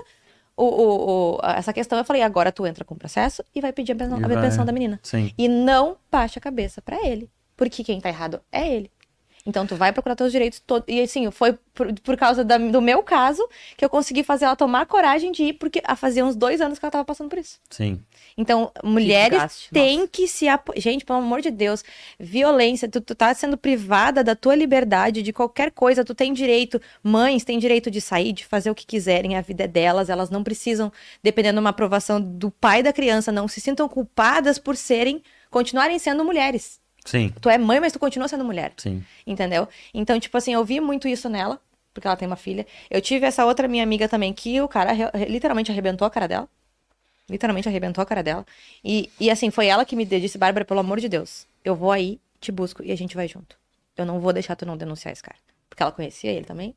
[0.58, 1.98] o, o, o, essa questão.
[1.98, 4.66] Eu falei, agora tu entra com o processo e vai pedir a pensão, a pensão
[4.66, 5.00] da menina.
[5.04, 5.32] Sim.
[5.38, 7.30] E não baixa a cabeça para ele.
[7.56, 8.92] Porque quem tá errado é ele.
[9.46, 10.86] Então, tu vai procurar teus direitos todos.
[10.88, 13.46] E assim, foi por, por causa da, do meu caso
[13.76, 16.86] que eu consegui fazer ela tomar coragem de ir, porque fazia uns dois anos que
[16.86, 17.60] ela tava passando por isso.
[17.70, 18.00] Sim.
[18.38, 20.80] Então, mulheres têm que se apoiar.
[20.80, 21.84] Gente, pelo amor de Deus,
[22.18, 26.82] violência, tu, tu tá sendo privada da tua liberdade, de qualquer coisa, tu tem direito.
[27.04, 30.30] Mães têm direito de sair, de fazer o que quiserem, a vida é delas, elas
[30.30, 30.90] não precisam,
[31.22, 36.00] dependendo de uma aprovação do pai da criança, não se sintam culpadas por serem, continuarem
[36.00, 36.83] sendo mulheres.
[37.06, 37.34] Sim.
[37.42, 38.74] Tu é mãe, mas tu continua sendo mulher.
[38.78, 39.04] Sim.
[39.28, 39.68] Entendeu?
[39.94, 41.60] Então, tipo assim, eu vi muito isso nela.
[41.94, 42.66] porque ela tem uma filha.
[42.90, 44.92] Eu tive essa outra minha amiga também, que o cara
[45.28, 46.50] literalmente arrebentou a cara dela.
[47.30, 48.46] Literalmente arrebentou a cara dela.
[48.84, 51.92] E, e assim, foi ela que me disse, Bárbara, pelo amor de Deus, eu vou
[51.92, 53.58] aí, te busco e a gente vai junto.
[53.96, 55.38] Eu não vou deixar tu não denunciar esse cara.
[55.70, 56.76] Porque ela conhecia ele também.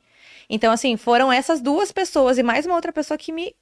[0.48, 3.54] Então, assim, foram essas duas pessoas e mais uma outra pessoa que me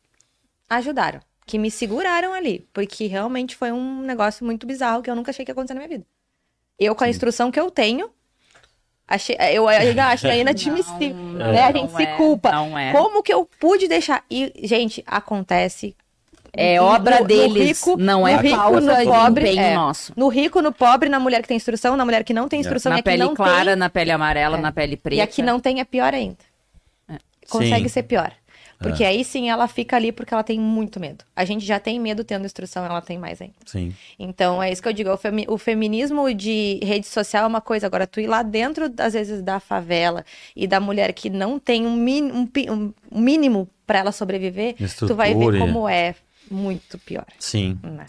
[0.69, 1.20] ajudaram.
[1.47, 2.69] Que me seguraram ali.
[2.73, 5.81] Porque realmente foi um negócio muito bizarro que eu nunca achei que ia acontecer na
[5.81, 6.07] minha vida.
[6.79, 8.11] Eu, com a instrução que eu tenho,
[9.07, 11.15] achei, eu ainda acho é inadmissível.
[11.35, 11.63] Não, né?
[11.63, 12.51] A não gente se é, culpa.
[12.53, 12.93] não é.
[12.93, 14.25] Como que eu pude deixar?
[14.31, 15.97] E, gente, acontece.
[16.57, 19.75] É no- obra no deles, rico- não é no rico, no de pobre, empenho é.
[19.75, 20.13] nosso.
[20.17, 22.93] No rico, no pobre, na mulher que tem instrução, na mulher que não tem instrução
[22.93, 23.77] e Na que pele não clara, tem.
[23.77, 24.61] na pele amarela, É.
[24.61, 25.17] na pele preta.
[25.17, 26.37] E a que não tem é pior ainda.
[27.51, 27.89] Consegue Sim.
[27.89, 28.33] ser pior.
[28.89, 31.24] Porque aí sim ela fica ali porque ela tem muito medo.
[31.35, 33.55] A gente já tem medo tendo instrução, ela tem mais ainda.
[33.66, 33.94] Sim.
[34.19, 35.11] Então é isso que eu digo.
[35.11, 37.86] O, femi- o feminismo de rede social é uma coisa.
[37.86, 40.24] Agora, tu ir lá dentro, às vezes, da favela
[40.55, 42.48] e da mulher que não tem um, um
[43.12, 45.59] um mínimo pra ela sobreviver, tu vai ver Estrutura.
[45.59, 46.15] como é
[46.51, 47.27] muito pior.
[47.39, 47.78] Sim.
[47.82, 48.06] né?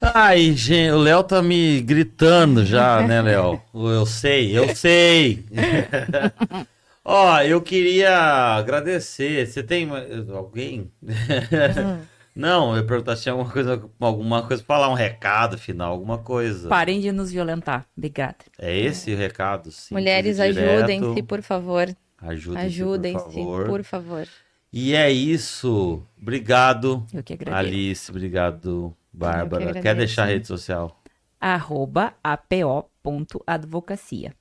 [0.00, 3.60] Ai, gente, o Léo tá me gritando já, né, Léo?
[3.74, 5.44] Eu sei, eu sei.
[7.10, 8.10] Ó, eu queria
[8.56, 9.46] agradecer.
[9.46, 9.88] Você tem
[10.30, 10.92] alguém?
[12.36, 15.90] Não, eu ia perguntar se tinha alguma coisa, alguma coisa pra falar, um recado final,
[15.90, 16.68] alguma coisa.
[16.68, 17.86] Parem de nos violentar.
[17.96, 18.36] Obrigada.
[18.58, 19.94] É esse o recado, sim.
[19.94, 21.88] Mulheres, ajudem-se, por favor.
[22.20, 23.66] Ajudem-se, Ajudem-se, por favor.
[23.66, 24.28] por favor.
[24.70, 26.02] E é isso.
[26.20, 27.58] Obrigado, Eu que agradeço.
[27.58, 28.10] Alice.
[28.10, 29.62] Obrigado, Bárbara.
[29.64, 29.82] agradeço.
[29.82, 31.02] Quer deixar a rede social?
[31.40, 34.34] Arroba apo.advocacia.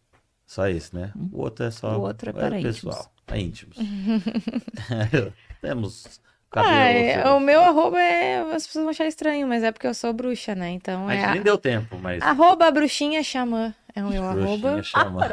[0.48, 1.12] Só esse, né?
[1.32, 3.12] O outro é só O outro é para pessoal.
[3.28, 3.76] É íntimos.
[5.62, 6.74] Temos cabelo.
[6.74, 8.40] Ah, é, seu- o meu arroba é.
[8.54, 10.70] As pessoas vão achar estranho, mas é porque eu sou bruxa, né?
[10.70, 11.20] Então A é.
[11.20, 12.22] gente nem deu tempo, mas.
[12.24, 13.74] Arroba bruxinha xamã.
[13.98, 14.84] É o meu arroba.
[14.84, 15.28] chama.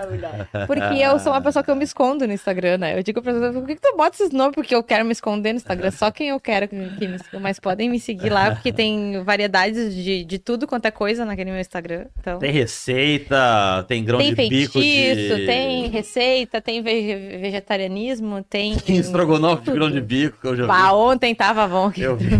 [0.66, 2.98] Porque eu sou uma pessoa que eu me escondo no Instagram, né?
[2.98, 4.54] Eu digo pra pessoas, por que, que tu bota esses nomes?
[4.54, 5.90] Porque eu quero me esconder no Instagram.
[5.90, 7.38] Só quem eu quero que, me siga.
[7.38, 11.50] Mas podem me seguir lá, porque tem variedades de, de tudo quanto é coisa naquele
[11.50, 12.06] meu Instagram.
[12.18, 12.38] Então.
[12.38, 15.44] Tem receita, tem grão Tem de bico feitiço, de...
[15.46, 18.76] tem receita, tem ve- vegetarianismo, tem.
[18.84, 20.68] Tem estrogonofe de grão de bico que eu já vi.
[20.68, 21.92] Pá, ontem tava bom.
[21.96, 22.28] Eu vi.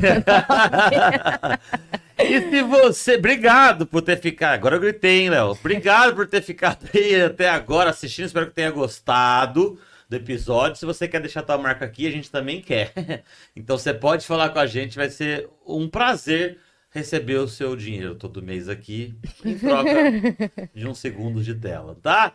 [2.19, 3.17] e se você.
[3.17, 4.55] Obrigado por ter ficado.
[4.55, 5.51] Agora eu gritei, hein, Léo?
[5.51, 8.27] Obrigado por ter ficado aí até agora assistindo.
[8.27, 9.79] Espero que tenha gostado
[10.09, 10.77] do episódio.
[10.77, 12.93] Se você quer deixar tua marca aqui, a gente também quer.
[13.57, 16.59] Então você pode falar com a gente, vai ser um prazer
[16.91, 19.91] receber o seu dinheiro todo mês aqui em troca
[20.73, 22.35] de uns segundos de tela, tá?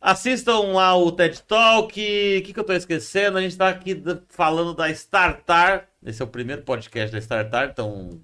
[0.00, 1.92] Assistam lá o TED Talk.
[1.92, 3.38] O que, que eu tô esquecendo?
[3.38, 5.88] A gente tá aqui falando da Startar.
[6.04, 8.20] Esse é o primeiro podcast da Startar, então.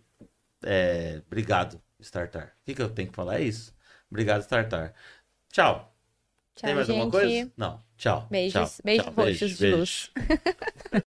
[0.63, 2.53] É, obrigado, Startar.
[2.61, 3.41] O que, que eu tenho que falar?
[3.41, 3.75] É isso.
[4.11, 4.93] Obrigado, Startar.
[5.53, 5.93] Tchau.
[6.55, 7.13] Tchau, Tem mais alguma gente.
[7.13, 7.53] coisa?
[7.57, 7.83] Não.
[7.97, 8.27] Tchau.
[8.31, 8.81] Beijos, Tchau.
[8.85, 10.11] beijos roxos de luz.